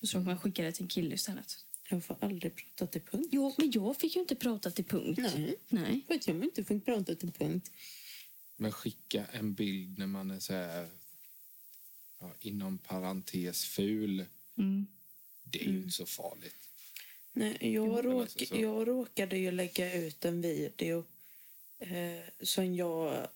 Och 0.01 0.07
så 0.07 0.11
får 0.19 0.25
man 0.25 0.39
skicka 0.39 0.63
det 0.63 0.71
till 0.71 0.83
en 0.83 0.87
kille 0.89 1.15
istället. 1.15 1.65
Jag 1.89 2.03
får 2.03 2.17
aldrig 2.19 2.55
prata 2.55 2.87
till 2.87 3.01
punkt. 3.01 3.29
Jo, 3.31 3.55
men 3.57 3.71
jag 3.71 3.97
fick 3.97 4.15
ju 4.15 4.21
inte 4.21 4.35
prata 4.35 4.71
till 4.71 4.85
punkt. 4.85 5.19
Nej. 5.21 5.55
Nej. 5.69 6.01
För 6.07 6.15
att 6.15 6.27
jag 6.27 6.43
inte 6.43 6.63
fick 6.63 6.85
prata 6.85 7.15
till 7.15 7.31
punkt. 7.31 7.71
Men 8.55 8.71
skicka 8.71 9.25
en 9.31 9.53
bild 9.53 9.99
när 9.99 10.07
man 10.07 10.31
är 10.31 10.39
så 10.39 10.53
här 10.53 10.89
ja, 12.19 12.33
inom 12.39 12.77
parentes 12.77 13.65
ful. 13.65 14.25
Mm. 14.57 14.87
Det 15.43 15.61
är 15.65 15.69
ju 15.69 15.77
inte 15.77 15.91
så 15.91 16.05
farligt. 16.05 16.55
Nej, 17.33 17.57
jag, 17.73 18.05
råk, 18.05 18.29
så. 18.29 18.55
jag 18.55 18.87
råkade 18.87 19.37
ju 19.37 19.51
lägga 19.51 19.93
ut 19.93 20.25
en 20.25 20.41
video 20.41 21.03
eh, 21.91 22.23
som 22.41 22.75
jag 22.75 23.27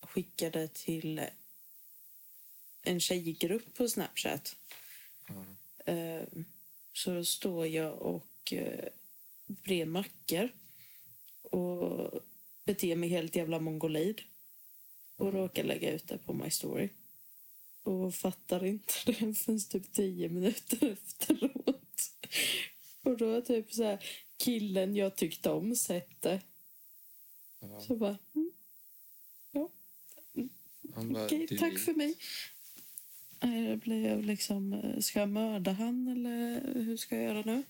skickade 0.00 0.68
till 0.68 1.20
en 2.82 3.00
tjejgrupp 3.00 3.74
på 3.74 3.88
Snapchat. 3.88 4.56
Ja. 5.26 5.44
Eh, 5.92 6.22
så 6.92 7.24
står 7.24 7.66
jag 7.66 8.02
och 8.02 8.52
eh, 8.52 8.88
brer 9.46 9.86
mackor 9.86 10.48
och 11.42 12.10
beter 12.64 12.96
mig 12.96 13.08
helt 13.08 13.36
jävla 13.36 13.60
mongolid 13.60 14.22
och 15.16 15.32
råkar 15.32 15.64
lägga 15.64 15.92
ut 15.92 16.08
det 16.08 16.18
på 16.18 16.32
My 16.32 16.50
Story. 16.50 16.88
Och 17.82 18.14
fattar 18.14 18.64
inte 18.64 18.92
det 19.06 19.34
förrän 19.34 19.60
typ 19.60 19.92
tio 19.92 20.28
minuter 20.28 20.92
efteråt. 20.92 22.12
Och 23.02 23.16
då 23.16 23.34
har 23.34 23.40
typ 23.40 23.72
så 23.72 23.84
här 23.84 24.04
killen 24.36 24.96
jag 24.96 25.16
tyckte 25.16 25.50
om 25.50 25.76
sett 25.76 26.22
det. 26.22 26.40
Ja. 27.60 27.80
Så 27.80 27.96
bara, 27.96 28.18
mm, 28.34 28.52
ja, 29.52 29.70
Han 30.94 31.12
bara, 31.12 31.24
okej, 31.24 31.38
delete. 31.46 31.58
tack 31.58 31.78
för 31.78 31.92
mig. 31.94 32.14
Blev 33.76 34.24
liksom, 34.24 34.72
eh, 34.72 35.00
ska 35.00 35.18
jag 35.20 35.28
mörda 35.28 35.72
han 35.72 36.08
eller 36.08 36.60
hur 36.74 36.96
ska 36.96 37.16
jag 37.16 37.24
göra 37.24 37.42
nu? 37.42 37.62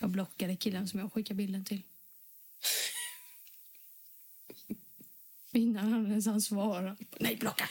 Jag 0.00 0.10
blockade 0.10 0.56
killen 0.56 0.88
som 0.88 1.00
jag 1.00 1.12
skickade 1.12 1.34
bilden 1.36 1.64
till. 1.64 1.82
Innan 5.52 5.92
han 5.92 6.06
ens 6.06 6.26
hann 6.26 6.40
svara. 6.40 6.96
Nej, 7.20 7.36
blocka! 7.36 7.68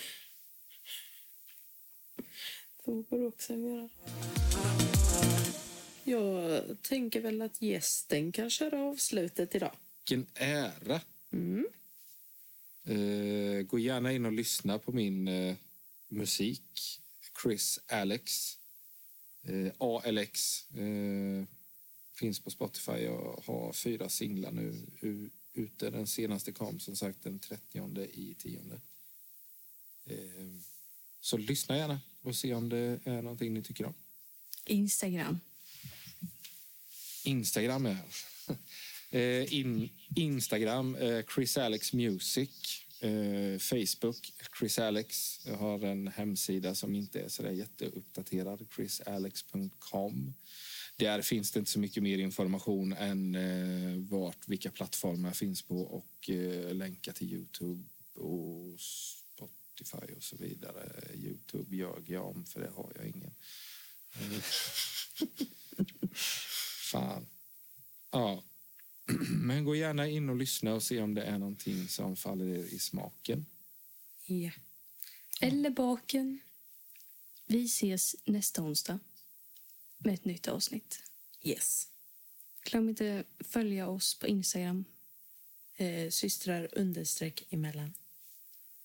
Så 2.85 3.01
går 3.01 3.19
det 3.19 3.25
också 3.27 3.53
göra. 3.55 3.89
Jag 6.03 6.61
tänker 6.81 7.21
väl 7.21 7.41
att 7.41 7.61
gästen 7.61 8.31
kan 8.31 8.49
köra 8.49 8.79
avslutet 8.79 9.55
idag. 9.55 9.75
Vilken 10.09 10.25
ära! 10.35 11.01
Mm. 11.31 11.65
Eh, 12.85 13.61
gå 13.61 13.79
gärna 13.79 14.11
in 14.11 14.25
och 14.25 14.31
lyssna 14.31 14.79
på 14.79 14.91
min 14.91 15.27
eh, 15.27 15.55
musik. 16.07 16.99
Chris 17.43 17.79
Alex. 17.87 18.57
Eh, 19.43 19.71
ALX. 19.77 20.65
Finns 22.15 22.39
på 22.39 22.49
Spotify. 22.49 22.91
Jag 22.91 23.43
har 23.45 23.73
fyra 23.73 24.09
singlar 24.09 24.51
nu 24.51 24.87
u- 25.01 25.29
ute. 25.53 25.89
Den 25.89 26.07
senaste 26.07 26.51
kom 26.51 26.79
som 26.79 26.95
sagt 26.95 27.23
den 27.23 27.39
30 27.39 28.05
i 28.13 28.35
tionde. 28.39 28.81
Så 31.21 31.37
lyssna 31.37 31.77
gärna 31.77 31.99
och 32.21 32.35
se 32.35 32.53
om 32.53 32.69
det 32.69 32.99
är 33.03 33.21
någonting 33.21 33.53
ni 33.53 33.63
tycker 33.63 33.85
om. 33.85 33.93
Instagram. 34.65 35.39
Instagram 37.23 37.85
är 37.85 37.97
eh, 39.11 39.53
in, 39.53 39.89
Instagram, 40.15 40.95
eh, 40.95 41.25
Chris 41.35 41.57
Alex 41.57 41.93
Music. 41.93 42.85
Eh, 42.99 43.57
Facebook, 43.59 44.33
Chris 44.59 44.79
Alex. 44.79 45.39
Jag 45.45 45.57
har 45.57 45.85
en 45.85 46.07
hemsida 46.07 46.75
som 46.75 46.95
inte 46.95 47.21
är 47.21 47.27
så 47.27 47.43
där 47.43 47.51
jätteuppdaterad, 47.51 48.67
chrisalex.com. 48.75 50.33
Där 50.95 51.21
finns 51.21 51.51
det 51.51 51.59
inte 51.59 51.71
så 51.71 51.79
mycket 51.79 52.03
mer 52.03 52.17
information 52.17 52.93
än 52.93 53.35
eh, 53.35 53.97
vart, 53.97 54.47
vilka 54.47 54.71
plattformar 54.71 55.29
jag 55.29 55.35
finns 55.35 55.61
på 55.61 55.81
och 55.81 56.29
eh, 56.29 56.73
länkar 56.73 57.11
till 57.11 57.33
Youtube 57.33 57.83
och 58.13 58.79
Spotify 58.79 60.13
och 60.15 60.23
så 60.23 60.35
vidare. 60.35 61.01
Youtube 61.13 61.75
ljög 61.75 62.09
jag 62.09 62.25
om, 62.25 62.45
för 62.45 62.59
det 62.59 62.69
har 62.75 62.91
jag 62.95 63.07
ingen. 63.07 63.33
Eh, 64.13 64.41
fan. 66.91 67.27
Ja. 68.11 68.43
Men 69.29 69.65
gå 69.65 69.75
gärna 69.75 70.07
in 70.07 70.29
och 70.29 70.35
lyssna 70.35 70.73
och 70.73 70.83
se 70.83 71.01
om 71.01 71.13
det 71.13 71.23
är 71.23 71.37
någonting 71.39 71.87
som 71.87 72.15
faller 72.15 72.45
er 72.45 72.63
i 72.63 72.79
smaken. 72.79 73.45
Ja. 74.25 74.51
Eller 75.41 75.69
baken. 75.69 76.39
Vi 77.45 77.65
ses 77.65 78.15
nästa 78.25 78.61
onsdag 78.61 78.99
med 79.97 80.13
ett 80.13 80.25
nytt 80.25 80.47
avsnitt. 80.47 81.03
Yes. 81.43 81.87
Glöm 82.63 82.89
inte 82.89 83.23
följa 83.39 83.87
oss 83.87 84.19
på 84.19 84.27
Instagram. 84.27 84.85
Eh, 85.75 86.09
systrar 86.09 86.69
understreck 86.71 87.43
emellan. 87.49 87.93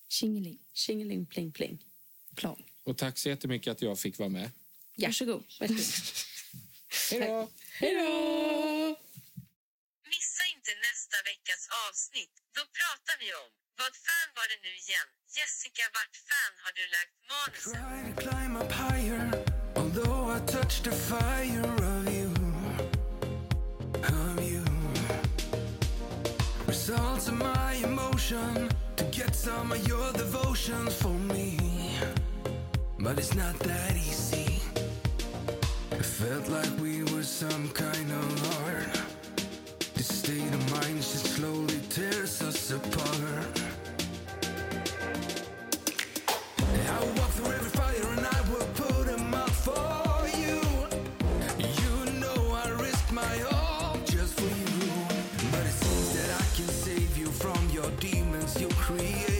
Tjingeling. 0.07 0.57
Tjingeling 0.73 1.25
pling 1.25 1.51
pling. 1.51 1.85
Plan. 2.35 2.63
Och 2.83 2.97
tack 2.97 3.17
så 3.17 3.29
jättemycket 3.29 3.71
att 3.71 3.81
jag 3.81 3.99
fick 3.99 4.17
vara 4.17 4.29
med. 4.29 4.51
Ja. 4.95 5.07
Varsågod. 5.07 5.43
Varsågod. 5.59 5.87
Hej 7.11 7.19
då! 7.19 7.49
Hej 7.79 7.95
då! 7.95 8.66
Till 10.67 10.81
nästa 10.89 11.17
veckas 11.31 11.63
avsnitt. 11.85 12.33
Då 12.57 12.63
pratar 12.79 13.15
vi 13.21 13.27
om 13.41 13.49
vad 13.81 13.93
fan 14.05 14.29
var 14.37 14.47
det 14.51 14.59
nu 14.67 14.73
igen? 14.83 15.07
Jessica, 15.37 15.83
vart 15.97 16.15
fan 16.29 16.53
har 16.63 16.73
du 16.79 16.83
lagt 16.95 17.15
manuset? 17.33 17.77
Higher, 18.83 19.23
I 20.35 20.39
touched 20.55 20.83
the 20.83 20.95
fire 21.11 21.73
of 21.93 22.03
you, 22.17 22.29
of 24.17 24.37
you. 24.51 24.63
Results 26.67 27.27
of 27.31 27.35
my 27.49 27.71
emotion 27.89 28.69
to 28.95 29.03
get 29.19 29.35
some 29.35 29.71
of 29.71 29.87
your 29.87 30.11
devotions 30.13 30.93
for 31.01 31.17
me, 31.33 31.57
but 32.99 33.17
it's 33.19 33.35
not 33.35 33.59
that 33.59 33.95
easy. 33.95 34.61
It 35.91 36.05
felt 36.05 36.49
like 36.49 36.73
we 36.81 37.03
were 37.03 37.23
some 37.23 37.69
kind 37.69 38.11
of 38.11 38.61
art. 38.61 38.66
State 40.27 40.53
of 40.53 40.71
mind 40.73 41.01
should 41.01 41.25
slowly 41.37 41.79
tears 41.89 42.41
us 42.41 42.71
apart. 42.71 43.61
I 46.59 46.99
walk 47.15 47.29
through 47.35 47.53
every 47.53 47.69
fire 47.69 48.07
and 48.17 48.27
I 48.27 48.41
will 48.51 48.67
put 48.75 49.05
them 49.05 49.33
out 49.33 49.55
for 49.67 50.27
you. 50.43 50.59
You 51.79 51.93
know 52.19 52.41
I 52.61 52.67
risk 52.71 53.09
my 53.13 53.35
all 53.53 53.97
just 54.03 54.33
for 54.37 54.51
you. 54.63 54.91
But 55.49 55.63
it 55.65 55.75
seems 55.81 56.09
that 56.17 56.29
I 56.41 56.45
can 56.57 56.67
save 56.85 57.17
you 57.17 57.27
from 57.27 57.61
your 57.69 57.89
demons 57.91 58.59
you 58.59 58.67
create. 58.67 59.36